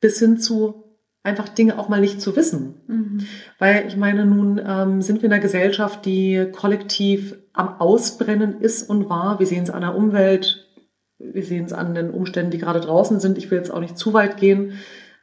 Bis 0.00 0.18
hin 0.18 0.38
zu 0.38 0.84
einfach 1.22 1.48
Dinge 1.48 1.78
auch 1.78 1.88
mal 1.88 2.00
nicht 2.00 2.20
zu 2.20 2.36
wissen. 2.36 2.82
Mhm. 2.86 3.26
Weil 3.58 3.86
ich 3.88 3.96
meine, 3.96 4.26
nun 4.26 4.60
ähm, 4.64 5.02
sind 5.02 5.22
wir 5.22 5.26
in 5.26 5.32
einer 5.32 5.42
Gesellschaft, 5.42 6.04
die 6.04 6.46
kollektiv 6.52 7.36
am 7.54 7.80
Ausbrennen 7.80 8.60
ist 8.60 8.88
und 8.88 9.08
war. 9.08 9.40
Wir 9.40 9.46
sehen 9.46 9.64
es 9.64 9.70
an 9.70 9.80
der 9.80 9.96
Umwelt, 9.96 10.65
wir 11.18 11.44
sehen 11.44 11.64
es 11.64 11.72
an 11.72 11.94
den 11.94 12.10
Umständen, 12.10 12.50
die 12.50 12.58
gerade 12.58 12.80
draußen 12.80 13.20
sind. 13.20 13.38
Ich 13.38 13.50
will 13.50 13.58
jetzt 13.58 13.72
auch 13.72 13.80
nicht 13.80 13.98
zu 13.98 14.12
weit 14.12 14.36
gehen. 14.36 14.74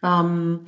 Ähm, 0.04 0.62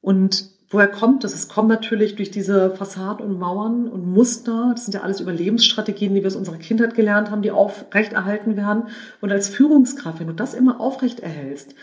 und 0.00 0.50
woher 0.70 0.88
kommt 0.88 1.24
das? 1.24 1.34
Es 1.34 1.48
kommt 1.48 1.68
natürlich 1.68 2.16
durch 2.16 2.30
diese 2.30 2.70
Fassaden 2.70 3.24
und 3.24 3.38
Mauern 3.38 3.88
und 3.88 4.06
Muster. 4.06 4.72
Das 4.74 4.84
sind 4.84 4.94
ja 4.94 5.02
alles 5.02 5.20
Überlebensstrategien, 5.20 6.14
die 6.14 6.22
wir 6.22 6.28
aus 6.28 6.36
unserer 6.36 6.58
Kindheit 6.58 6.94
gelernt 6.94 7.30
haben, 7.30 7.42
die 7.42 7.50
aufrechterhalten 7.50 8.56
werden. 8.56 8.84
Und 9.20 9.32
als 9.32 9.48
Führungskraft, 9.48 10.20
wenn 10.20 10.28
du 10.28 10.34
das 10.34 10.54
immer 10.54 10.80
aufrechterhältst 10.80 11.74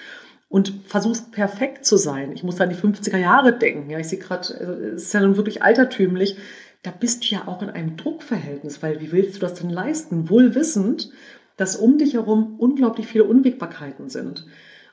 und 0.49 0.73
versuchst 0.87 1.31
perfekt 1.31 1.85
zu 1.85 1.97
sein, 1.97 2.31
ich 2.31 2.43
muss 2.43 2.61
an 2.61 2.69
die 2.69 2.75
50er 2.75 3.17
Jahre 3.17 3.53
denken, 3.57 3.89
ja, 3.89 3.99
ich 3.99 4.07
sehe 4.07 4.19
gerade, 4.19 4.55
also, 4.59 4.73
es 4.73 5.03
ist 5.03 5.13
ja 5.13 5.21
nun 5.21 5.37
wirklich 5.37 5.63
altertümlich, 5.63 6.37
da 6.83 6.91
bist 6.91 7.23
du 7.23 7.35
ja 7.35 7.47
auch 7.47 7.63
in 7.63 7.71
einem 7.71 7.97
Druckverhältnis, 7.97 8.83
weil 8.83 9.01
wie 9.01 9.11
willst 9.11 9.37
du 9.37 9.39
das 9.39 9.55
denn 9.55 9.71
leisten? 9.71 10.29
Wohl 10.29 10.53
wissend, 10.53 11.09
dass 11.57 11.75
um 11.75 11.97
dich 11.97 12.13
herum 12.13 12.55
unglaublich 12.57 13.07
viele 13.07 13.25
Unwägbarkeiten 13.25 14.09
sind. 14.09 14.45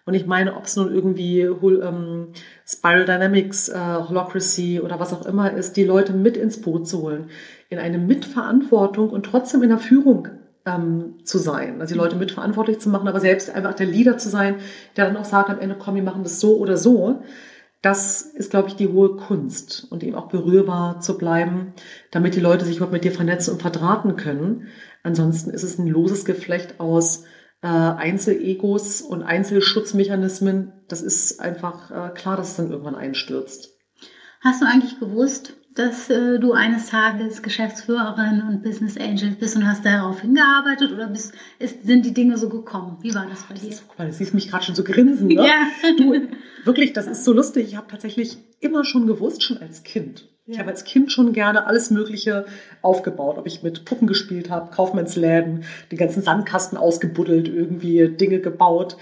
Und 0.05 0.15
ich 0.15 0.27
meine, 0.27 0.57
ob 0.57 0.65
es 0.65 0.75
nun 0.77 0.93
irgendwie 0.93 1.41
ähm, 1.41 2.29
Spiral 2.67 3.05
Dynamics, 3.05 3.69
äh, 3.69 3.79
Holocracy 3.79 4.81
oder 4.81 4.99
was 4.99 5.13
auch 5.13 5.25
immer 5.27 5.53
ist, 5.53 5.77
die 5.77 5.85
Leute 5.85 6.13
mit 6.13 6.37
ins 6.37 6.61
Boot 6.61 6.89
zu 6.89 7.03
holen, 7.03 7.31
in 7.69 7.79
eine 7.79 7.99
Mitverantwortung 7.99 9.11
und 9.11 9.25
trotzdem 9.25 9.63
in 9.63 9.69
der 9.69 9.79
Führung 9.79 10.29
ähm, 10.67 11.19
zu 11.25 11.39
sein. 11.39 11.81
Also 11.81 11.95
die 11.95 11.99
Leute 11.99 12.17
mitverantwortlich 12.17 12.81
zu 12.81 12.89
machen, 12.89 13.07
aber 13.07 13.21
selbst 13.21 13.55
einfach 13.55 13.75
der 13.75 13.87
Leader 13.87 14.19
zu 14.19 14.29
sein, 14.29 14.57
der 14.97 15.07
dann 15.07 15.17
auch 15.17 15.25
sagt 15.25 15.51
am 15.51 15.61
Ende, 15.61 15.77
komm, 15.79 15.95
wir 15.95 16.03
machen 16.03 16.25
das 16.25 16.41
so 16.41 16.57
oder 16.57 16.77
so. 16.77 17.23
Das 17.81 18.23
ist, 18.23 18.51
glaube 18.51 18.69
ich, 18.69 18.77
die 18.77 18.89
hohe 18.89 19.17
Kunst 19.17 19.89
und 19.91 20.05
eben 20.05 20.15
auch 20.15 20.29
berührbar 20.29 21.01
zu 21.01 21.19
bleiben, 21.19 21.75
damit 22.13 22.37
die 22.37 22.41
Leute 22.41 22.65
sich 22.65 22.77
überhaupt 22.77 22.93
mit 22.93 23.03
dir 23.05 23.11
vernetzen 23.11 23.53
und 23.53 23.61
verdrahten 23.61 24.17
können. 24.17 24.69
Ansonsten 25.03 25.51
ist 25.51 25.63
es 25.63 25.79
ein 25.79 25.87
loses 25.87 26.25
Geflecht 26.25 26.79
aus 26.79 27.25
äh, 27.63 27.67
Einzelegos 27.67 29.03
und 29.03 29.23
Einzelschutzmechanismen. 29.23 30.73
Das 30.89 31.03
ist 31.03 31.41
einfach 31.41 31.91
äh, 31.91 32.15
klar, 32.15 32.37
dass 32.37 32.51
es 32.51 32.57
dann 32.57 32.71
irgendwann 32.71 32.95
einstürzt. 32.95 33.71
Hast 34.41 34.61
du 34.61 34.67
eigentlich 34.67 34.99
gewusst, 34.99 35.55
dass 35.75 36.11
äh, 36.11 36.39
du 36.39 36.53
eines 36.53 36.87
Tages 36.87 37.43
Geschäftsführerin 37.43 38.43
und 38.43 38.63
Business 38.63 38.99
Angel 38.99 39.31
bist 39.39 39.57
und 39.57 39.67
hast 39.67 39.85
darauf 39.85 40.21
hingearbeitet 40.21 40.93
oder 40.93 41.07
bist, 41.07 41.33
ist, 41.59 41.85
sind 41.85 42.05
die 42.05 42.13
Dinge 42.13 42.37
so 42.37 42.49
gekommen? 42.49 42.99
Wie 43.01 43.15
war 43.15 43.27
das 43.27 43.45
bei 43.45 43.55
dir? 43.55 43.75
Guck 43.89 43.99
mal, 43.99 44.09
du 44.09 44.13
siehst 44.13 44.35
mich 44.35 44.51
gerade 44.51 44.65
schon 44.65 44.75
so 44.75 44.85
grinsen. 44.85 45.29
Ne? 45.29 45.47
Ja. 45.47 45.69
Du, 45.97 46.29
wirklich, 46.65 46.93
das 46.93 47.07
ist 47.07 47.25
so 47.25 47.33
lustig. 47.33 47.69
Ich 47.69 47.77
habe 47.77 47.87
tatsächlich 47.89 48.39
immer 48.61 48.85
schon 48.85 49.07
gewusst, 49.07 49.43
schon 49.43 49.59
als 49.59 49.83
Kind. 49.83 50.29
Ich 50.47 50.59
habe 50.59 50.71
als 50.71 50.85
Kind 50.85 51.13
schon 51.13 51.33
gerne 51.33 51.67
alles 51.67 51.91
Mögliche 51.91 52.47
aufgebaut. 52.83 53.39
Ob 53.39 53.47
ich 53.47 53.63
mit 53.63 53.85
Puppen 53.85 54.09
gespielt 54.09 54.51
habe, 54.51 54.73
Kaufmannsläden, 54.73 55.65
den 55.93 55.99
ganzen 55.99 56.23
Sandkasten 56.23 56.77
ausgebuddelt, 56.77 57.47
irgendwie 57.47 58.09
Dinge 58.09 58.41
gebaut. 58.41 58.97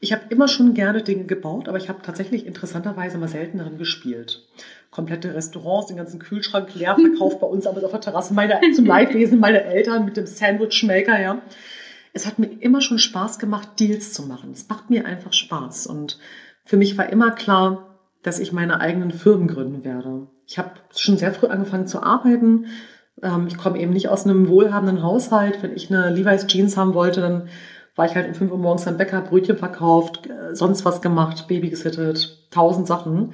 Ich 0.00 0.12
habe 0.12 0.22
immer 0.30 0.48
schon 0.48 0.72
gerne 0.72 1.02
Dinge 1.02 1.24
gebaut, 1.24 1.68
aber 1.68 1.76
ich 1.76 1.90
habe 1.90 2.00
tatsächlich 2.02 2.46
interessanterweise 2.46 3.18
mal 3.18 3.28
selten 3.28 3.58
darin 3.58 3.76
gespielt. 3.76 4.46
Komplette 4.90 5.34
Restaurants, 5.34 5.88
den 5.88 5.98
ganzen 5.98 6.18
Kühlschrank 6.18 6.74
leer 6.74 6.96
verkauft 7.00 7.40
bei 7.40 7.46
uns, 7.46 7.66
aber 7.66 7.84
auf 7.84 7.90
der 7.90 8.00
Terrasse 8.00 8.32
meine, 8.32 8.58
zum 8.74 8.86
Leidwesen 8.86 9.38
meiner 9.38 9.62
Eltern 9.62 10.06
mit 10.06 10.16
dem 10.16 10.26
Sandwichmaker, 10.26 11.20
ja. 11.20 11.42
Es 12.14 12.26
hat 12.26 12.38
mir 12.38 12.46
immer 12.60 12.80
schon 12.80 12.98
Spaß 12.98 13.38
gemacht, 13.38 13.78
Deals 13.78 14.14
zu 14.14 14.22
machen. 14.22 14.52
Es 14.52 14.66
macht 14.66 14.88
mir 14.88 15.04
einfach 15.04 15.34
Spaß. 15.34 15.88
Und 15.88 16.18
für 16.64 16.78
mich 16.78 16.96
war 16.96 17.10
immer 17.10 17.32
klar, 17.32 17.98
dass 18.22 18.38
ich 18.38 18.52
meine 18.52 18.80
eigenen 18.80 19.10
Firmen 19.10 19.48
gründen 19.48 19.84
werde 19.84 20.28
ich 20.46 20.58
habe 20.58 20.70
schon 20.94 21.18
sehr 21.18 21.32
früh 21.32 21.48
angefangen 21.48 21.86
zu 21.86 22.02
arbeiten. 22.02 22.66
Ähm, 23.22 23.46
ich 23.48 23.58
komme 23.58 23.78
eben 23.78 23.92
nicht 23.92 24.08
aus 24.08 24.24
einem 24.24 24.48
wohlhabenden 24.48 25.02
Haushalt. 25.02 25.62
Wenn 25.62 25.74
ich 25.74 25.90
eine 25.90 26.10
Levi's 26.10 26.46
Jeans 26.46 26.76
haben 26.76 26.94
wollte, 26.94 27.20
dann 27.20 27.48
war 27.96 28.06
ich 28.06 28.14
halt 28.14 28.28
um 28.28 28.34
5 28.34 28.52
Uhr 28.52 28.58
morgens 28.58 28.86
am 28.86 28.98
Bäcker, 28.98 29.22
Brötchen 29.22 29.56
verkauft, 29.56 30.26
äh, 30.26 30.54
sonst 30.54 30.84
was 30.84 31.00
gemacht, 31.00 31.48
Baby 31.48 31.70
gesittet, 31.70 32.46
tausend 32.50 32.86
Sachen. 32.86 33.32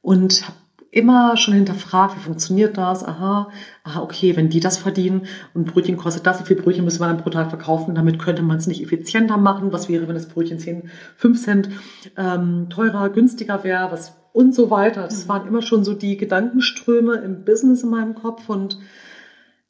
Und 0.00 0.46
habe 0.46 0.56
immer 0.92 1.36
schon 1.36 1.52
hinterfragt, 1.52 2.16
wie 2.16 2.20
funktioniert 2.20 2.78
das? 2.78 3.04
Aha, 3.04 3.50
aha, 3.84 4.00
okay, 4.00 4.34
wenn 4.36 4.48
die 4.48 4.60
das 4.60 4.78
verdienen 4.78 5.26
und 5.52 5.72
Brötchen 5.72 5.96
kostet 5.96 6.26
das, 6.26 6.40
wie 6.40 6.46
viel 6.46 6.56
Brötchen 6.56 6.84
müssen 6.84 7.00
wir 7.00 7.08
dann 7.08 7.18
pro 7.18 7.28
Tag 7.28 7.50
verkaufen? 7.50 7.94
Damit 7.94 8.18
könnte 8.18 8.42
man 8.42 8.56
es 8.56 8.66
nicht 8.66 8.82
effizienter 8.82 9.36
machen. 9.36 9.72
Was 9.72 9.88
wäre, 9.88 10.08
wenn 10.08 10.14
das 10.14 10.28
Brötchen 10.28 10.58
10, 10.58 10.88
5 11.16 11.42
Cent 11.42 11.68
ähm, 12.16 12.68
teurer, 12.70 13.10
günstiger 13.10 13.62
wäre? 13.62 13.90
Was 13.90 14.14
und 14.36 14.54
so 14.54 14.70
weiter. 14.70 15.04
Das 15.04 15.24
mhm. 15.24 15.28
waren 15.30 15.48
immer 15.48 15.62
schon 15.62 15.82
so 15.82 15.94
die 15.94 16.18
Gedankenströme 16.18 17.14
im 17.16 17.46
Business 17.46 17.82
in 17.82 17.88
meinem 17.88 18.14
Kopf 18.14 18.50
und 18.50 18.78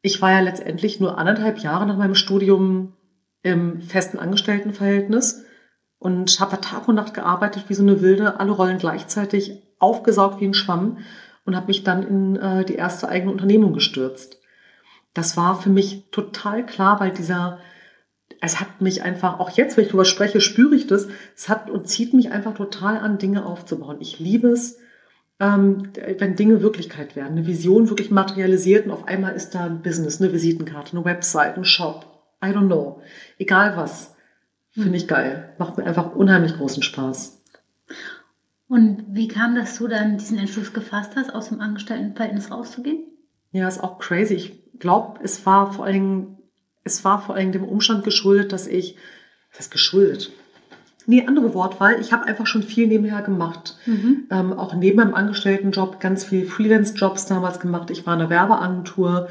ich 0.02 0.20
war 0.20 0.32
ja 0.32 0.40
letztendlich 0.40 0.98
nur 0.98 1.18
anderthalb 1.18 1.58
Jahre 1.58 1.86
nach 1.86 1.96
meinem 1.96 2.16
Studium 2.16 2.94
im 3.42 3.80
festen 3.80 4.18
Angestelltenverhältnis 4.18 5.44
und 5.98 6.40
habe 6.40 6.60
Tag 6.60 6.88
und 6.88 6.96
Nacht 6.96 7.14
gearbeitet 7.14 7.66
wie 7.68 7.74
so 7.74 7.84
eine 7.84 8.00
Wilde, 8.00 8.40
alle 8.40 8.50
Rollen 8.50 8.78
gleichzeitig 8.78 9.62
aufgesaugt 9.78 10.40
wie 10.40 10.46
ein 10.46 10.54
Schwamm 10.54 10.98
und 11.44 11.54
habe 11.54 11.68
mich 11.68 11.84
dann 11.84 12.02
in 12.02 12.36
äh, 12.36 12.64
die 12.64 12.74
erste 12.74 13.08
eigene 13.08 13.30
Unternehmung 13.30 13.72
gestürzt. 13.72 14.40
Das 15.14 15.36
war 15.36 15.60
für 15.60 15.70
mich 15.70 16.10
total 16.10 16.66
klar, 16.66 16.98
weil 16.98 17.12
dieser, 17.12 17.60
es 18.40 18.60
hat 18.60 18.80
mich 18.80 19.02
einfach, 19.02 19.40
auch 19.40 19.50
jetzt, 19.50 19.76
wenn 19.76 19.84
ich 19.84 19.88
darüber 19.88 20.04
spreche, 20.04 20.40
spüre 20.40 20.74
ich 20.74 20.86
das, 20.86 21.08
es 21.34 21.48
hat 21.48 21.70
und 21.70 21.88
zieht 21.88 22.14
mich 22.14 22.30
einfach 22.30 22.54
total 22.54 22.98
an, 22.98 23.18
Dinge 23.18 23.44
aufzubauen. 23.44 23.96
Ich 24.00 24.18
liebe 24.18 24.48
es, 24.48 24.78
ähm, 25.40 25.90
wenn 26.18 26.36
Dinge 26.36 26.62
Wirklichkeit 26.62 27.16
werden, 27.16 27.32
eine 27.32 27.46
Vision 27.46 27.88
wirklich 27.88 28.10
materialisiert 28.10 28.86
und 28.86 28.92
auf 28.92 29.06
einmal 29.06 29.34
ist 29.34 29.54
da 29.54 29.64
ein 29.64 29.82
Business, 29.82 30.20
eine 30.20 30.32
Visitenkarte, 30.32 30.96
eine 30.96 31.04
Website, 31.04 31.56
ein 31.56 31.64
Shop, 31.64 32.06
I 32.42 32.48
don't 32.48 32.66
know, 32.66 33.02
egal 33.38 33.76
was, 33.76 34.14
finde 34.70 34.96
ich 34.96 35.08
geil, 35.08 35.54
macht 35.58 35.76
mir 35.76 35.84
einfach 35.84 36.14
unheimlich 36.14 36.56
großen 36.56 36.82
Spaß. 36.82 37.42
Und 38.68 39.04
wie 39.08 39.28
kam 39.28 39.54
das, 39.54 39.78
du 39.78 39.88
dann 39.88 40.18
diesen 40.18 40.38
Entschluss 40.38 40.72
gefasst 40.72 41.12
hast, 41.16 41.34
aus 41.34 41.48
dem 41.48 41.60
Angestelltenverhältnis 41.60 42.50
rauszugehen? 42.50 43.04
Ja, 43.52 43.68
ist 43.68 43.82
auch 43.82 43.98
crazy. 43.98 44.34
Ich 44.34 44.78
glaube, 44.78 45.20
es 45.22 45.46
war 45.46 45.72
vor 45.72 45.84
allem, 45.84 46.35
es 46.86 47.04
war 47.04 47.20
vor 47.20 47.34
allem 47.34 47.52
dem 47.52 47.64
Umstand 47.64 48.04
geschuldet, 48.04 48.52
dass 48.52 48.66
ich, 48.66 48.96
was 49.50 49.60
heißt 49.60 49.70
geschuldet? 49.70 50.30
Nee, 51.08 51.24
andere 51.26 51.54
Wortwahl. 51.54 52.00
Ich 52.00 52.12
habe 52.12 52.24
einfach 52.24 52.46
schon 52.46 52.62
viel 52.62 52.86
nebenher 52.86 53.22
gemacht. 53.22 53.76
Mhm. 53.86 54.24
Ähm, 54.30 54.52
auch 54.52 54.74
neben 54.74 54.96
meinem 54.96 55.14
Angestelltenjob 55.14 56.00
ganz 56.00 56.24
viel 56.24 56.46
Freelance-Jobs 56.46 57.26
damals 57.26 57.60
gemacht. 57.60 57.90
Ich 57.90 58.06
war 58.06 58.14
in 58.14 58.20
der 58.20 58.30
Werbeagentur. 58.30 59.28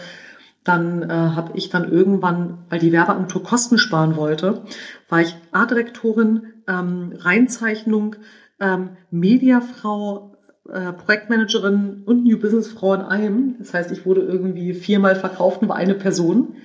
Dann 0.63 1.03
äh, 1.03 1.13
habe 1.13 1.51
ich 1.55 1.69
dann 1.69 1.91
irgendwann, 1.91 2.59
weil 2.69 2.79
die 2.79 2.91
Werbeagentur 2.91 3.43
Kosten 3.43 3.77
sparen 3.77 4.15
wollte, 4.15 4.63
war 5.09 5.21
ich 5.21 5.35
Artdirektorin, 5.51 6.53
ähm, 6.67 7.13
Reinzeichnung, 7.19 8.15
ähm, 8.59 8.91
Mediafrau, 9.11 10.37
äh, 10.69 10.93
Projektmanagerin 10.93 12.03
und 12.05 12.23
New 12.23 12.39
Business 12.39 12.69
Frau 12.69 12.93
in 12.95 13.01
einem. 13.01 13.55
Das 13.59 13.73
heißt, 13.73 13.91
ich 13.91 14.05
wurde 14.05 14.21
irgendwie 14.21 14.73
viermal 14.73 15.15
verkauft 15.15 15.61
und 15.61 15.69
war 15.69 15.75
eine 15.75 15.93
Person. 15.93 16.55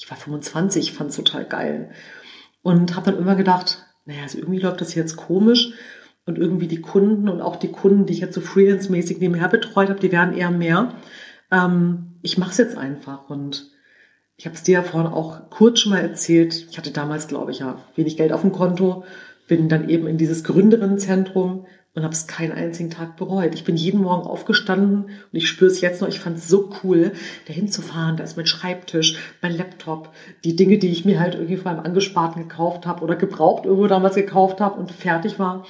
Ich 0.00 0.10
war 0.10 0.16
25, 0.16 0.82
ich 0.82 0.92
fand 0.96 1.10
es 1.10 1.16
total 1.16 1.44
geil. 1.44 1.90
Und 2.62 2.96
habe 2.96 3.10
dann 3.10 3.20
immer 3.20 3.36
gedacht, 3.36 3.84
naja, 4.06 4.22
also 4.22 4.38
irgendwie 4.38 4.60
läuft 4.60 4.80
das 4.80 4.94
jetzt 4.94 5.16
komisch. 5.16 5.72
Und 6.24 6.38
irgendwie 6.38 6.68
die 6.68 6.80
Kunden 6.80 7.28
und 7.28 7.42
auch 7.42 7.56
die 7.56 7.70
Kunden, 7.70 8.06
die 8.06 8.14
ich 8.14 8.20
jetzt 8.20 8.34
so 8.34 8.40
freelance-mäßig 8.40 9.18
nebenher 9.18 9.48
betreut 9.48 9.90
habe, 9.90 10.00
die 10.00 10.12
werden 10.12 10.36
eher 10.36 10.50
mehr. 10.50 10.94
Ähm, 11.50 12.18
ich 12.22 12.38
mache 12.38 12.50
es 12.50 12.56
jetzt 12.56 12.78
einfach. 12.78 13.28
Und 13.28 13.70
ich 14.36 14.46
habe 14.46 14.56
es 14.56 14.62
dir 14.62 14.72
ja 14.72 14.82
vorhin 14.82 15.12
auch 15.12 15.50
kurz 15.50 15.80
schon 15.80 15.92
mal 15.92 16.00
erzählt. 16.00 16.66
Ich 16.70 16.78
hatte 16.78 16.92
damals, 16.92 17.28
glaube 17.28 17.50
ich, 17.50 17.58
ja 17.58 17.78
wenig 17.94 18.16
Geld 18.16 18.32
auf 18.32 18.40
dem 18.40 18.52
Konto 18.52 19.04
bin 19.50 19.68
dann 19.68 19.88
eben 19.88 20.06
in 20.06 20.16
dieses 20.16 20.44
Gründerinnenzentrum 20.44 21.66
und 21.94 22.04
habe 22.04 22.14
es 22.14 22.28
keinen 22.28 22.52
einzigen 22.52 22.90
Tag 22.90 23.16
bereut. 23.16 23.54
Ich 23.54 23.64
bin 23.64 23.76
jeden 23.76 24.02
Morgen 24.02 24.26
aufgestanden 24.26 25.04
und 25.04 25.32
ich 25.32 25.48
spüre 25.48 25.70
es 25.70 25.80
jetzt 25.80 26.00
noch. 26.00 26.08
Ich 26.08 26.20
fand 26.20 26.38
es 26.38 26.48
so 26.48 26.72
cool, 26.82 27.12
da 27.46 27.52
hinzufahren. 27.52 28.16
Da 28.16 28.22
ist 28.24 28.36
mein 28.36 28.46
Schreibtisch, 28.46 29.18
mein 29.42 29.56
Laptop, 29.56 30.12
die 30.44 30.54
Dinge, 30.54 30.78
die 30.78 30.90
ich 30.90 31.04
mir 31.04 31.18
halt 31.18 31.34
irgendwie 31.34 31.56
vor 31.56 31.72
einem 31.72 31.80
Angesparten 31.80 32.42
gekauft 32.42 32.86
habe 32.86 33.02
oder 33.02 33.16
gebraucht 33.16 33.64
irgendwo 33.64 33.88
damals 33.88 34.14
gekauft 34.14 34.60
habe 34.60 34.78
und 34.78 34.92
fertig 34.92 35.38
war. 35.38 35.66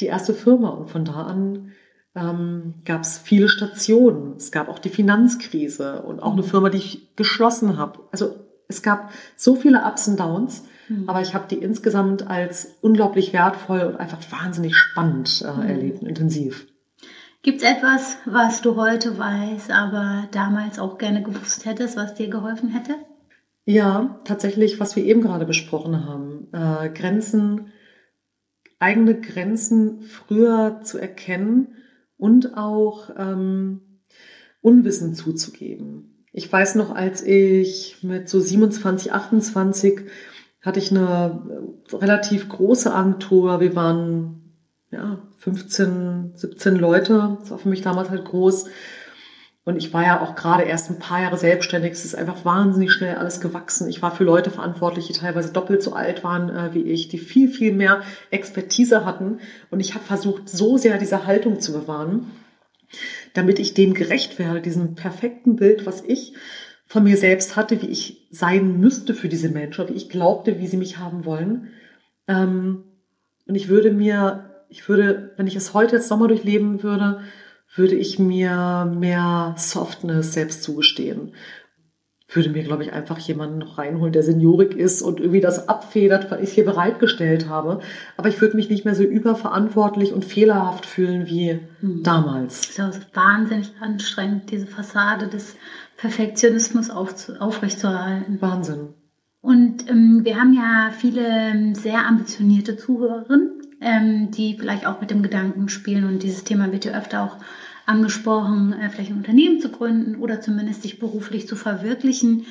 Die 0.00 0.06
erste 0.06 0.34
Firma 0.34 0.68
und 0.68 0.88
von 0.88 1.04
da 1.04 1.24
an 1.24 1.72
ähm, 2.14 2.74
gab 2.84 3.02
es 3.02 3.18
viele 3.18 3.48
Stationen. 3.48 4.36
Es 4.36 4.52
gab 4.52 4.68
auch 4.68 4.78
die 4.78 4.88
Finanzkrise 4.88 6.02
und 6.02 6.20
auch 6.20 6.32
eine 6.32 6.42
mhm. 6.42 6.46
Firma, 6.46 6.70
die 6.70 6.78
ich 6.78 7.16
geschlossen 7.16 7.76
habe. 7.76 8.00
Also 8.12 8.36
es 8.68 8.82
gab 8.82 9.10
so 9.36 9.56
viele 9.56 9.84
Ups 9.84 10.06
und 10.06 10.20
Downs. 10.20 10.64
Mhm. 10.88 11.08
Aber 11.08 11.20
ich 11.20 11.34
habe 11.34 11.46
die 11.48 11.58
insgesamt 11.58 12.26
als 12.28 12.76
unglaublich 12.80 13.32
wertvoll 13.32 13.80
und 13.80 13.96
einfach 13.96 14.18
wahnsinnig 14.30 14.76
spannend 14.76 15.44
äh, 15.46 15.52
mhm. 15.52 15.68
erlebt 15.68 16.02
und 16.02 16.08
intensiv. 16.08 16.66
Gibt 17.42 17.62
es 17.62 17.68
etwas, 17.68 18.16
was 18.24 18.60
du 18.60 18.76
heute 18.76 19.18
weißt, 19.18 19.70
aber 19.70 20.28
damals 20.32 20.78
auch 20.78 20.98
gerne 20.98 21.22
gewusst 21.22 21.64
hättest, 21.64 21.96
was 21.96 22.14
dir 22.14 22.28
geholfen 22.28 22.70
hätte? 22.70 22.96
Ja, 23.64 24.20
tatsächlich, 24.24 24.80
was 24.80 24.96
wir 24.96 25.04
eben 25.04 25.20
gerade 25.20 25.44
besprochen 25.44 26.06
haben. 26.06 26.48
Äh, 26.52 26.88
Grenzen, 26.90 27.72
eigene 28.78 29.20
Grenzen 29.20 30.02
früher 30.02 30.80
zu 30.82 30.98
erkennen 30.98 31.76
und 32.16 32.56
auch 32.56 33.10
ähm, 33.16 34.00
Unwissen 34.60 35.14
zuzugeben. 35.14 36.24
Ich 36.32 36.52
weiß 36.52 36.74
noch, 36.74 36.94
als 36.94 37.22
ich 37.22 37.98
mit 38.02 38.28
so 38.28 38.40
27, 38.40 39.12
28 39.12 40.00
hatte 40.66 40.80
ich 40.80 40.90
eine 40.90 41.40
relativ 41.92 42.48
große 42.48 42.92
Agentur. 42.92 43.60
Wir 43.60 43.76
waren 43.76 44.52
ja 44.90 45.18
15, 45.38 46.32
17 46.34 46.76
Leute. 46.76 47.38
Das 47.40 47.50
war 47.50 47.58
für 47.58 47.68
mich 47.68 47.82
damals 47.82 48.10
halt 48.10 48.24
groß. 48.24 48.66
Und 49.64 49.76
ich 49.76 49.92
war 49.92 50.04
ja 50.04 50.20
auch 50.20 50.36
gerade 50.36 50.62
erst 50.62 50.90
ein 50.90 50.98
paar 50.98 51.20
Jahre 51.22 51.36
selbstständig. 51.36 51.92
Es 51.92 52.04
ist 52.04 52.14
einfach 52.14 52.44
wahnsinnig 52.44 52.92
schnell 52.92 53.16
alles 53.16 53.40
gewachsen. 53.40 53.88
Ich 53.88 54.00
war 54.00 54.12
für 54.12 54.22
Leute 54.22 54.50
verantwortlich, 54.50 55.08
die 55.08 55.12
teilweise 55.12 55.52
doppelt 55.52 55.82
so 55.82 55.92
alt 55.92 56.22
waren 56.22 56.50
äh, 56.50 56.74
wie 56.74 56.82
ich, 56.82 57.08
die 57.08 57.18
viel, 57.18 57.48
viel 57.48 57.72
mehr 57.72 58.02
Expertise 58.30 59.04
hatten. 59.04 59.40
Und 59.70 59.80
ich 59.80 59.94
habe 59.94 60.04
versucht, 60.04 60.48
so 60.48 60.78
sehr 60.78 60.98
diese 60.98 61.26
Haltung 61.26 61.60
zu 61.60 61.72
bewahren, 61.72 62.30
damit 63.34 63.58
ich 63.58 63.74
dem 63.74 63.94
gerecht 63.94 64.38
werde, 64.38 64.60
diesem 64.60 64.94
perfekten 64.94 65.56
Bild, 65.56 65.84
was 65.84 66.02
ich 66.02 66.34
von 66.86 67.04
mir 67.04 67.16
selbst 67.16 67.56
hatte, 67.56 67.82
wie 67.82 67.86
ich 67.86 68.28
sein 68.30 68.78
müsste 68.80 69.14
für 69.14 69.28
diese 69.28 69.48
Menschen, 69.48 69.88
wie 69.88 69.94
ich 69.94 70.08
glaubte, 70.08 70.58
wie 70.60 70.66
sie 70.66 70.76
mich 70.76 70.98
haben 70.98 71.24
wollen. 71.24 71.68
Ähm, 72.28 72.84
und 73.46 73.54
ich 73.54 73.68
würde 73.68 73.92
mir, 73.92 74.64
ich 74.68 74.88
würde, 74.88 75.32
wenn 75.36 75.46
ich 75.46 75.56
es 75.56 75.74
heute 75.74 75.96
jetzt 75.96 76.10
nochmal 76.10 76.28
durchleben 76.28 76.82
würde, 76.82 77.20
würde 77.74 77.94
ich 77.96 78.18
mir 78.18 78.90
mehr 78.98 79.54
Softness 79.58 80.32
selbst 80.32 80.62
zugestehen 80.62 81.32
würde 82.28 82.50
mir, 82.50 82.64
glaube 82.64 82.82
ich, 82.82 82.92
einfach 82.92 83.18
jemanden 83.18 83.58
noch 83.58 83.78
reinholen, 83.78 84.12
der 84.12 84.24
seniorig 84.24 84.74
ist 84.74 85.00
und 85.00 85.20
irgendwie 85.20 85.40
das 85.40 85.68
abfedert, 85.68 86.30
weil 86.30 86.42
ich 86.42 86.50
es 86.50 86.54
hier 86.54 86.64
bereitgestellt 86.64 87.48
habe. 87.48 87.80
Aber 88.16 88.28
ich 88.28 88.40
würde 88.40 88.56
mich 88.56 88.68
nicht 88.68 88.84
mehr 88.84 88.96
so 88.96 89.04
überverantwortlich 89.04 90.12
und 90.12 90.24
fehlerhaft 90.24 90.86
fühlen 90.86 91.26
wie 91.26 91.60
mhm. 91.80 92.02
damals. 92.02 92.74
Das 92.74 92.96
ist 92.96 93.14
wahnsinnig 93.14 93.72
anstrengend, 93.80 94.50
diese 94.50 94.66
Fassade 94.66 95.28
des 95.28 95.56
Perfektionismus 95.96 96.90
aufrechtzuerhalten. 96.90 98.40
Wahnsinn. 98.40 98.88
Und 99.40 99.88
ähm, 99.88 100.24
wir 100.24 100.40
haben 100.40 100.52
ja 100.52 100.90
viele 100.96 101.24
ähm, 101.24 101.74
sehr 101.74 102.04
ambitionierte 102.06 102.76
Zuhörerinnen, 102.76 103.52
ähm, 103.80 104.30
die 104.32 104.56
vielleicht 104.58 104.86
auch 104.86 105.00
mit 105.00 105.10
dem 105.10 105.22
Gedanken 105.22 105.68
spielen 105.68 106.04
und 106.04 106.22
dieses 106.22 106.42
Thema 106.42 106.72
wird 106.72 106.84
ja 106.84 106.98
öfter 106.98 107.22
auch 107.22 107.36
angesprochen, 107.86 108.72
äh, 108.72 108.90
vielleicht 108.90 109.10
ein 109.12 109.18
Unternehmen 109.18 109.60
zu 109.60 109.68
gründen 109.68 110.16
oder 110.16 110.40
zumindest 110.40 110.82
sich 110.82 110.98
beruflich 110.98 111.46
zu 111.46 111.54
verwirklichen. 111.54 112.44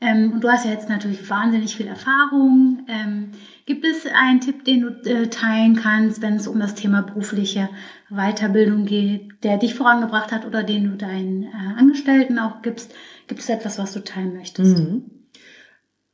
Ähm, 0.00 0.32
und 0.32 0.42
du 0.42 0.50
hast 0.50 0.64
ja 0.64 0.72
jetzt 0.72 0.88
natürlich 0.88 1.30
wahnsinnig 1.30 1.76
viel 1.76 1.86
Erfahrung. 1.86 2.84
Ähm, 2.88 3.30
gibt 3.64 3.86
es 3.86 4.04
einen 4.12 4.40
Tipp, 4.40 4.64
den 4.64 4.80
du 4.80 4.88
äh, 5.08 5.28
teilen 5.28 5.76
kannst, 5.76 6.20
wenn 6.22 6.34
es 6.34 6.48
um 6.48 6.58
das 6.58 6.74
Thema 6.74 7.02
berufliche 7.02 7.68
Weiterbildung 8.12 8.84
geht, 8.84 9.42
der 9.42 9.56
dich 9.56 9.74
vorangebracht 9.74 10.32
hat 10.32 10.46
oder 10.46 10.62
den 10.62 10.90
du 10.90 10.96
deinen 10.96 11.44
äh, 11.44 11.78
Angestellten 11.78 12.38
auch 12.38 12.62
gibst? 12.62 12.92
Gibt 13.26 13.40
es 13.40 13.48
etwas, 13.48 13.78
was 13.78 13.92
du 13.92 14.04
teilen 14.04 14.34
möchtest? 14.34 14.78
Mhm. 14.78 15.10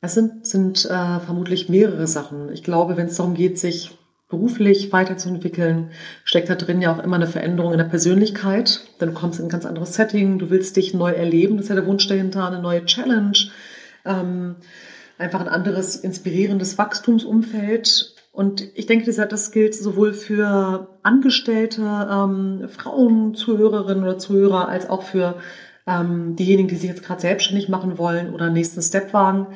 Es 0.01 0.13
sind, 0.13 0.47
sind 0.47 0.85
äh, 0.85 1.19
vermutlich 1.19 1.67
mehrere 1.67 2.07
Sachen. 2.07 2.51
Ich 2.53 2.63
glaube, 2.63 2.95
wenn 2.95 3.07
es 3.07 3.17
darum 3.17 3.33
geht, 3.33 3.59
sich 3.59 3.97
beruflich 4.29 4.93
weiterzuentwickeln, 4.93 5.89
steckt 6.23 6.49
da 6.49 6.55
drin 6.55 6.81
ja 6.81 6.93
auch 6.93 7.03
immer 7.03 7.15
eine 7.15 7.27
Veränderung 7.27 7.71
in 7.71 7.79
der 7.79 7.85
Persönlichkeit. 7.85 8.81
Denn 9.01 9.09
du 9.09 9.15
kommst 9.15 9.39
in 9.39 9.47
ein 9.47 9.49
ganz 9.49 9.65
anderes 9.65 9.95
Setting, 9.95 10.39
du 10.39 10.49
willst 10.49 10.77
dich 10.77 10.93
neu 10.93 11.11
erleben, 11.11 11.57
das 11.57 11.65
ist 11.65 11.69
ja 11.69 11.75
der 11.75 11.87
Wunsch 11.87 12.07
dahinter, 12.07 12.47
eine 12.47 12.61
neue 12.61 12.85
Challenge, 12.85 13.37
ähm, 14.05 14.55
einfach 15.17 15.41
ein 15.41 15.49
anderes 15.49 15.95
inspirierendes 15.97 16.77
Wachstumsumfeld. 16.77 18.15
Und 18.39 18.71
ich 18.73 18.85
denke, 18.85 19.11
das 19.11 19.51
gilt 19.51 19.75
sowohl 19.75 20.13
für 20.13 20.97
Angestellte, 21.03 21.81
ähm, 22.09 22.69
Frauen, 22.69 23.35
Zuhörerinnen 23.35 24.01
oder 24.01 24.17
Zuhörer, 24.17 24.69
als 24.69 24.89
auch 24.89 25.03
für 25.03 25.35
ähm, 25.85 26.37
diejenigen, 26.37 26.69
die 26.69 26.77
sich 26.77 26.89
jetzt 26.89 27.03
gerade 27.03 27.19
selbstständig 27.19 27.67
machen 27.67 27.97
wollen 27.97 28.33
oder 28.33 28.49
nächsten 28.49 28.81
Step 28.81 29.11
wagen, 29.11 29.47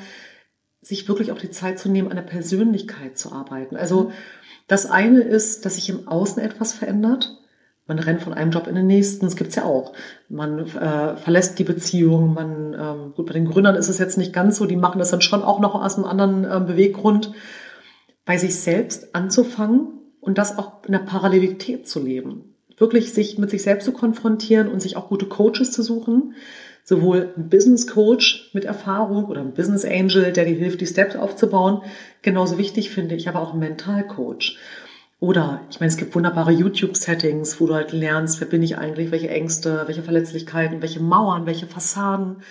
sich 0.81 1.07
wirklich 1.07 1.31
auch 1.31 1.37
die 1.37 1.49
Zeit 1.49 1.79
zu 1.79 1.87
nehmen, 1.87 2.09
an 2.09 2.17
der 2.17 2.23
Persönlichkeit 2.23 3.17
zu 3.17 3.31
arbeiten. 3.31 3.77
Also 3.77 4.11
das 4.67 4.85
eine 4.85 5.21
ist, 5.21 5.65
dass 5.65 5.75
sich 5.75 5.89
im 5.89 6.09
Außen 6.09 6.43
etwas 6.43 6.73
verändert. 6.73 7.37
Man 7.87 7.99
rennt 7.99 8.21
von 8.21 8.33
einem 8.33 8.51
Job 8.51 8.67
in 8.67 8.75
den 8.75 8.87
nächsten, 8.87 9.25
das 9.25 9.37
gibt's 9.37 9.55
ja 9.55 9.63
auch. 9.63 9.93
Man 10.27 10.59
äh, 10.59 11.15
verlässt 11.15 11.57
die 11.57 11.63
Beziehung, 11.63 12.33
man, 12.33 12.73
ähm, 12.73 13.13
gut, 13.15 13.27
bei 13.27 13.33
den 13.33 13.45
Gründern 13.45 13.75
ist 13.75 13.87
es 13.87 13.97
jetzt 13.97 14.17
nicht 14.17 14.33
ganz 14.33 14.57
so, 14.57 14.65
die 14.65 14.75
machen 14.75 14.99
das 14.99 15.11
dann 15.11 15.21
schon 15.21 15.41
auch 15.41 15.61
noch 15.61 15.73
aus 15.73 15.95
einem 15.95 16.03
anderen 16.03 16.43
äh, 16.43 16.59
Beweggrund, 16.59 17.31
bei 18.25 18.37
sich 18.37 18.55
selbst 18.55 19.15
anzufangen 19.15 19.87
und 20.21 20.37
das 20.37 20.57
auch 20.57 20.85
in 20.85 20.93
der 20.93 20.99
Parallelität 20.99 21.87
zu 21.87 22.01
leben. 22.01 22.55
Wirklich 22.77 23.13
sich 23.13 23.37
mit 23.37 23.49
sich 23.49 23.63
selbst 23.63 23.85
zu 23.85 23.91
konfrontieren 23.91 24.67
und 24.67 24.81
sich 24.81 24.97
auch 24.97 25.09
gute 25.09 25.25
Coaches 25.25 25.71
zu 25.71 25.83
suchen. 25.83 26.35
Sowohl 26.85 27.33
ein 27.37 27.49
Business 27.49 27.87
Coach 27.87 28.49
mit 28.53 28.65
Erfahrung 28.65 29.25
oder 29.25 29.41
ein 29.41 29.53
Business 29.53 29.85
Angel, 29.85 30.33
der 30.33 30.45
dir 30.45 30.55
hilft, 30.55 30.81
die 30.81 30.87
Steps 30.87 31.15
aufzubauen. 31.15 31.81
Genauso 32.21 32.57
wichtig 32.57 32.89
finde 32.89 33.15
ich 33.15 33.29
aber 33.29 33.41
auch 33.41 33.53
ein 33.53 33.59
Mental 33.59 34.05
Coach. 34.05 34.57
Oder, 35.19 35.61
ich 35.69 35.79
meine, 35.79 35.89
es 35.89 35.95
gibt 35.95 36.13
wunderbare 36.15 36.51
YouTube-Settings, 36.51 37.61
wo 37.61 37.67
du 37.67 37.75
halt 37.75 37.93
lernst, 37.93 38.41
wer 38.41 38.47
bin 38.47 38.61
ich 38.61 38.77
eigentlich, 38.77 39.11
welche 39.11 39.29
Ängste, 39.29 39.83
welche 39.85 40.03
Verletzlichkeiten, 40.03 40.81
welche 40.81 40.99
Mauern, 40.99 41.45
welche 41.45 41.67
Fassaden. 41.67 42.41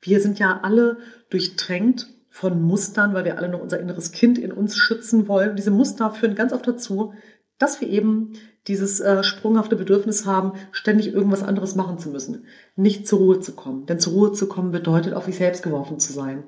Wir 0.00 0.20
sind 0.20 0.38
ja 0.38 0.60
alle 0.62 0.98
durchtränkt 1.30 2.06
von 2.32 2.62
Mustern, 2.62 3.12
weil 3.12 3.26
wir 3.26 3.36
alle 3.36 3.50
noch 3.50 3.60
unser 3.60 3.78
inneres 3.78 4.10
Kind 4.10 4.38
in 4.38 4.52
uns 4.52 4.74
schützen 4.74 5.28
wollen. 5.28 5.54
Diese 5.54 5.70
Muster 5.70 6.10
führen 6.10 6.34
ganz 6.34 6.54
oft 6.54 6.66
dazu, 6.66 7.12
dass 7.58 7.82
wir 7.82 7.88
eben 7.88 8.32
dieses 8.66 9.00
äh, 9.00 9.22
sprunghafte 9.22 9.76
Bedürfnis 9.76 10.24
haben, 10.24 10.52
ständig 10.72 11.12
irgendwas 11.12 11.42
anderes 11.42 11.74
machen 11.74 11.98
zu 11.98 12.08
müssen, 12.08 12.46
nicht 12.74 13.06
zur 13.06 13.18
Ruhe 13.18 13.40
zu 13.40 13.52
kommen. 13.52 13.84
Denn 13.84 14.00
zur 14.00 14.14
Ruhe 14.14 14.32
zu 14.32 14.48
kommen 14.48 14.72
bedeutet, 14.72 15.12
auf 15.12 15.26
sich 15.26 15.36
selbst 15.36 15.62
geworfen 15.62 16.00
zu 16.00 16.14
sein. 16.14 16.44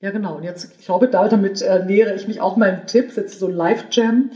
Ja, 0.00 0.10
genau. 0.10 0.36
Und 0.36 0.42
jetzt, 0.42 0.70
ich 0.78 0.84
glaube, 0.84 1.08
damit 1.08 1.62
äh, 1.62 1.82
nähere 1.86 2.14
ich 2.14 2.28
mich 2.28 2.42
auch 2.42 2.58
meinem 2.58 2.86
Tipp, 2.86 3.16
jetzt 3.16 3.38
so 3.38 3.48
Live-Jam. 3.48 4.30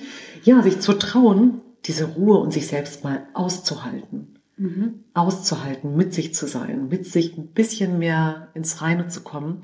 Ja, 0.44 0.62
sich 0.62 0.80
zu 0.80 0.94
trauen, 0.94 1.60
diese 1.84 2.06
Ruhe 2.06 2.38
und 2.38 2.54
sich 2.54 2.68
selbst 2.68 3.04
mal 3.04 3.26
auszuhalten. 3.34 4.38
Mhm. 4.56 5.04
Auszuhalten, 5.12 5.94
mit 5.94 6.14
sich 6.14 6.34
zu 6.34 6.46
sein, 6.46 6.88
mit 6.88 7.06
sich 7.06 7.36
ein 7.36 7.48
bisschen 7.48 7.98
mehr 7.98 8.48
ins 8.54 8.80
Reine 8.80 9.08
zu 9.08 9.20
kommen 9.22 9.60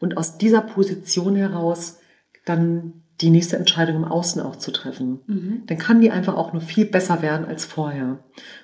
und 0.00 0.16
aus 0.16 0.38
dieser 0.38 0.62
Position 0.62 1.36
heraus 1.36 1.98
dann 2.44 3.04
die 3.20 3.30
nächste 3.30 3.56
Entscheidung 3.56 3.96
im 3.96 4.04
Außen 4.04 4.40
auch 4.40 4.56
zu 4.56 4.70
treffen. 4.70 5.20
Mhm. 5.26 5.62
Dann 5.66 5.76
kann 5.78 6.00
die 6.00 6.10
einfach 6.10 6.36
auch 6.36 6.52
nur 6.54 6.62
viel 6.62 6.86
besser 6.86 7.20
werden 7.20 7.46
als 7.46 7.66
vorher. 7.66 8.18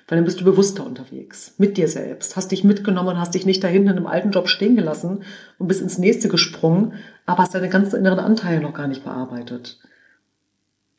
Weil 0.07 0.17
dann 0.17 0.25
bist 0.25 0.41
du 0.41 0.45
bewusster 0.45 0.83
unterwegs, 0.83 1.53
mit 1.59 1.77
dir 1.77 1.87
selbst, 1.87 2.35
hast 2.35 2.51
dich 2.51 2.63
mitgenommen, 2.63 3.19
hast 3.19 3.35
dich 3.35 3.45
nicht 3.45 3.63
da 3.63 3.67
hinten 3.67 3.89
in 3.89 3.97
einem 3.97 4.07
alten 4.07 4.31
Job 4.31 4.49
stehen 4.49 4.75
gelassen 4.75 5.23
und 5.59 5.67
bist 5.67 5.81
ins 5.81 5.99
nächste 5.99 6.27
gesprungen, 6.27 6.93
aber 7.27 7.43
hast 7.43 7.53
deine 7.53 7.69
ganzen 7.69 7.97
inneren 7.97 8.19
Anteile 8.19 8.61
noch 8.61 8.73
gar 8.73 8.87
nicht 8.87 9.03
bearbeitet. 9.03 9.79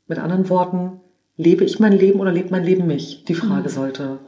Mit 0.06 0.18
anderen 0.18 0.48
Worten, 0.48 1.00
lebe 1.36 1.64
ich 1.64 1.80
mein 1.80 1.92
Leben 1.92 2.20
oder 2.20 2.32
lebt 2.32 2.52
mein 2.52 2.64
Leben 2.64 2.86
mich? 2.86 3.24
Die 3.24 3.34
Frage 3.34 3.68
mhm. 3.68 3.72
sollte 3.72 4.18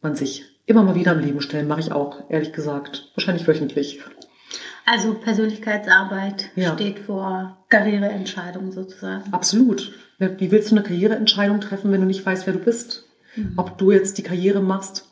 man 0.00 0.14
sich 0.14 0.44
immer 0.64 0.82
mal 0.82 0.94
wieder 0.94 1.12
im 1.12 1.20
Leben 1.20 1.40
stellen. 1.42 1.68
Mache 1.68 1.80
ich 1.80 1.92
auch, 1.92 2.30
ehrlich 2.30 2.52
gesagt, 2.54 3.10
wahrscheinlich 3.14 3.46
wöchentlich. 3.46 4.00
Also 4.84 5.14
Persönlichkeitsarbeit 5.14 6.50
ja. 6.56 6.74
steht 6.74 6.98
vor 6.98 7.64
Karriereentscheidungen 7.68 8.72
sozusagen. 8.72 9.32
Absolut. 9.32 9.92
Wie 10.18 10.50
willst 10.50 10.70
du 10.70 10.76
eine 10.76 10.84
Karriereentscheidung 10.84 11.60
treffen, 11.60 11.92
wenn 11.92 12.00
du 12.00 12.06
nicht 12.06 12.24
weißt, 12.24 12.46
wer 12.46 12.54
du 12.54 12.60
bist? 12.60 13.04
Mhm. 13.36 13.54
Ob 13.56 13.78
du 13.78 13.90
jetzt 13.90 14.18
die 14.18 14.22
Karriere 14.22 14.60
machst. 14.60 15.08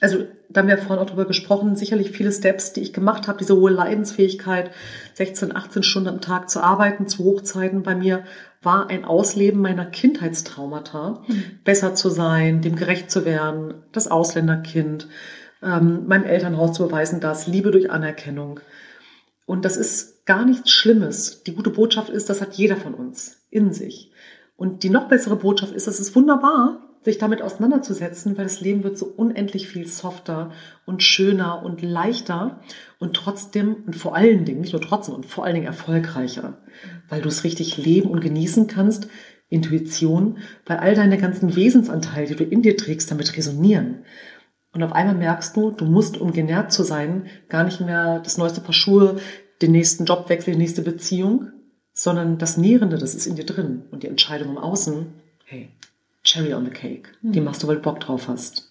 Also 0.00 0.26
da 0.50 0.60
haben 0.60 0.68
wir 0.68 0.78
vorhin 0.78 1.02
auch 1.02 1.08
drüber 1.08 1.24
gesprochen, 1.24 1.74
sicherlich 1.74 2.10
viele 2.10 2.30
Steps, 2.30 2.72
die 2.72 2.80
ich 2.80 2.92
gemacht 2.92 3.28
habe, 3.28 3.38
diese 3.38 3.56
hohe 3.56 3.70
Leidensfähigkeit, 3.70 4.70
16, 5.14 5.56
18 5.56 5.82
Stunden 5.82 6.08
am 6.08 6.20
Tag 6.20 6.50
zu 6.50 6.62
arbeiten, 6.62 7.08
zu 7.08 7.24
Hochzeiten 7.24 7.82
bei 7.82 7.94
mir, 7.94 8.24
war 8.62 8.90
ein 8.90 9.04
Ausleben 9.04 9.62
meiner 9.62 9.86
Kindheitstraumata. 9.86 11.22
Mhm. 11.26 11.60
Besser 11.64 11.94
zu 11.94 12.10
sein, 12.10 12.60
dem 12.60 12.76
gerecht 12.76 13.10
zu 13.10 13.24
werden, 13.24 13.74
das 13.92 14.08
Ausländerkind, 14.08 15.08
ähm, 15.62 16.06
meinem 16.06 16.24
Elternhaus 16.24 16.74
zu 16.74 16.86
beweisen, 16.86 17.20
das 17.20 17.46
Liebe 17.46 17.70
durch 17.70 17.90
Anerkennung. 17.90 18.60
Und 19.46 19.64
das 19.64 19.76
ist 19.76 20.26
gar 20.26 20.44
nichts 20.44 20.70
Schlimmes. 20.70 21.42
Die 21.44 21.54
gute 21.54 21.70
Botschaft 21.70 22.10
ist, 22.10 22.28
das 22.28 22.40
hat 22.40 22.54
jeder 22.54 22.76
von 22.76 22.94
uns 22.94 23.46
in 23.48 23.72
sich. 23.72 24.10
Und 24.56 24.82
die 24.82 24.90
noch 24.90 25.08
bessere 25.08 25.36
Botschaft 25.36 25.72
ist, 25.72 25.86
es 25.86 26.00
ist 26.00 26.14
wunderbar, 26.16 26.82
sich 27.06 27.18
damit 27.18 27.40
auseinanderzusetzen, 27.40 28.36
weil 28.36 28.44
das 28.44 28.60
Leben 28.60 28.82
wird 28.82 28.98
so 28.98 29.06
unendlich 29.06 29.68
viel 29.68 29.86
softer 29.86 30.50
und 30.84 31.02
schöner 31.04 31.62
und 31.62 31.80
leichter 31.80 32.60
und 32.98 33.14
trotzdem 33.14 33.76
und 33.86 33.94
vor 33.94 34.16
allen 34.16 34.44
Dingen, 34.44 34.60
nicht 34.60 34.72
nur 34.72 34.82
trotzdem 34.82 35.14
und 35.14 35.24
vor 35.24 35.44
allen 35.44 35.54
Dingen 35.54 35.66
erfolgreicher, 35.66 36.58
weil 37.08 37.22
du 37.22 37.28
es 37.28 37.44
richtig 37.44 37.76
leben 37.76 38.10
und 38.10 38.20
genießen 38.20 38.66
kannst, 38.66 39.08
Intuition, 39.48 40.38
weil 40.66 40.78
all 40.78 40.96
deine 40.96 41.18
ganzen 41.18 41.54
Wesensanteile, 41.54 42.26
die 42.26 42.34
du 42.34 42.44
in 42.44 42.62
dir 42.62 42.76
trägst, 42.76 43.10
damit 43.10 43.36
resonieren. 43.36 44.04
Und 44.76 44.82
auf 44.82 44.92
einmal 44.92 45.14
merkst 45.14 45.56
du, 45.56 45.70
du 45.70 45.86
musst, 45.86 46.18
um 46.18 46.32
genährt 46.32 46.70
zu 46.70 46.82
sein, 46.82 47.26
gar 47.48 47.64
nicht 47.64 47.80
mehr 47.80 48.20
das 48.20 48.36
neueste 48.36 48.60
Paar 48.60 48.74
Schuhe, 48.74 49.16
den 49.62 49.72
nächsten 49.72 50.04
Jobwechsel, 50.04 50.52
die 50.52 50.58
nächste 50.58 50.82
Beziehung, 50.82 51.50
sondern 51.94 52.36
das 52.36 52.58
Nährende, 52.58 52.98
das 52.98 53.14
ist 53.14 53.26
in 53.26 53.36
dir 53.36 53.46
drin. 53.46 53.84
Und 53.90 54.02
die 54.02 54.08
Entscheidung 54.08 54.50
im 54.50 54.58
Außen, 54.58 55.06
hey, 55.46 55.70
Cherry 56.22 56.52
on 56.52 56.66
the 56.66 56.70
Cake, 56.70 57.08
mhm. 57.22 57.32
die 57.32 57.40
machst 57.40 57.62
du, 57.62 57.68
weil 57.68 57.76
du 57.76 57.82
Bock 57.82 58.00
drauf 58.00 58.28
hast. 58.28 58.70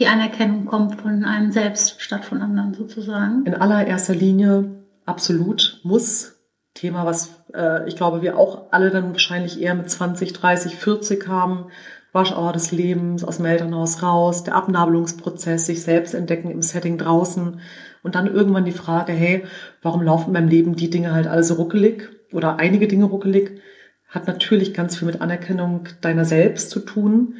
Die 0.00 0.08
Anerkennung 0.08 0.64
kommt 0.64 1.00
von 1.00 1.24
einem 1.24 1.52
selbst 1.52 2.00
statt 2.00 2.24
von 2.24 2.42
anderen 2.42 2.74
sozusagen. 2.74 3.46
In 3.46 3.54
allererster 3.54 4.16
Linie 4.16 4.68
absolut 5.06 5.80
muss. 5.84 6.32
Thema, 6.74 7.06
was 7.06 7.36
äh, 7.54 7.88
ich 7.88 7.94
glaube, 7.94 8.20
wir 8.20 8.36
auch 8.36 8.72
alle 8.72 8.90
dann 8.90 9.12
wahrscheinlich 9.12 9.60
eher 9.60 9.76
mit 9.76 9.88
20, 9.88 10.32
30, 10.32 10.74
40 10.74 11.28
haben, 11.28 11.66
Waschauer 12.14 12.52
des 12.52 12.70
Lebens, 12.70 13.24
aus 13.24 13.38
dem 13.38 13.46
Elternhaus 13.46 14.02
raus, 14.02 14.44
der 14.44 14.54
Abnabelungsprozess, 14.54 15.66
sich 15.66 15.82
selbst 15.82 16.14
entdecken 16.14 16.50
im 16.50 16.62
Setting 16.62 16.96
draußen 16.96 17.60
und 18.02 18.14
dann 18.14 18.32
irgendwann 18.32 18.64
die 18.64 18.72
Frage, 18.72 19.12
hey, 19.12 19.44
warum 19.82 20.02
laufen 20.02 20.28
in 20.28 20.32
meinem 20.34 20.48
Leben 20.48 20.76
die 20.76 20.90
Dinge 20.90 21.12
halt 21.12 21.26
alle 21.26 21.42
so 21.42 21.54
ruckelig 21.54 22.08
oder 22.32 22.58
einige 22.58 22.86
Dinge 22.86 23.06
ruckelig, 23.06 23.60
hat 24.08 24.28
natürlich 24.28 24.72
ganz 24.72 24.96
viel 24.96 25.06
mit 25.06 25.20
Anerkennung 25.20 25.88
deiner 26.00 26.24
selbst 26.24 26.70
zu 26.70 26.80
tun. 26.80 27.34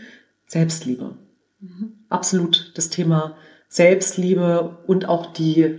Selbstliebe. 0.47 1.17
Mhm. 1.61 1.93
Absolut 2.09 2.73
das 2.77 2.91
Thema 2.91 3.37
Selbstliebe 3.69 4.79
und 4.87 5.09
auch 5.09 5.33
die 5.33 5.79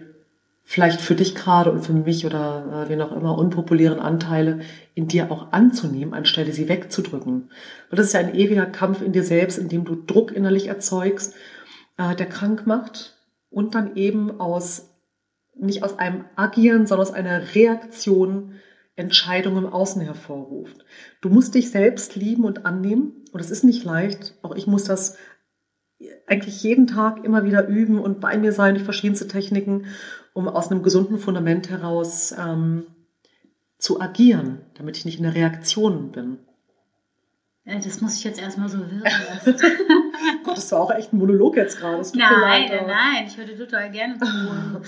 vielleicht 0.67 0.99
für 0.99 1.13
dich 1.13 1.35
gerade 1.35 1.71
und 1.71 1.85
für 1.85 1.93
mich 1.93 2.25
oder 2.25 2.85
äh, 2.85 2.89
wie 2.89 2.95
noch 2.95 3.15
immer 3.15 3.37
unpopulären 3.37 3.99
Anteile 3.99 4.61
in 4.95 5.07
dir 5.07 5.31
auch 5.31 5.51
anzunehmen, 5.53 6.15
anstelle 6.15 6.51
sie 6.51 6.67
wegzudrücken. 6.67 7.51
Weil 7.89 7.97
das 7.97 8.07
ist 8.07 8.13
ja 8.13 8.19
ein 8.19 8.33
ewiger 8.33 8.65
Kampf 8.65 9.01
in 9.03 9.13
dir 9.13 9.23
selbst, 9.23 9.59
in 9.59 9.69
dem 9.69 9.85
du 9.85 9.95
Druck 9.95 10.31
innerlich 10.31 10.67
erzeugst, 10.67 11.35
äh, 11.97 12.15
der 12.15 12.25
krank 12.25 12.65
macht 12.65 13.15
und 13.51 13.75
dann 13.75 13.95
eben 13.95 14.41
aus, 14.41 14.89
nicht 15.55 15.83
aus 15.83 15.99
einem 15.99 16.25
Agieren, 16.35 16.87
sondern 16.87 17.07
aus 17.07 17.13
einer 17.13 17.53
Reaktion 17.53 18.55
Entscheidungen 18.95 19.65
im 19.65 19.73
Außen 19.73 20.01
hervorruft. 20.01 20.83
Du 21.21 21.29
musst 21.29 21.53
dich 21.53 21.69
selbst 21.69 22.15
lieben 22.15 22.43
und 22.43 22.65
annehmen 22.65 23.23
und 23.31 23.39
es 23.39 23.51
ist 23.51 23.63
nicht 23.63 23.83
leicht. 23.83 24.33
Auch 24.41 24.55
ich 24.55 24.65
muss 24.65 24.85
das 24.85 25.15
eigentlich 26.25 26.63
jeden 26.63 26.87
Tag 26.87 27.23
immer 27.23 27.45
wieder 27.45 27.67
üben 27.67 27.99
und 27.99 28.19
bei 28.19 28.35
mir 28.37 28.51
sein 28.51 28.73
durch 28.73 28.83
verschiedenste 28.83 29.27
Techniken 29.27 29.85
um 30.35 30.49
aus 30.49 30.69
einem 30.69 30.83
gesunden 30.83 31.17
Fundament 31.17 31.69
heraus 31.69 32.35
ähm, 32.37 32.83
zu 33.77 34.01
agieren, 34.01 34.59
damit 34.77 34.97
ich 34.97 35.05
nicht 35.05 35.17
in 35.17 35.23
der 35.23 35.33
Reaktion 35.33 36.11
bin. 36.11 36.39
Das 37.63 38.01
muss 38.01 38.17
ich 38.17 38.25
jetzt 38.25 38.39
erstmal 38.39 38.67
so 38.67 38.79
wirken 38.79 39.01
lassen. 39.01 39.55
Gott, 40.43 40.57
das 40.57 40.71
war 40.73 40.81
auch 40.81 40.91
echt 40.91 41.13
ein 41.13 41.17
Monolog 41.17 41.55
jetzt 41.55 41.79
gerade. 41.79 42.03
Nein, 42.15 42.41
leid, 42.41 42.85
nein, 42.85 43.25
ich 43.27 43.37
würde 43.37 43.57
total 43.57 43.89
gerne 43.89 44.19
zuhören. 44.19 44.81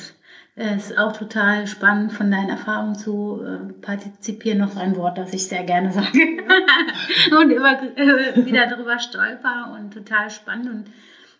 Es 0.55 0.89
ist 0.89 0.97
auch 0.97 1.13
total 1.15 1.65
spannend, 1.65 2.11
von 2.11 2.29
deinen 2.29 2.49
Erfahrungen 2.49 2.95
zu 2.95 3.41
äh, 3.41 3.73
partizipieren. 3.73 4.59
Noch 4.59 4.75
ein 4.75 4.97
Wort, 4.97 5.17
das 5.17 5.31
ich 5.33 5.47
sehr 5.47 5.63
gerne 5.63 5.93
sage. 5.93 6.09
und 7.39 7.51
immer 7.51 7.81
äh, 7.95 8.45
wieder 8.45 8.67
darüber 8.67 8.99
stolper 8.99 9.73
und 9.73 9.93
total 9.93 10.29
spannend. 10.29 10.69
Und 10.69 10.85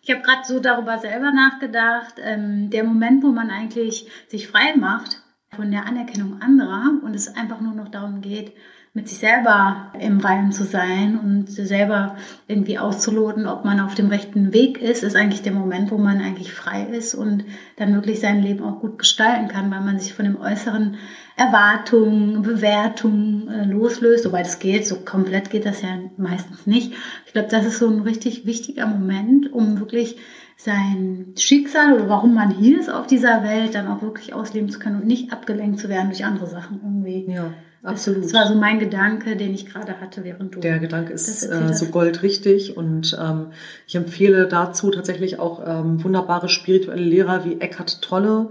ich 0.08 0.14
habe 0.14 0.24
gerade 0.24 0.46
so 0.46 0.58
darüber 0.58 0.96
selber 0.96 1.32
nachgedacht, 1.32 2.14
ähm, 2.24 2.70
der 2.70 2.82
Moment, 2.82 3.22
wo 3.22 3.28
man 3.28 3.50
eigentlich 3.50 4.08
sich 4.28 4.48
frei 4.48 4.74
macht 4.74 5.22
von 5.54 5.70
der 5.70 5.84
Anerkennung 5.84 6.40
anderer 6.40 6.92
und 7.02 7.14
es 7.14 7.36
einfach 7.36 7.60
nur 7.60 7.74
noch 7.74 7.88
darum 7.88 8.22
geht, 8.22 8.54
mit 8.94 9.06
sich 9.06 9.18
selber 9.18 9.92
im 10.00 10.18
Reinen 10.18 10.50
zu 10.50 10.64
sein 10.64 11.18
und 11.18 11.50
selber 11.50 12.16
irgendwie 12.46 12.78
auszuloten, 12.78 13.46
ob 13.46 13.66
man 13.66 13.80
auf 13.80 13.94
dem 13.94 14.08
rechten 14.08 14.54
Weg 14.54 14.80
ist, 14.80 15.02
ist 15.02 15.14
eigentlich 15.14 15.42
der 15.42 15.52
Moment, 15.52 15.90
wo 15.90 15.98
man 15.98 16.22
eigentlich 16.22 16.54
frei 16.54 16.84
ist 16.84 17.14
und 17.14 17.44
dann 17.76 17.94
wirklich 17.94 18.18
sein 18.18 18.42
Leben 18.42 18.64
auch 18.64 18.80
gut 18.80 18.98
gestalten 18.98 19.48
kann, 19.48 19.70
weil 19.70 19.82
man 19.82 19.98
sich 19.98 20.14
von 20.14 20.24
dem 20.24 20.40
äußeren 20.40 20.96
Erwartungen, 21.38 22.42
Bewertungen 22.42 23.48
äh, 23.48 23.64
loslöst, 23.64 24.24
soweit 24.24 24.46
es 24.46 24.58
geht. 24.58 24.86
So 24.86 24.96
komplett 24.96 25.50
geht 25.50 25.64
das 25.64 25.82
ja 25.82 25.88
meistens 26.16 26.66
nicht. 26.66 26.92
Ich 27.26 27.32
glaube, 27.32 27.48
das 27.48 27.64
ist 27.64 27.78
so 27.78 27.88
ein 27.88 28.00
richtig 28.00 28.44
wichtiger 28.44 28.86
Moment, 28.86 29.52
um 29.52 29.78
wirklich 29.78 30.16
sein 30.56 31.34
Schicksal 31.36 31.94
oder 31.94 32.08
warum 32.08 32.34
man 32.34 32.50
hier 32.50 32.80
ist 32.80 32.90
auf 32.90 33.06
dieser 33.06 33.44
Welt 33.44 33.76
dann 33.76 33.86
auch 33.86 34.02
wirklich 34.02 34.34
ausleben 34.34 34.68
zu 34.68 34.80
können 34.80 35.00
und 35.00 35.06
nicht 35.06 35.32
abgelenkt 35.32 35.78
zu 35.78 35.88
werden 35.88 36.08
durch 36.08 36.24
andere 36.24 36.48
Sachen 36.48 36.80
irgendwie. 36.82 37.32
Ja 37.32 37.52
absolut. 37.82 38.24
Das 38.24 38.34
war 38.34 38.46
so 38.46 38.54
mein 38.54 38.78
Gedanke, 38.78 39.36
den 39.36 39.54
ich 39.54 39.66
gerade 39.66 40.00
hatte, 40.00 40.24
während 40.24 40.54
du. 40.54 40.60
Der 40.60 40.78
Gedanke 40.78 41.12
ist 41.12 41.44
äh, 41.44 41.72
so 41.72 41.86
goldrichtig 41.86 42.76
und 42.76 43.16
ähm, 43.20 43.48
ich 43.86 43.94
empfehle 43.94 44.46
dazu 44.46 44.90
tatsächlich 44.90 45.38
auch 45.38 45.62
ähm, 45.66 46.02
wunderbare 46.02 46.48
spirituelle 46.48 47.02
Lehrer 47.02 47.44
wie 47.44 47.60
Eckhart 47.60 48.02
Tolle, 48.02 48.50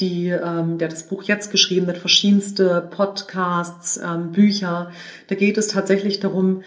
die, 0.00 0.28
ähm, 0.28 0.78
der 0.78 0.88
das 0.88 1.08
Buch 1.08 1.22
jetzt 1.24 1.50
geschrieben, 1.50 1.86
hat 1.86 1.98
verschiedenste 1.98 2.88
Podcasts, 2.90 4.00
ähm, 4.02 4.32
Bücher. 4.32 4.90
Da 5.28 5.34
geht 5.34 5.58
es 5.58 5.68
tatsächlich 5.68 6.20
darum, 6.20 6.62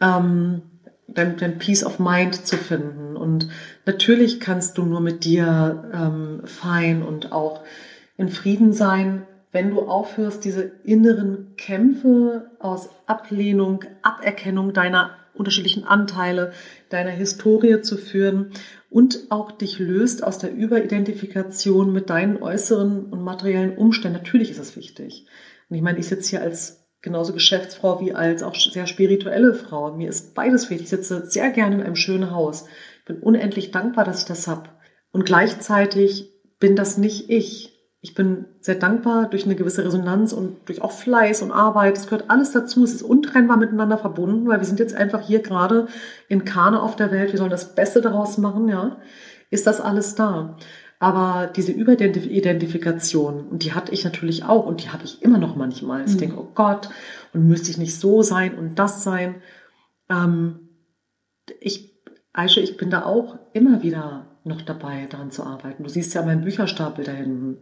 ähm, 0.00 0.62
dein, 1.06 1.36
dein 1.36 1.58
Peace 1.58 1.84
of 1.84 1.98
Mind 1.98 2.46
zu 2.46 2.56
finden. 2.56 3.16
Und 3.16 3.48
natürlich 3.86 4.40
kannst 4.40 4.78
du 4.78 4.84
nur 4.84 5.00
mit 5.00 5.24
dir 5.24 5.90
ähm, 5.94 6.42
fein 6.44 7.02
und 7.02 7.32
auch 7.32 7.62
in 8.16 8.28
Frieden 8.28 8.72
sein, 8.72 9.26
wenn 9.52 9.70
du 9.70 9.82
aufhörst, 9.82 10.44
diese 10.44 10.62
inneren 10.82 11.54
Kämpfe 11.56 12.50
aus 12.58 12.88
Ablehnung, 13.06 13.84
Aberkennung 14.00 14.72
deiner 14.72 15.10
unterschiedlichen 15.34 15.84
Anteile, 15.84 16.52
deiner 16.88 17.10
Historie 17.10 17.82
zu 17.82 17.96
führen 17.96 18.50
und 18.92 19.30
auch 19.30 19.50
dich 19.50 19.78
löst 19.78 20.22
aus 20.22 20.38
der 20.38 20.52
Überidentifikation 20.52 21.92
mit 21.94 22.10
deinen 22.10 22.42
äußeren 22.42 23.06
und 23.06 23.22
materiellen 23.22 23.78
Umständen. 23.78 24.18
Natürlich 24.18 24.50
ist 24.50 24.60
das 24.60 24.76
wichtig. 24.76 25.26
Und 25.70 25.76
ich 25.76 25.82
meine, 25.82 25.98
ich 25.98 26.06
sitze 26.06 26.28
hier 26.28 26.42
als 26.42 26.90
genauso 27.00 27.32
Geschäftsfrau 27.32 28.00
wie 28.00 28.12
als 28.12 28.42
auch 28.42 28.54
sehr 28.54 28.86
spirituelle 28.86 29.54
Frau. 29.54 29.96
Mir 29.96 30.10
ist 30.10 30.34
beides 30.34 30.68
wichtig. 30.68 30.84
Ich 30.84 30.90
sitze 30.90 31.24
sehr 31.26 31.50
gerne 31.50 31.76
in 31.76 31.82
einem 31.82 31.96
schönen 31.96 32.32
Haus. 32.32 32.66
Ich 32.98 33.06
bin 33.06 33.20
unendlich 33.20 33.70
dankbar, 33.70 34.04
dass 34.04 34.20
ich 34.20 34.26
das 34.26 34.46
habe. 34.46 34.68
Und 35.10 35.24
gleichzeitig 35.24 36.30
bin 36.58 36.76
das 36.76 36.98
nicht 36.98 37.30
ich. 37.30 37.81
Ich 38.04 38.14
bin 38.14 38.46
sehr 38.60 38.74
dankbar 38.74 39.30
durch 39.30 39.44
eine 39.44 39.54
gewisse 39.54 39.84
Resonanz 39.84 40.32
und 40.32 40.68
durch 40.68 40.82
auch 40.82 40.90
Fleiß 40.90 41.40
und 41.42 41.52
Arbeit. 41.52 41.96
Es 41.96 42.06
gehört 42.06 42.30
alles 42.30 42.50
dazu. 42.50 42.82
Es 42.82 42.92
ist 42.92 43.02
untrennbar 43.02 43.56
miteinander 43.56 43.96
verbunden, 43.96 44.48
weil 44.48 44.58
wir 44.58 44.66
sind 44.66 44.80
jetzt 44.80 44.96
einfach 44.96 45.20
hier 45.20 45.38
gerade 45.38 45.86
in 46.28 46.44
Kane 46.44 46.82
auf 46.82 46.96
der 46.96 47.12
Welt. 47.12 47.30
Wir 47.30 47.38
sollen 47.38 47.50
das 47.50 47.76
Beste 47.76 48.00
daraus 48.00 48.38
machen, 48.38 48.68
ja. 48.68 48.96
Ist 49.50 49.68
das 49.68 49.80
alles 49.80 50.16
da? 50.16 50.56
Aber 50.98 51.46
diese 51.46 51.70
Überidentifikation, 51.70 53.46
und 53.48 53.62
die 53.62 53.72
hatte 53.72 53.92
ich 53.92 54.04
natürlich 54.04 54.44
auch 54.44 54.66
und 54.66 54.82
die 54.82 54.90
habe 54.90 55.04
ich 55.04 55.22
immer 55.22 55.38
noch 55.38 55.54
manchmal. 55.54 56.04
Ich 56.04 56.14
mhm. 56.14 56.18
denke, 56.18 56.38
oh 56.40 56.48
Gott, 56.56 56.88
und 57.32 57.46
müsste 57.46 57.70
ich 57.70 57.78
nicht 57.78 57.98
so 57.98 58.22
sein 58.22 58.58
und 58.58 58.80
das 58.80 59.04
sein. 59.04 59.36
Ähm, 60.08 60.70
ich, 61.60 61.94
Aische, 62.32 62.60
ich 62.60 62.76
bin 62.76 62.90
da 62.90 63.04
auch 63.04 63.38
immer 63.52 63.84
wieder 63.84 64.31
noch 64.44 64.62
dabei, 64.62 65.06
daran 65.08 65.30
zu 65.30 65.44
arbeiten. 65.44 65.84
Du 65.84 65.88
siehst 65.88 66.14
ja 66.14 66.22
meinen 66.22 66.42
Bücherstapel 66.44 67.04
da 67.04 67.12
hinten. 67.12 67.58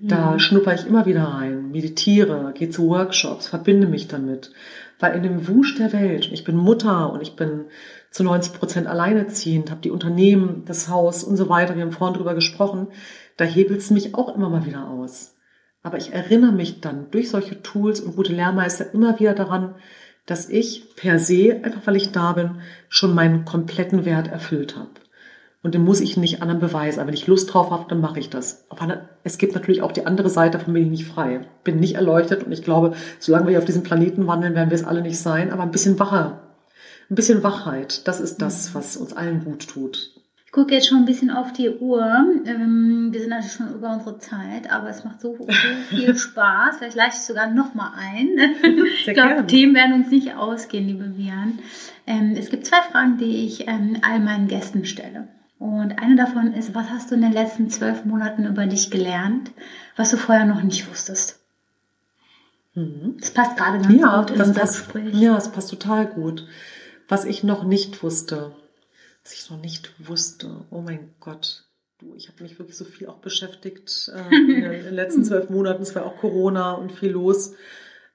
Da 0.00 0.32
mhm. 0.32 0.38
schnupper 0.38 0.74
ich 0.74 0.86
immer 0.86 1.06
wieder 1.06 1.24
rein, 1.24 1.70
meditiere, 1.70 2.52
gehe 2.54 2.70
zu 2.70 2.88
Workshops, 2.88 3.48
verbinde 3.48 3.86
mich 3.86 4.08
damit. 4.08 4.52
Weil 4.98 5.16
in 5.16 5.22
dem 5.22 5.48
Wusch 5.48 5.76
der 5.76 5.92
Welt, 5.92 6.30
ich 6.32 6.44
bin 6.44 6.56
Mutter 6.56 7.12
und 7.12 7.20
ich 7.20 7.36
bin 7.36 7.66
zu 8.10 8.24
90 8.24 8.52
Prozent 8.52 8.86
alleinerziehend, 8.86 9.70
habe 9.70 9.80
die 9.80 9.90
Unternehmen, 9.90 10.64
das 10.66 10.88
Haus 10.88 11.24
und 11.24 11.36
so 11.36 11.48
weiter, 11.48 11.76
wir 11.76 11.82
haben 11.82 11.92
vorhin 11.92 12.16
drüber 12.16 12.34
gesprochen, 12.34 12.88
da 13.36 13.44
hebelt 13.44 13.80
es 13.80 13.90
mich 13.90 14.14
auch 14.14 14.34
immer 14.34 14.48
mal 14.48 14.66
wieder 14.66 14.88
aus. 14.88 15.36
Aber 15.82 15.98
ich 15.98 16.12
erinnere 16.12 16.52
mich 16.52 16.80
dann 16.80 17.10
durch 17.10 17.30
solche 17.30 17.62
Tools 17.62 18.00
und 18.00 18.16
gute 18.16 18.32
Lehrmeister 18.32 18.92
immer 18.94 19.18
wieder 19.20 19.34
daran, 19.34 19.74
dass 20.26 20.48
ich 20.48 20.96
per 20.96 21.18
se, 21.18 21.60
einfach 21.62 21.86
weil 21.86 21.96
ich 21.96 22.12
da 22.12 22.32
bin, 22.32 22.60
schon 22.88 23.14
meinen 23.14 23.44
kompletten 23.44 24.04
Wert 24.04 24.28
erfüllt 24.28 24.76
habe. 24.76 25.03
Und 25.64 25.74
den 25.74 25.82
muss 25.82 26.00
ich 26.00 26.16
nicht 26.16 26.42
anderen 26.42 26.60
beweisen. 26.60 27.00
Aber 27.00 27.08
wenn 27.08 27.14
ich 27.14 27.26
Lust 27.26 27.52
drauf 27.52 27.70
habe, 27.70 27.86
dann 27.88 28.00
mache 28.00 28.20
ich 28.20 28.30
das. 28.30 28.66
Aber 28.68 29.08
es 29.24 29.38
gibt 29.38 29.54
natürlich 29.54 29.82
auch 29.82 29.90
die 29.90 30.06
andere 30.06 30.28
Seite 30.28 30.60
von 30.60 30.72
mir 30.72 30.84
nicht 30.84 31.06
frei. 31.06 31.40
Bin 31.64 31.80
nicht 31.80 31.96
erleuchtet 31.96 32.44
und 32.44 32.52
ich 32.52 32.62
glaube, 32.62 32.92
solange 33.18 33.46
wir 33.46 33.50
hier 33.50 33.58
auf 33.58 33.64
diesem 33.64 33.82
Planeten 33.82 34.28
wandeln, 34.28 34.54
werden 34.54 34.70
wir 34.70 34.76
es 34.76 34.84
alle 34.84 35.02
nicht 35.02 35.18
sein, 35.18 35.50
aber 35.50 35.64
ein 35.64 35.72
bisschen 35.72 35.98
wacher 35.98 36.44
ein 37.10 37.14
bisschen 37.14 37.42
Wachheit. 37.42 38.06
Das 38.06 38.20
ist 38.20 38.38
das, 38.38 38.70
mhm. 38.70 38.74
was 38.74 38.96
uns 38.96 39.12
allen 39.12 39.44
gut 39.44 39.68
tut. 39.68 40.10
Ich 40.46 40.52
gucke 40.52 40.74
jetzt 40.74 40.86
schon 40.86 40.98
ein 40.98 41.04
bisschen 41.04 41.30
auf 41.30 41.52
die 41.52 41.68
Uhr. 41.68 42.04
Ähm, 42.46 43.08
wir 43.10 43.20
sind 43.20 43.30
natürlich 43.30 43.54
schon 43.54 43.74
über 43.74 43.92
unsere 43.92 44.18
Zeit, 44.18 44.70
aber 44.70 44.88
es 44.88 45.04
macht 45.04 45.20
so, 45.20 45.36
viel 45.88 46.16
Spaß. 46.16 46.76
Vielleicht 46.78 46.96
leite 46.96 47.14
ich 47.16 47.22
sogar 47.22 47.50
noch 47.50 47.74
mal 47.74 47.92
ein. 47.96 48.38
ich 49.04 49.12
glaube, 49.12 49.46
Themen 49.46 49.74
werden 49.74 49.94
uns 49.94 50.10
nicht 50.10 50.36
ausgehen, 50.36 50.86
liebe 50.86 51.16
Vian. 51.16 51.58
Ähm, 52.06 52.36
es 52.38 52.50
gibt 52.50 52.66
zwei 52.66 52.82
Fragen, 52.82 53.18
die 53.18 53.46
ich 53.46 53.66
ähm, 53.66 53.98
all 54.02 54.20
meinen 54.20 54.46
Gästen 54.46 54.84
stelle. 54.84 55.26
Und 55.58 55.98
eine 55.98 56.16
davon 56.16 56.52
ist, 56.52 56.74
was 56.74 56.90
hast 56.90 57.10
du 57.10 57.14
in 57.14 57.22
den 57.22 57.32
letzten 57.32 57.70
zwölf 57.70 58.04
Monaten 58.04 58.44
über 58.44 58.66
dich 58.66 58.90
gelernt, 58.90 59.52
was 59.96 60.10
du 60.10 60.16
vorher 60.16 60.44
noch 60.46 60.62
nicht 60.62 60.90
wusstest? 60.90 61.40
Mhm. 62.74 63.16
Das 63.20 63.30
passt 63.30 63.56
gerade 63.56 63.78
ganz 63.78 64.00
ja, 64.00 64.20
gut 64.20 64.30
in 64.30 64.42
unser 64.42 64.60
Gespräch. 64.60 65.14
Ja, 65.14 65.36
es 65.36 65.50
passt 65.50 65.70
total 65.70 66.06
gut 66.06 66.46
was 67.08 67.24
ich 67.24 67.44
noch 67.44 67.64
nicht 67.64 68.02
wusste. 68.02 68.52
Was 69.22 69.32
ich 69.32 69.50
noch 69.50 69.60
nicht 69.60 69.92
wusste. 70.08 70.66
Oh 70.70 70.80
mein 70.80 71.14
Gott. 71.20 71.64
Du, 71.98 72.14
ich 72.16 72.28
habe 72.28 72.42
mich 72.42 72.58
wirklich 72.58 72.76
so 72.76 72.84
viel 72.84 73.06
auch 73.06 73.18
beschäftigt 73.18 74.10
äh, 74.14 74.34
in, 74.34 74.48
den, 74.48 74.94
letzten 74.94 75.24
zwölf 75.24 75.50
Monaten. 75.50 75.82
Es 75.82 75.94
war 75.94 76.04
auch 76.04 76.16
Corona 76.16 76.72
und 76.72 76.92
viel 76.92 77.10
los. 77.10 77.54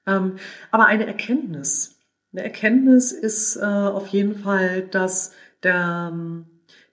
Ähm, 0.06 0.36
aber 0.70 0.86
eine 0.86 1.06
Erkenntnis. 1.06 1.96
Eine 2.32 2.44
Erkenntnis 2.44 3.12
ist 3.12 3.56
äh, 3.56 3.64
auf 3.64 4.08
jeden 4.08 4.36
Fall, 4.36 4.82
dass 4.82 5.32
der, 5.62 6.12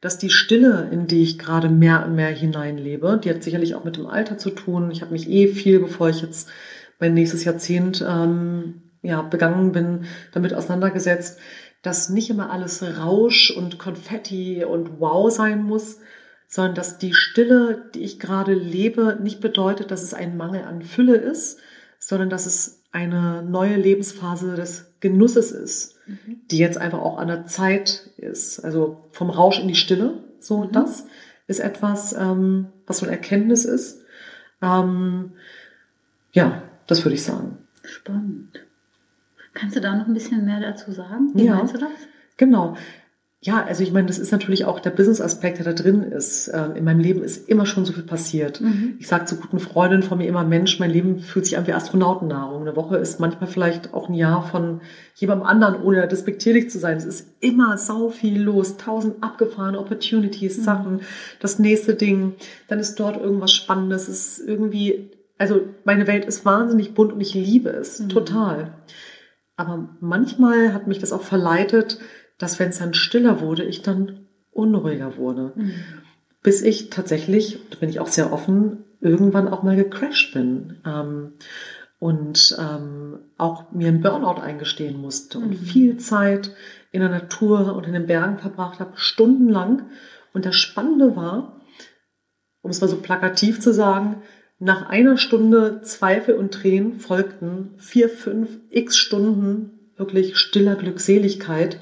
dass 0.01 0.17
die 0.17 0.29
Stille, 0.29 0.89
in 0.91 1.07
die 1.07 1.23
ich 1.23 1.39
gerade 1.39 1.69
mehr 1.69 2.05
und 2.05 2.15
mehr 2.15 2.29
hineinlebe, 2.29 3.19
die 3.23 3.29
hat 3.29 3.43
sicherlich 3.43 3.75
auch 3.75 3.83
mit 3.83 3.97
dem 3.97 4.05
Alter 4.05 4.37
zu 4.37 4.51
tun. 4.51 4.91
Ich 4.91 5.01
habe 5.01 5.11
mich 5.11 5.29
eh 5.29 5.47
viel, 5.47 5.79
bevor 5.79 6.09
ich 6.09 6.21
jetzt 6.21 6.49
mein 6.99 7.13
nächstes 7.13 7.43
Jahrzehnt 7.43 8.05
ähm, 8.07 8.81
ja, 9.01 9.21
begangen 9.21 9.71
bin, 9.71 10.05
damit 10.33 10.53
auseinandergesetzt, 10.53 11.39
dass 11.81 12.09
nicht 12.09 12.29
immer 12.29 12.51
alles 12.51 12.83
Rausch 12.99 13.51
und 13.51 13.79
Konfetti 13.79 14.63
und 14.63 14.99
Wow 14.99 15.31
sein 15.31 15.63
muss, 15.63 15.99
sondern 16.47 16.75
dass 16.75 16.97
die 16.97 17.13
Stille, 17.13 17.89
die 17.93 18.03
ich 18.03 18.19
gerade 18.19 18.53
lebe, 18.53 19.17
nicht 19.21 19.41
bedeutet, 19.41 19.91
dass 19.91 20.03
es 20.03 20.13
ein 20.13 20.37
Mangel 20.37 20.63
an 20.63 20.81
Fülle 20.81 21.15
ist, 21.15 21.59
sondern 21.99 22.29
dass 22.29 22.45
es 22.45 22.83
eine 22.91 23.43
neue 23.43 23.75
Lebensphase 23.75 24.55
des 24.55 24.95
Genusses 24.99 25.51
ist. 25.51 25.96
Die 26.51 26.57
jetzt 26.57 26.77
einfach 26.77 26.99
auch 26.99 27.17
an 27.17 27.27
der 27.27 27.45
Zeit 27.45 28.09
ist. 28.17 28.59
Also 28.59 29.03
vom 29.11 29.29
Rausch 29.29 29.59
in 29.59 29.67
die 29.67 29.75
Stille, 29.75 30.23
so 30.39 30.65
mhm. 30.65 30.71
das 30.71 31.05
ist 31.47 31.59
etwas, 31.59 32.13
ähm, 32.13 32.67
was 32.85 32.99
so 32.99 33.05
eine 33.05 33.15
Erkenntnis 33.15 33.65
ist. 33.65 34.01
Ähm, 34.61 35.33
ja, 36.31 36.61
das 36.87 37.03
würde 37.05 37.15
ich 37.15 37.23
sagen. 37.23 37.57
Spannend. 37.83 38.59
Kannst 39.53 39.75
du 39.75 39.81
da 39.81 39.95
noch 39.95 40.07
ein 40.07 40.13
bisschen 40.13 40.45
mehr 40.45 40.59
dazu 40.59 40.91
sagen? 40.91 41.31
Wie 41.33 41.45
ja, 41.45 41.55
meinst 41.55 41.73
du 41.73 41.79
das? 41.79 41.89
Genau. 42.37 42.77
Ja, 43.39 43.63
also 43.63 43.83
ich 43.83 43.93
meine, 43.93 44.07
das 44.07 44.17
ist 44.17 44.31
natürlich 44.31 44.65
auch 44.65 44.79
der 44.79 44.89
Business-Aspekt, 44.89 45.59
der 45.59 45.65
da 45.65 45.73
drin 45.73 46.01
ist. 46.01 46.49
Ähm, 46.51 46.75
in 46.75 46.83
meinem 46.83 46.99
Leben 46.99 47.21
ist 47.21 47.47
immer 47.47 47.67
schon 47.67 47.85
so 47.85 47.93
viel 47.93 48.03
passiert. 48.03 48.61
Mhm. 48.61 48.95
Ich 48.99 49.07
sage 49.07 49.25
zu 49.25 49.35
guten 49.35 49.59
Freundinnen 49.59 50.01
von 50.01 50.17
mir 50.17 50.27
immer, 50.27 50.43
Mensch, 50.43 50.79
mein 50.79 50.89
Leben 50.89 51.19
fühlt 51.19 51.45
sich 51.45 51.55
an 51.55 51.67
wie 51.67 51.73
Astronautennahrung. 51.73 52.63
Eine 52.63 52.75
Woche 52.75 52.97
ist 52.97 53.19
manchmal 53.19 53.47
vielleicht 53.47 53.93
auch 53.93 54.09
ein 54.09 54.15
Jahr 54.15 54.41
von 54.41 54.81
jemandem 55.13 55.45
anderen, 55.45 55.83
ohne 55.83 56.07
despektierlich 56.07 56.71
zu 56.71 56.79
sein. 56.79 56.97
Es 56.97 57.05
ist 57.05 57.27
immer 57.39 57.77
sau 57.77 58.09
viel 58.09 58.41
los, 58.41 58.77
tausend 58.77 59.23
abgefahrene 59.23 59.79
Opportunities, 59.79 60.57
mhm. 60.57 60.63
Sachen, 60.63 61.01
das 61.39 61.59
nächste 61.59 61.93
Ding, 61.93 62.33
dann 62.67 62.79
ist 62.79 62.95
dort 62.95 63.21
irgendwas 63.21 63.53
Spannendes. 63.53 64.07
Es 64.07 64.39
ist 64.39 64.47
irgendwie, 64.47 65.11
also 65.37 65.61
meine 65.85 66.07
Welt 66.07 66.25
ist 66.25 66.43
wahnsinnig 66.43 66.95
bunt 66.95 67.13
und 67.13 67.21
ich 67.21 67.35
liebe 67.35 67.69
es, 67.69 67.99
mhm. 67.99 68.09
total. 68.09 68.73
Aber 69.57 69.89
manchmal 69.99 70.73
hat 70.73 70.87
mich 70.87 70.99
das 70.99 71.11
auch 71.11 71.23
verleitet, 71.23 71.99
dass 72.37 72.59
wenn 72.59 72.69
es 72.69 72.79
dann 72.79 72.93
stiller 72.93 73.41
wurde, 73.41 73.63
ich 73.63 73.81
dann 73.81 74.27
unruhiger 74.51 75.17
wurde. 75.17 75.53
Mhm. 75.55 75.73
Bis 76.43 76.61
ich 76.61 76.89
tatsächlich, 76.89 77.59
da 77.69 77.77
bin 77.77 77.89
ich 77.89 77.99
auch 77.99 78.07
sehr 78.07 78.31
offen, 78.31 78.85
irgendwann 79.01 79.47
auch 79.47 79.63
mal 79.63 79.75
gecrashed 79.75 80.33
bin. 80.33 80.77
Ähm, 80.85 81.33
und 81.99 82.55
ähm, 82.59 83.19
auch 83.37 83.71
mir 83.71 83.87
einen 83.87 84.01
Burnout 84.01 84.39
eingestehen 84.39 84.97
musste 84.97 85.39
und 85.39 85.49
mhm. 85.49 85.55
viel 85.55 85.97
Zeit 85.97 86.51
in 86.91 87.01
der 87.01 87.09
Natur 87.09 87.75
und 87.75 87.85
in 87.85 87.93
den 87.93 88.05
Bergen 88.05 88.37
verbracht 88.37 88.79
habe, 88.79 88.93
stundenlang. 88.95 89.89
Und 90.33 90.45
das 90.45 90.55
Spannende 90.55 91.15
war, 91.15 91.61
um 92.61 92.69
es 92.69 92.81
mal 92.81 92.87
so 92.87 92.97
plakativ 92.97 93.59
zu 93.59 93.73
sagen, 93.73 94.21
nach 94.59 94.89
einer 94.89 95.17
Stunde 95.17 95.81
Zweifel 95.81 96.35
und 96.35 96.53
Tränen 96.53 96.95
folgten 96.95 97.73
vier, 97.77 98.09
fünf, 98.09 98.57
x 98.69 98.97
Stunden 98.97 99.91
wirklich 99.97 100.37
stiller 100.37 100.75
Glückseligkeit, 100.75 101.79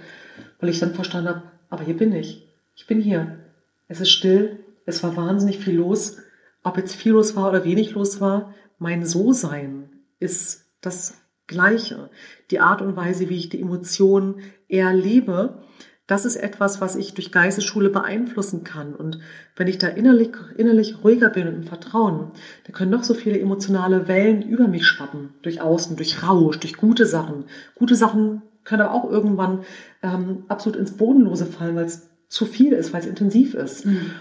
weil 0.59 0.69
ich 0.69 0.79
dann 0.79 0.93
verstanden 0.93 1.29
habe, 1.29 1.43
aber 1.69 1.83
hier 1.83 1.97
bin 1.97 2.13
ich. 2.13 2.47
Ich 2.75 2.87
bin 2.87 3.01
hier. 3.01 3.39
Es 3.87 4.01
ist 4.01 4.09
still. 4.09 4.59
Es 4.85 5.03
war 5.03 5.15
wahnsinnig 5.15 5.59
viel 5.59 5.75
los. 5.75 6.17
Ob 6.63 6.77
jetzt 6.77 6.95
viel 6.95 7.13
los 7.13 7.35
war 7.35 7.49
oder 7.49 7.63
wenig 7.63 7.91
los 7.91 8.21
war, 8.21 8.53
mein 8.79 9.05
So-Sein 9.05 9.89
ist 10.19 10.65
das 10.81 11.17
Gleiche. 11.47 12.09
Die 12.51 12.59
Art 12.59 12.81
und 12.81 12.95
Weise, 12.95 13.29
wie 13.29 13.37
ich 13.37 13.49
die 13.49 13.61
Emotionen 13.61 14.41
erlebe, 14.67 15.61
das 16.07 16.25
ist 16.25 16.35
etwas, 16.35 16.81
was 16.81 16.95
ich 16.95 17.15
durch 17.15 17.31
Geistesschule 17.31 17.89
beeinflussen 17.89 18.63
kann. 18.63 18.93
Und 18.93 19.19
wenn 19.55 19.67
ich 19.67 19.79
da 19.79 19.87
innerlich, 19.87 20.29
innerlich 20.55 21.03
ruhiger 21.03 21.29
bin 21.29 21.47
und 21.47 21.55
im 21.55 21.63
Vertrauen, 21.63 22.31
dann 22.65 22.73
können 22.73 22.91
noch 22.91 23.03
so 23.03 23.15
viele 23.15 23.39
emotionale 23.39 24.07
Wellen 24.07 24.43
über 24.43 24.67
mich 24.67 24.85
schwappen. 24.85 25.33
Durch 25.41 25.61
Außen, 25.61 25.95
durch 25.95 26.21
Rausch, 26.21 26.59
durch 26.59 26.77
gute 26.77 27.07
Sachen. 27.07 27.45
Gute 27.73 27.95
Sachen 27.95 28.43
können 28.65 28.81
aber 28.81 28.93
auch 28.93 29.09
irgendwann 29.09 29.63
ähm, 30.03 30.43
absolut 30.47 30.77
ins 30.77 30.97
Bodenlose 30.97 31.45
fallen, 31.45 31.75
weil 31.75 31.85
es 31.85 32.09
zu 32.27 32.45
viel 32.45 32.73
ist, 32.73 32.91
weil 32.91 33.01
es 33.01 33.07
intensiv 33.07 33.53
ist. 33.53 33.85
Mhm. 33.85 34.11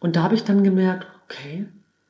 Und 0.00 0.16
da 0.16 0.22
habe 0.22 0.34
ich 0.34 0.44
dann 0.44 0.64
gemerkt, 0.64 1.06
okay, 1.24 1.66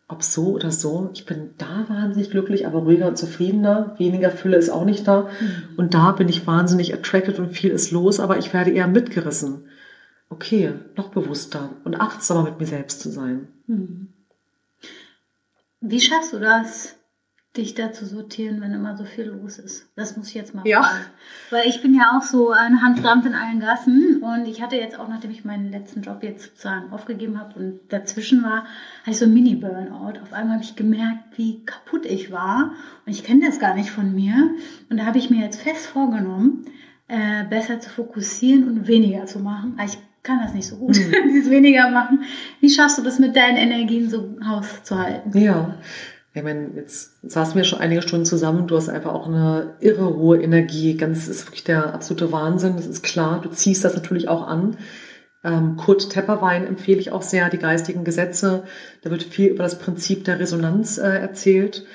ob 0.06 0.22
so 0.22 0.52
oder 0.52 0.70
so, 0.70 1.10
ich 1.12 1.26
bin 1.26 1.50
da 1.58 1.84
wahnsinnig 1.88 2.30
glücklich, 2.30 2.66
aber 2.66 2.80
ruhiger 2.80 3.08
und 3.08 3.18
zufriedener. 3.18 3.94
Weniger 3.98 4.30
Fülle 4.30 4.56
ist 4.56 4.70
auch 4.70 4.84
nicht 4.84 5.06
da. 5.06 5.22
Mhm. 5.22 5.76
Und 5.76 5.94
da 5.94 6.12
bin 6.12 6.28
ich 6.28 6.46
wahnsinnig 6.46 6.94
attracted 6.94 7.38
und 7.38 7.50
viel 7.50 7.70
ist 7.70 7.90
los, 7.90 8.20
aber 8.20 8.38
ich 8.38 8.54
werde 8.54 8.70
eher 8.70 8.86
mitgerissen. 8.86 9.64
Okay, 10.30 10.72
noch 10.96 11.08
bewusster 11.08 11.70
und 11.84 12.00
achtsamer 12.00 12.44
mit 12.44 12.60
mir 12.60 12.66
selbst 12.66 13.00
zu 13.00 13.10
sein. 13.10 13.48
Mhm. 13.66 14.08
Wie 15.80 16.00
schaffst 16.00 16.32
du 16.32 16.38
das? 16.38 16.97
Dich 17.56 17.74
da 17.74 17.92
zu 17.92 18.06
sortieren, 18.06 18.60
wenn 18.60 18.72
immer 18.72 18.96
so 18.96 19.04
viel 19.04 19.24
los 19.24 19.58
ist. 19.58 19.90
Das 19.96 20.16
muss 20.16 20.28
ich 20.28 20.34
jetzt 20.34 20.54
mal 20.54 20.66
ja. 20.66 20.82
Fragen. 20.82 21.04
Weil 21.50 21.66
ich 21.66 21.82
bin 21.82 21.94
ja 21.94 22.16
auch 22.16 22.22
so 22.22 22.50
ein 22.50 22.82
Hans 22.82 23.02
Dampf 23.02 23.26
in 23.26 23.34
allen 23.34 23.58
Gassen 23.58 24.22
und 24.22 24.46
ich 24.46 24.62
hatte 24.62 24.76
jetzt 24.76 24.98
auch, 24.98 25.08
nachdem 25.08 25.30
ich 25.30 25.44
meinen 25.44 25.70
letzten 25.70 26.02
Job 26.02 26.22
jetzt 26.22 26.44
sozusagen 26.44 26.92
aufgegeben 26.92 27.40
habe 27.40 27.58
und 27.58 27.80
dazwischen 27.88 28.42
war, 28.42 28.64
hatte 29.00 29.10
ich 29.10 29.18
so 29.18 29.24
ein 29.24 29.34
Mini-Burnout. 29.34 30.20
Auf 30.22 30.32
einmal 30.32 30.54
habe 30.54 30.64
ich 30.64 30.76
gemerkt, 30.76 31.36
wie 31.36 31.64
kaputt 31.64 32.06
ich 32.06 32.30
war 32.30 32.72
und 33.06 33.12
ich 33.12 33.24
kenne 33.24 33.46
das 33.46 33.58
gar 33.58 33.74
nicht 33.74 33.90
von 33.90 34.14
mir. 34.14 34.50
Und 34.90 34.98
da 34.98 35.06
habe 35.06 35.18
ich 35.18 35.30
mir 35.30 35.42
jetzt 35.42 35.60
fest 35.60 35.86
vorgenommen, 35.86 36.66
äh, 37.08 37.44
besser 37.48 37.80
zu 37.80 37.90
fokussieren 37.90 38.68
und 38.68 38.86
weniger 38.86 39.26
zu 39.26 39.40
machen. 39.40 39.74
Aber 39.76 39.86
ich 39.86 39.98
kann 40.22 40.40
das 40.42 40.54
nicht 40.54 40.68
so 40.68 40.76
gut, 40.76 40.96
mhm. 40.96 41.14
dieses 41.28 41.50
weniger 41.50 41.90
machen. 41.90 42.22
Wie 42.60 42.70
schaffst 42.70 42.98
du 42.98 43.02
das 43.02 43.18
mit 43.18 43.34
deinen 43.34 43.56
Energien 43.56 44.08
so 44.08 44.36
auszuhalten? 44.46 45.36
Ja, 45.36 45.76
ich 46.34 46.42
meine, 46.42 46.70
jetzt 46.76 47.18
saßen 47.28 47.56
wir 47.56 47.64
schon 47.64 47.80
einige 47.80 48.02
Stunden 48.02 48.26
zusammen. 48.26 48.66
Du 48.66 48.76
hast 48.76 48.88
einfach 48.88 49.12
auch 49.12 49.26
eine 49.26 49.74
irre 49.80 50.14
hohe 50.14 50.40
Energie. 50.40 50.96
Ganz 50.96 51.26
ist 51.26 51.46
wirklich 51.46 51.64
der 51.64 51.94
absolute 51.94 52.30
Wahnsinn. 52.32 52.76
Das 52.76 52.86
ist 52.86 53.02
klar. 53.02 53.40
Du 53.42 53.48
ziehst 53.48 53.84
das 53.84 53.94
natürlich 53.94 54.28
auch 54.28 54.46
an. 54.46 54.76
Ähm, 55.42 55.76
Kurt 55.76 56.10
Tepperwein 56.10 56.66
empfehle 56.66 57.00
ich 57.00 57.12
auch 57.12 57.22
sehr, 57.22 57.48
die 57.48 57.58
geistigen 57.58 58.04
Gesetze. 58.04 58.64
Da 59.02 59.10
wird 59.10 59.22
viel 59.22 59.48
über 59.48 59.62
das 59.62 59.78
Prinzip 59.78 60.24
der 60.24 60.38
Resonanz 60.38 60.98
äh, 60.98 61.08
erzählt. 61.08 61.86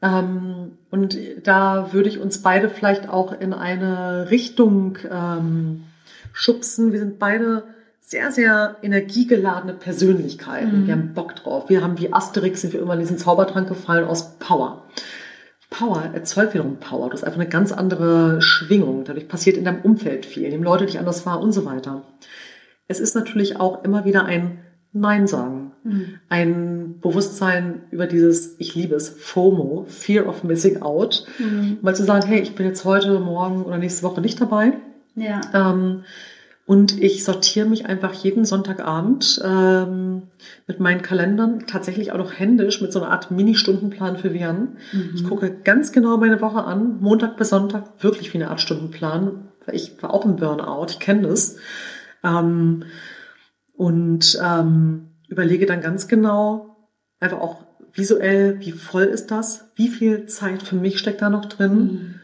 Ähm, 0.00 0.78
und 0.90 1.18
da 1.42 1.92
würde 1.92 2.08
ich 2.08 2.18
uns 2.18 2.42
beide 2.42 2.68
vielleicht 2.68 3.08
auch 3.08 3.38
in 3.38 3.52
eine 3.52 4.30
Richtung 4.30 4.98
ähm, 5.10 5.84
schubsen. 6.32 6.92
Wir 6.92 7.00
sind 7.00 7.18
beide 7.18 7.64
sehr, 8.06 8.30
sehr 8.30 8.76
energiegeladene 8.82 9.74
Persönlichkeiten. 9.74 10.82
Mhm. 10.82 10.86
Wir 10.86 10.94
haben 10.94 11.12
Bock 11.12 11.34
drauf. 11.34 11.68
Wir 11.68 11.82
haben 11.82 11.98
wie 11.98 12.12
Asterix 12.12 12.60
sind 12.60 12.72
wir 12.72 12.80
immer 12.80 12.94
in 12.94 13.00
diesen 13.00 13.18
Zaubertrank 13.18 13.68
gefallen 13.68 14.06
aus 14.06 14.38
Power. 14.38 14.84
Power 15.70 16.10
erzeugt 16.14 16.54
wiederum 16.54 16.76
Power. 16.76 17.08
Du 17.08 17.14
hast 17.14 17.24
einfach 17.24 17.40
eine 17.40 17.48
ganz 17.48 17.72
andere 17.72 18.40
Schwingung. 18.40 19.02
Dadurch 19.02 19.26
passiert 19.26 19.56
in 19.56 19.64
deinem 19.64 19.80
Umfeld 19.82 20.24
viel. 20.24 20.48
Nehmen 20.48 20.62
Leute 20.62 20.86
dich 20.86 21.00
anders 21.00 21.26
wahr 21.26 21.40
und 21.40 21.50
so 21.50 21.64
weiter. 21.64 22.04
Es 22.86 23.00
ist 23.00 23.16
natürlich 23.16 23.58
auch 23.58 23.82
immer 23.82 24.04
wieder 24.04 24.24
ein 24.24 24.60
Nein 24.92 25.26
sagen. 25.26 25.72
Mhm. 25.82 26.20
Ein 26.28 27.00
Bewusstsein 27.00 27.82
über 27.90 28.06
dieses, 28.06 28.54
ich 28.60 28.76
liebe 28.76 28.94
es, 28.94 29.08
FOMO, 29.08 29.84
Fear 29.88 30.28
of 30.28 30.44
Missing 30.44 30.80
Out. 30.80 31.26
Mhm. 31.40 31.78
Mal 31.82 31.96
zu 31.96 32.04
sagen, 32.04 32.24
hey, 32.24 32.38
ich 32.38 32.54
bin 32.54 32.66
jetzt 32.66 32.84
heute, 32.84 33.18
morgen 33.18 33.64
oder 33.64 33.78
nächste 33.78 34.04
Woche 34.04 34.20
nicht 34.20 34.40
dabei. 34.40 34.74
Ja. 35.16 35.40
Ähm, 35.52 36.04
und 36.66 37.00
ich 37.00 37.22
sortiere 37.22 37.68
mich 37.68 37.86
einfach 37.86 38.12
jeden 38.12 38.44
Sonntagabend 38.44 39.40
ähm, 39.44 40.22
mit 40.66 40.80
meinen 40.80 41.00
Kalendern, 41.00 41.66
tatsächlich 41.68 42.10
auch 42.10 42.18
noch 42.18 42.36
händisch, 42.36 42.82
mit 42.82 42.92
so 42.92 43.00
einer 43.00 43.12
Art 43.12 43.30
Mini-Stundenplan 43.30 44.16
für 44.16 44.34
Vian. 44.34 44.76
Mhm. 44.92 45.12
Ich 45.14 45.24
gucke 45.24 45.58
ganz 45.62 45.92
genau 45.92 46.16
meine 46.16 46.40
Woche 46.40 46.64
an, 46.64 47.00
Montag 47.00 47.36
bis 47.36 47.50
Sonntag, 47.50 48.02
wirklich 48.02 48.34
wie 48.34 48.38
eine 48.38 48.50
Art 48.50 48.60
Stundenplan. 48.60 49.48
Ich 49.70 50.02
war 50.02 50.12
auch 50.12 50.24
im 50.24 50.36
Burnout, 50.36 50.86
ich 50.90 50.98
kenne 50.98 51.28
das. 51.28 51.56
Ähm, 52.24 52.82
und 53.74 54.36
ähm, 54.42 55.10
überlege 55.28 55.66
dann 55.66 55.80
ganz 55.80 56.08
genau, 56.08 56.88
einfach 57.20 57.38
auch 57.38 57.62
visuell, 57.92 58.58
wie 58.58 58.72
voll 58.72 59.04
ist 59.04 59.30
das? 59.30 59.70
Wie 59.76 59.88
viel 59.88 60.26
Zeit 60.26 60.64
für 60.64 60.76
mich 60.76 60.98
steckt 60.98 61.22
da 61.22 61.30
noch 61.30 61.44
drin? 61.44 61.76
Mhm 61.76 62.14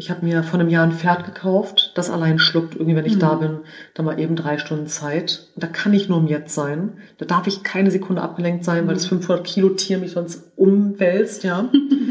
ich 0.00 0.08
habe 0.10 0.24
mir 0.24 0.42
vor 0.42 0.58
einem 0.58 0.70
Jahr 0.70 0.84
ein 0.84 0.92
Pferd 0.92 1.26
gekauft, 1.26 1.92
das 1.94 2.08
allein 2.08 2.38
schluckt, 2.38 2.74
irgendwie, 2.74 2.96
wenn 2.96 3.04
ich 3.04 3.16
mhm. 3.16 3.20
da 3.20 3.34
bin, 3.34 3.58
da 3.92 4.02
mal 4.02 4.18
eben 4.18 4.34
drei 4.34 4.56
Stunden 4.56 4.86
Zeit. 4.86 5.48
Und 5.54 5.62
da 5.62 5.66
kann 5.66 5.92
ich 5.92 6.08
nur 6.08 6.16
im 6.18 6.26
Jetzt 6.26 6.54
sein. 6.54 6.94
Da 7.18 7.26
darf 7.26 7.46
ich 7.46 7.64
keine 7.64 7.90
Sekunde 7.90 8.22
abgelenkt 8.22 8.64
sein, 8.64 8.84
mhm. 8.84 8.88
weil 8.88 8.94
das 8.94 9.04
500 9.04 9.46
Kilo 9.46 9.68
Tier 9.68 9.98
mich 9.98 10.12
sonst 10.12 10.52
umwälzt, 10.56 11.44
ja. 11.44 11.68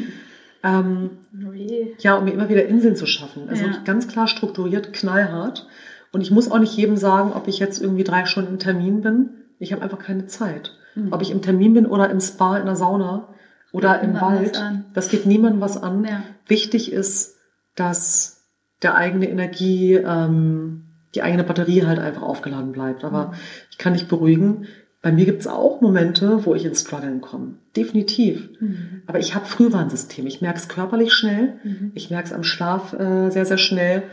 ähm, 0.63 1.09
oh 1.33 1.51
ja, 1.97 2.15
um 2.15 2.25
mir 2.25 2.31
immer 2.31 2.47
wieder 2.47 2.67
Inseln 2.67 2.95
zu 2.95 3.07
schaffen. 3.07 3.49
Also 3.49 3.65
ja. 3.65 3.81
ganz 3.83 4.07
klar 4.07 4.27
strukturiert, 4.27 4.93
knallhart. 4.93 5.65
Und 6.11 6.21
ich 6.21 6.29
muss 6.29 6.51
auch 6.51 6.59
nicht 6.59 6.77
jedem 6.77 6.95
sagen, 6.95 7.33
ob 7.33 7.47
ich 7.47 7.57
jetzt 7.57 7.81
irgendwie 7.81 8.03
drei 8.03 8.25
Stunden 8.25 8.53
im 8.53 8.59
Termin 8.59 9.01
bin. 9.01 9.29
Ich 9.57 9.73
habe 9.73 9.81
einfach 9.81 9.99
keine 9.99 10.27
Zeit. 10.27 10.73
Mhm. 10.93 11.11
Ob 11.11 11.23
ich 11.23 11.31
im 11.31 11.41
Termin 11.41 11.73
bin 11.73 11.87
oder 11.87 12.11
im 12.11 12.21
Spa, 12.21 12.57
in 12.57 12.67
der 12.67 12.75
Sauna 12.75 13.29
oder 13.71 13.95
ja, 13.95 14.01
im 14.01 14.13
Wald, 14.21 14.61
das 14.93 15.09
geht 15.09 15.25
niemandem 15.25 15.59
was 15.59 15.81
an. 15.81 16.05
Ja. 16.05 16.21
Wichtig 16.45 16.91
ist, 16.91 17.38
dass 17.79 18.47
der 18.81 18.95
eigene 18.95 19.29
Energie, 19.29 19.95
ähm, 19.95 20.83
die 21.15 21.21
eigene 21.21 21.43
Batterie 21.43 21.85
halt 21.85 21.99
einfach 21.99 22.21
aufgeladen 22.21 22.71
bleibt. 22.71 23.03
Aber 23.03 23.27
mhm. 23.27 23.33
ich 23.71 23.77
kann 23.77 23.93
dich 23.93 24.07
beruhigen, 24.07 24.67
bei 25.01 25.11
mir 25.11 25.25
gibt 25.25 25.41
es 25.41 25.47
auch 25.47 25.79
Momente, 25.79 26.45
wo 26.45 26.55
ich 26.55 26.65
ins 26.65 26.81
Struggeln 26.81 27.21
komme. 27.21 27.53
Definitiv. 27.75 28.49
Mhm. 28.59 29.03
Aber 29.07 29.19
ich 29.19 29.33
habe 29.33 29.45
Frühwarnsystem. 29.45 30.27
Ich 30.27 30.41
merke 30.41 30.59
es 30.59 30.67
körperlich 30.67 31.13
schnell. 31.13 31.53
Mhm. 31.63 31.91
Ich 31.95 32.09
merke 32.09 32.27
es 32.27 32.33
am 32.33 32.43
Schlaf 32.43 32.93
äh, 32.93 33.29
sehr, 33.29 33.45
sehr 33.45 33.57
schnell. 33.57 34.03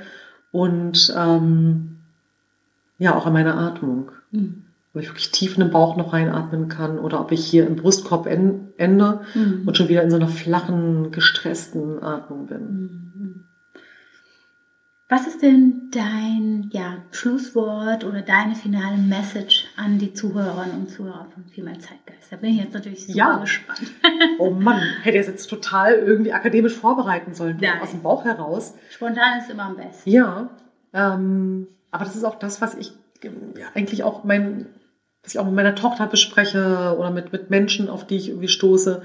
Und 0.52 1.12
ähm, 1.16 1.98
ja, 2.98 3.16
auch 3.16 3.26
an 3.26 3.32
meiner 3.32 3.58
Atmung. 3.58 4.12
Mhm. 4.30 4.62
Ob 4.94 5.02
ich 5.02 5.08
wirklich 5.08 5.32
tief 5.32 5.54
in 5.54 5.60
den 5.60 5.72
Bauch 5.72 5.96
noch 5.96 6.12
reinatmen 6.12 6.68
kann 6.68 6.98
oder 6.98 7.20
ob 7.20 7.32
ich 7.32 7.44
hier 7.44 7.66
im 7.66 7.76
Brustkorb 7.76 8.26
ende 8.26 9.20
mhm. 9.34 9.62
und 9.66 9.76
schon 9.76 9.88
wieder 9.88 10.02
in 10.02 10.10
so 10.10 10.16
einer 10.16 10.28
flachen, 10.28 11.10
gestressten 11.10 12.02
Atmung 12.02 12.46
bin. 12.46 13.44
Was 15.08 15.28
ist 15.28 15.40
denn 15.40 15.88
dein 15.92 16.68
ja, 16.72 17.04
Schlusswort 17.12 18.02
oder 18.02 18.22
deine 18.22 18.56
finale 18.56 18.96
Message 18.96 19.66
an 19.76 19.98
die 19.98 20.12
Zuhörerinnen 20.12 20.74
und 20.74 20.90
Zuhörer 20.90 21.28
von 21.32 21.44
Female 21.44 21.78
Zeitgeist? 21.78 22.32
Da 22.32 22.36
bin 22.36 22.50
ich 22.50 22.58
jetzt 22.58 22.74
natürlich 22.74 23.06
super 23.06 23.16
ja. 23.16 23.36
gespannt. 23.38 23.82
oh 24.38 24.50
Mann, 24.50 24.82
hätte 25.02 25.16
ich 25.16 25.22
es 25.22 25.28
jetzt 25.28 25.46
total 25.46 25.94
irgendwie 25.94 26.32
akademisch 26.32 26.74
vorbereiten 26.74 27.34
sollen, 27.34 27.58
Nein. 27.60 27.80
aus 27.80 27.92
dem 27.92 28.02
Bauch 28.02 28.24
heraus. 28.24 28.74
Spontan 28.90 29.38
ist 29.38 29.48
immer 29.48 29.66
am 29.66 29.76
besten. 29.76 30.10
Ja, 30.10 30.50
ähm, 30.92 31.68
aber 31.92 32.04
das 32.04 32.16
ist 32.16 32.24
auch 32.24 32.40
das, 32.40 32.60
was 32.60 32.74
ich 32.74 32.92
ja, 33.22 33.30
eigentlich 33.74 34.02
auch 34.02 34.24
mein, 34.24 34.66
was 35.22 35.34
ich 35.34 35.38
auch 35.38 35.46
mit 35.46 35.54
meiner 35.54 35.76
Tochter 35.76 36.08
bespreche 36.08 36.96
oder 36.98 37.12
mit, 37.12 37.30
mit 37.30 37.48
Menschen, 37.48 37.88
auf 37.88 38.08
die 38.08 38.16
ich 38.16 38.30
irgendwie 38.30 38.48
stoße. 38.48 39.02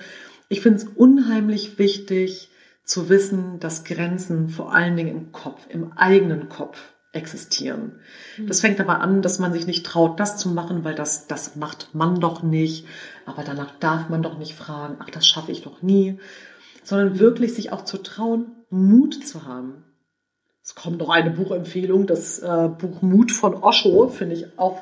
Ich 0.49 0.61
finde 0.61 0.79
es 0.79 0.85
unheimlich 0.85 1.77
wichtig, 1.77 2.50
zu 2.83 3.09
wissen, 3.09 3.59
dass 3.59 3.83
Grenzen 3.83 4.49
vor 4.49 4.73
allen 4.73 4.97
Dingen 4.97 5.09
im 5.09 5.31
Kopf, 5.31 5.67
im 5.69 5.93
eigenen 5.93 6.49
Kopf 6.49 6.77
existieren. 7.13 7.99
Mhm. 8.37 8.47
Das 8.47 8.61
fängt 8.61 8.79
aber 8.79 9.01
an, 9.01 9.21
dass 9.21 9.39
man 9.39 9.53
sich 9.53 9.67
nicht 9.67 9.85
traut, 9.85 10.19
das 10.19 10.37
zu 10.37 10.49
machen, 10.49 10.83
weil 10.83 10.95
das, 10.95 11.27
das 11.27 11.55
macht 11.55 11.93
man 11.93 12.19
doch 12.19 12.43
nicht. 12.43 12.85
Aber 13.25 13.43
danach 13.43 13.71
darf 13.79 14.09
man 14.09 14.23
doch 14.23 14.37
nicht 14.37 14.55
fragen, 14.55 14.97
ach, 14.99 15.09
das 15.09 15.27
schaffe 15.27 15.51
ich 15.51 15.61
doch 15.61 15.81
nie. 15.81 16.19
Sondern 16.83 17.19
wirklich 17.19 17.53
sich 17.53 17.71
auch 17.71 17.85
zu 17.85 17.97
trauen, 17.97 18.47
Mut 18.69 19.25
zu 19.25 19.45
haben. 19.45 19.83
Es 20.63 20.75
kommt 20.75 20.99
noch 20.99 21.09
eine 21.09 21.31
Buchempfehlung, 21.31 22.07
das 22.07 22.39
äh, 22.39 22.69
Buch 22.69 23.01
Mut 23.01 23.31
von 23.31 23.55
Osho, 23.55 24.07
finde 24.07 24.35
ich 24.35 24.59
auch, 24.59 24.79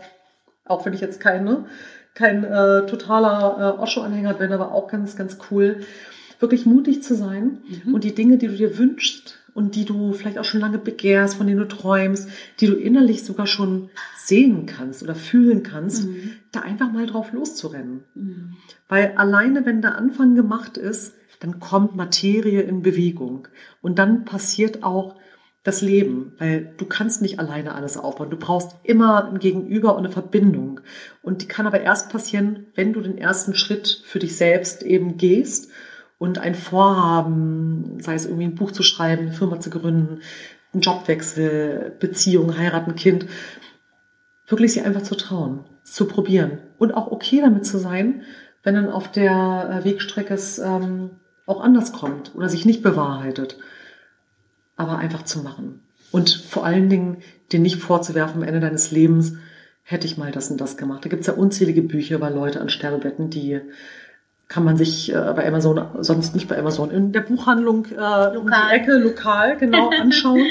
auch 0.65 0.85
wenn 0.85 0.93
ich 0.93 1.01
jetzt 1.01 1.19
keine, 1.19 1.65
kein 2.13 2.43
äh, 2.43 2.85
totaler 2.85 3.75
äh, 3.77 3.81
Osho-Anhänger 3.81 4.33
bin, 4.35 4.51
aber 4.51 4.73
auch 4.73 4.87
ganz, 4.87 5.15
ganz 5.15 5.37
cool 5.49 5.81
wirklich 6.39 6.65
mutig 6.65 7.03
zu 7.03 7.15
sein 7.15 7.59
mhm. 7.85 7.93
und 7.93 8.03
die 8.03 8.15
Dinge, 8.15 8.37
die 8.37 8.47
du 8.47 8.55
dir 8.55 8.77
wünschst 8.77 9.37
und 9.53 9.75
die 9.75 9.85
du 9.85 10.13
vielleicht 10.13 10.37
auch 10.37 10.45
schon 10.45 10.61
lange 10.61 10.77
begehrst, 10.77 11.35
von 11.35 11.47
denen 11.47 11.59
du 11.59 11.67
träumst, 11.67 12.29
die 12.59 12.67
du 12.67 12.75
innerlich 12.75 13.23
sogar 13.23 13.47
schon 13.47 13.89
sehen 14.17 14.65
kannst 14.65 15.03
oder 15.03 15.15
fühlen 15.15 15.63
kannst, 15.63 16.07
mhm. 16.07 16.31
da 16.51 16.61
einfach 16.61 16.91
mal 16.91 17.05
drauf 17.05 17.33
loszurennen. 17.33 18.03
Mhm. 18.15 18.55
Weil 18.87 19.13
alleine, 19.17 19.65
wenn 19.65 19.81
der 19.81 19.97
Anfang 19.97 20.35
gemacht 20.35 20.77
ist, 20.77 21.13
dann 21.39 21.59
kommt 21.59 21.95
Materie 21.95 22.61
in 22.61 22.81
Bewegung 22.81 23.47
und 23.81 23.99
dann 23.99 24.25
passiert 24.25 24.83
auch 24.83 25.15
das 25.63 25.81
Leben, 25.81 26.33
weil 26.37 26.73
du 26.77 26.85
kannst 26.85 27.21
nicht 27.21 27.37
alleine 27.37 27.75
alles 27.75 27.97
aufbauen. 27.97 28.29
Du 28.29 28.37
brauchst 28.37 28.71
immer 28.83 29.29
ein 29.29 29.39
Gegenüber 29.39 29.95
und 29.95 30.05
eine 30.05 30.11
Verbindung. 30.11 30.79
Und 31.21 31.41
die 31.41 31.47
kann 31.47 31.67
aber 31.67 31.81
erst 31.81 32.09
passieren, 32.09 32.67
wenn 32.75 32.93
du 32.93 33.01
den 33.01 33.17
ersten 33.17 33.53
Schritt 33.53 34.01
für 34.05 34.19
dich 34.19 34.37
selbst 34.37 34.83
eben 34.83 35.17
gehst 35.17 35.69
und 36.19 36.37
ein 36.37 36.53
Vorhaben, 36.53 37.97
sei 37.99 38.13
es 38.13 38.25
irgendwie 38.25 38.43
ein 38.43 38.55
Buch 38.55 38.71
zu 38.71 38.83
schreiben, 38.83 39.23
eine 39.23 39.31
Firma 39.31 39.59
zu 39.59 39.71
gründen, 39.71 40.19
einen 40.71 40.81
Jobwechsel, 40.81 41.95
Beziehung, 41.99 42.55
heiraten, 42.55 42.95
Kind, 42.95 43.25
wirklich 44.47 44.73
sich 44.73 44.85
einfach 44.85 45.01
zu 45.01 45.15
trauen, 45.15 45.61
zu 45.83 46.05
probieren 46.05 46.59
und 46.77 46.93
auch 46.93 47.11
okay 47.11 47.41
damit 47.41 47.65
zu 47.65 47.79
sein, 47.79 48.21
wenn 48.61 48.75
dann 48.75 48.89
auf 48.89 49.09
der 49.11 49.81
äh, 49.81 49.85
Wegstrecke 49.85 50.33
es 50.33 50.59
ähm, 50.59 51.11
auch 51.45 51.61
anders 51.61 51.93
kommt 51.93 52.35
oder 52.35 52.49
sich 52.49 52.65
nicht 52.65 52.83
bewahrheitet. 52.83 53.57
Aber 54.75 54.97
einfach 54.97 55.23
zu 55.23 55.39
machen. 55.39 55.81
Und 56.11 56.29
vor 56.29 56.65
allen 56.65 56.89
Dingen, 56.89 57.17
dir 57.51 57.59
nicht 57.59 57.77
vorzuwerfen 57.77 58.41
am 58.41 58.47
Ende 58.47 58.59
deines 58.59 58.91
Lebens, 58.91 59.33
hätte 59.83 60.05
ich 60.05 60.17
mal 60.17 60.31
das 60.31 60.51
und 60.51 60.61
das 60.61 60.77
gemacht. 60.77 61.03
Da 61.03 61.09
gibt 61.09 61.21
es 61.21 61.27
ja 61.27 61.33
unzählige 61.33 61.81
Bücher 61.81 62.15
über 62.15 62.29
Leute 62.29 62.61
an 62.61 62.69
Sterbebetten, 62.69 63.29
die 63.29 63.59
kann 64.49 64.65
man 64.65 64.75
sich 64.75 65.13
äh, 65.13 65.33
bei 65.35 65.47
Amazon, 65.47 65.79
sonst 65.99 66.33
nicht 66.33 66.47
bei 66.49 66.57
Amazon, 66.57 66.89
in 66.89 67.11
der 67.13 67.21
Buchhandlung 67.21 67.85
äh, 67.95 68.35
um 68.35 68.47
die 68.47 68.73
Ecke, 68.75 68.97
lokal, 68.97 69.55
genau, 69.57 69.91
anschauen 70.01 70.47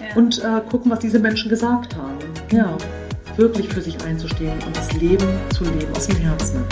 ja. 0.00 0.16
und 0.16 0.38
äh, 0.38 0.62
gucken, 0.70 0.90
was 0.90 1.00
diese 1.00 1.18
Menschen 1.18 1.50
gesagt 1.50 1.96
haben. 1.96 2.18
Ja, 2.50 2.76
wirklich 3.36 3.68
für 3.68 3.82
sich 3.82 4.02
einzustehen 4.04 4.58
und 4.64 4.76
das 4.76 4.92
Leben 4.92 5.26
zu 5.52 5.64
leben 5.64 5.92
aus 5.94 6.06
dem 6.06 6.16
Herzen. 6.18 6.64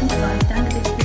Super, 0.00 0.16
danke 0.48 0.76
dir 0.82 1.01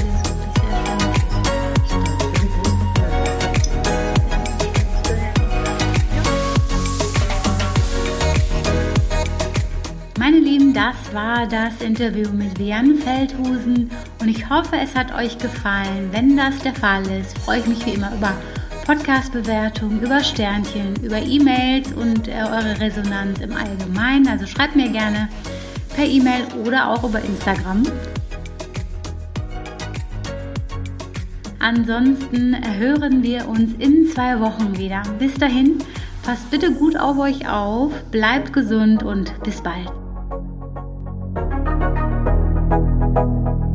das 10.78 11.12
war 11.12 11.48
das 11.48 11.82
Interview 11.82 12.30
mit 12.32 12.60
Liane 12.60 12.94
Feldhusen 12.94 13.90
und 14.22 14.28
ich 14.28 14.48
hoffe, 14.48 14.76
es 14.80 14.94
hat 14.94 15.12
euch 15.12 15.40
gefallen. 15.40 16.10
Wenn 16.12 16.38
das 16.38 16.60
der 16.60 16.76
Fall 16.76 17.02
ist, 17.10 17.36
freue 17.40 17.62
ich 17.62 17.66
mich 17.66 17.84
wie 17.88 17.94
immer 17.94 18.14
über 18.14 18.32
Podcast-Bewertungen, 18.86 20.04
über 20.04 20.24
Sternchen, 20.24 20.96
über 21.02 21.18
E-Mails 21.18 21.94
und 21.94 22.28
äh, 22.28 22.34
eure 22.44 22.80
Resonanz 22.80 23.40
im 23.40 23.54
Allgemeinen. 23.54 24.28
Also 24.28 24.46
schreibt 24.46 24.76
mir 24.76 24.90
gerne 24.90 25.30
per 25.96 26.06
E-Mail 26.06 26.44
oder 26.64 26.90
auch 26.90 27.04
über 27.04 27.22
Instagram. 27.22 27.82
Ansonsten 31.58 32.56
hören 32.78 33.24
wir 33.24 33.48
uns 33.50 33.74
in 33.80 34.06
zwei 34.14 34.40
Wochen 34.40 34.78
wieder. 34.78 35.02
Bis 35.18 35.34
dahin, 35.34 35.80
passt 36.22 36.52
bitte 36.52 36.72
gut 36.72 36.96
auf 37.00 37.18
euch 37.18 37.50
auf, 37.50 37.92
bleibt 38.12 38.54
gesund 38.54 39.02
und 39.02 39.34
bis 39.42 39.60
bald. 39.64 39.90
Thank 43.16 43.62
you. 43.62 43.67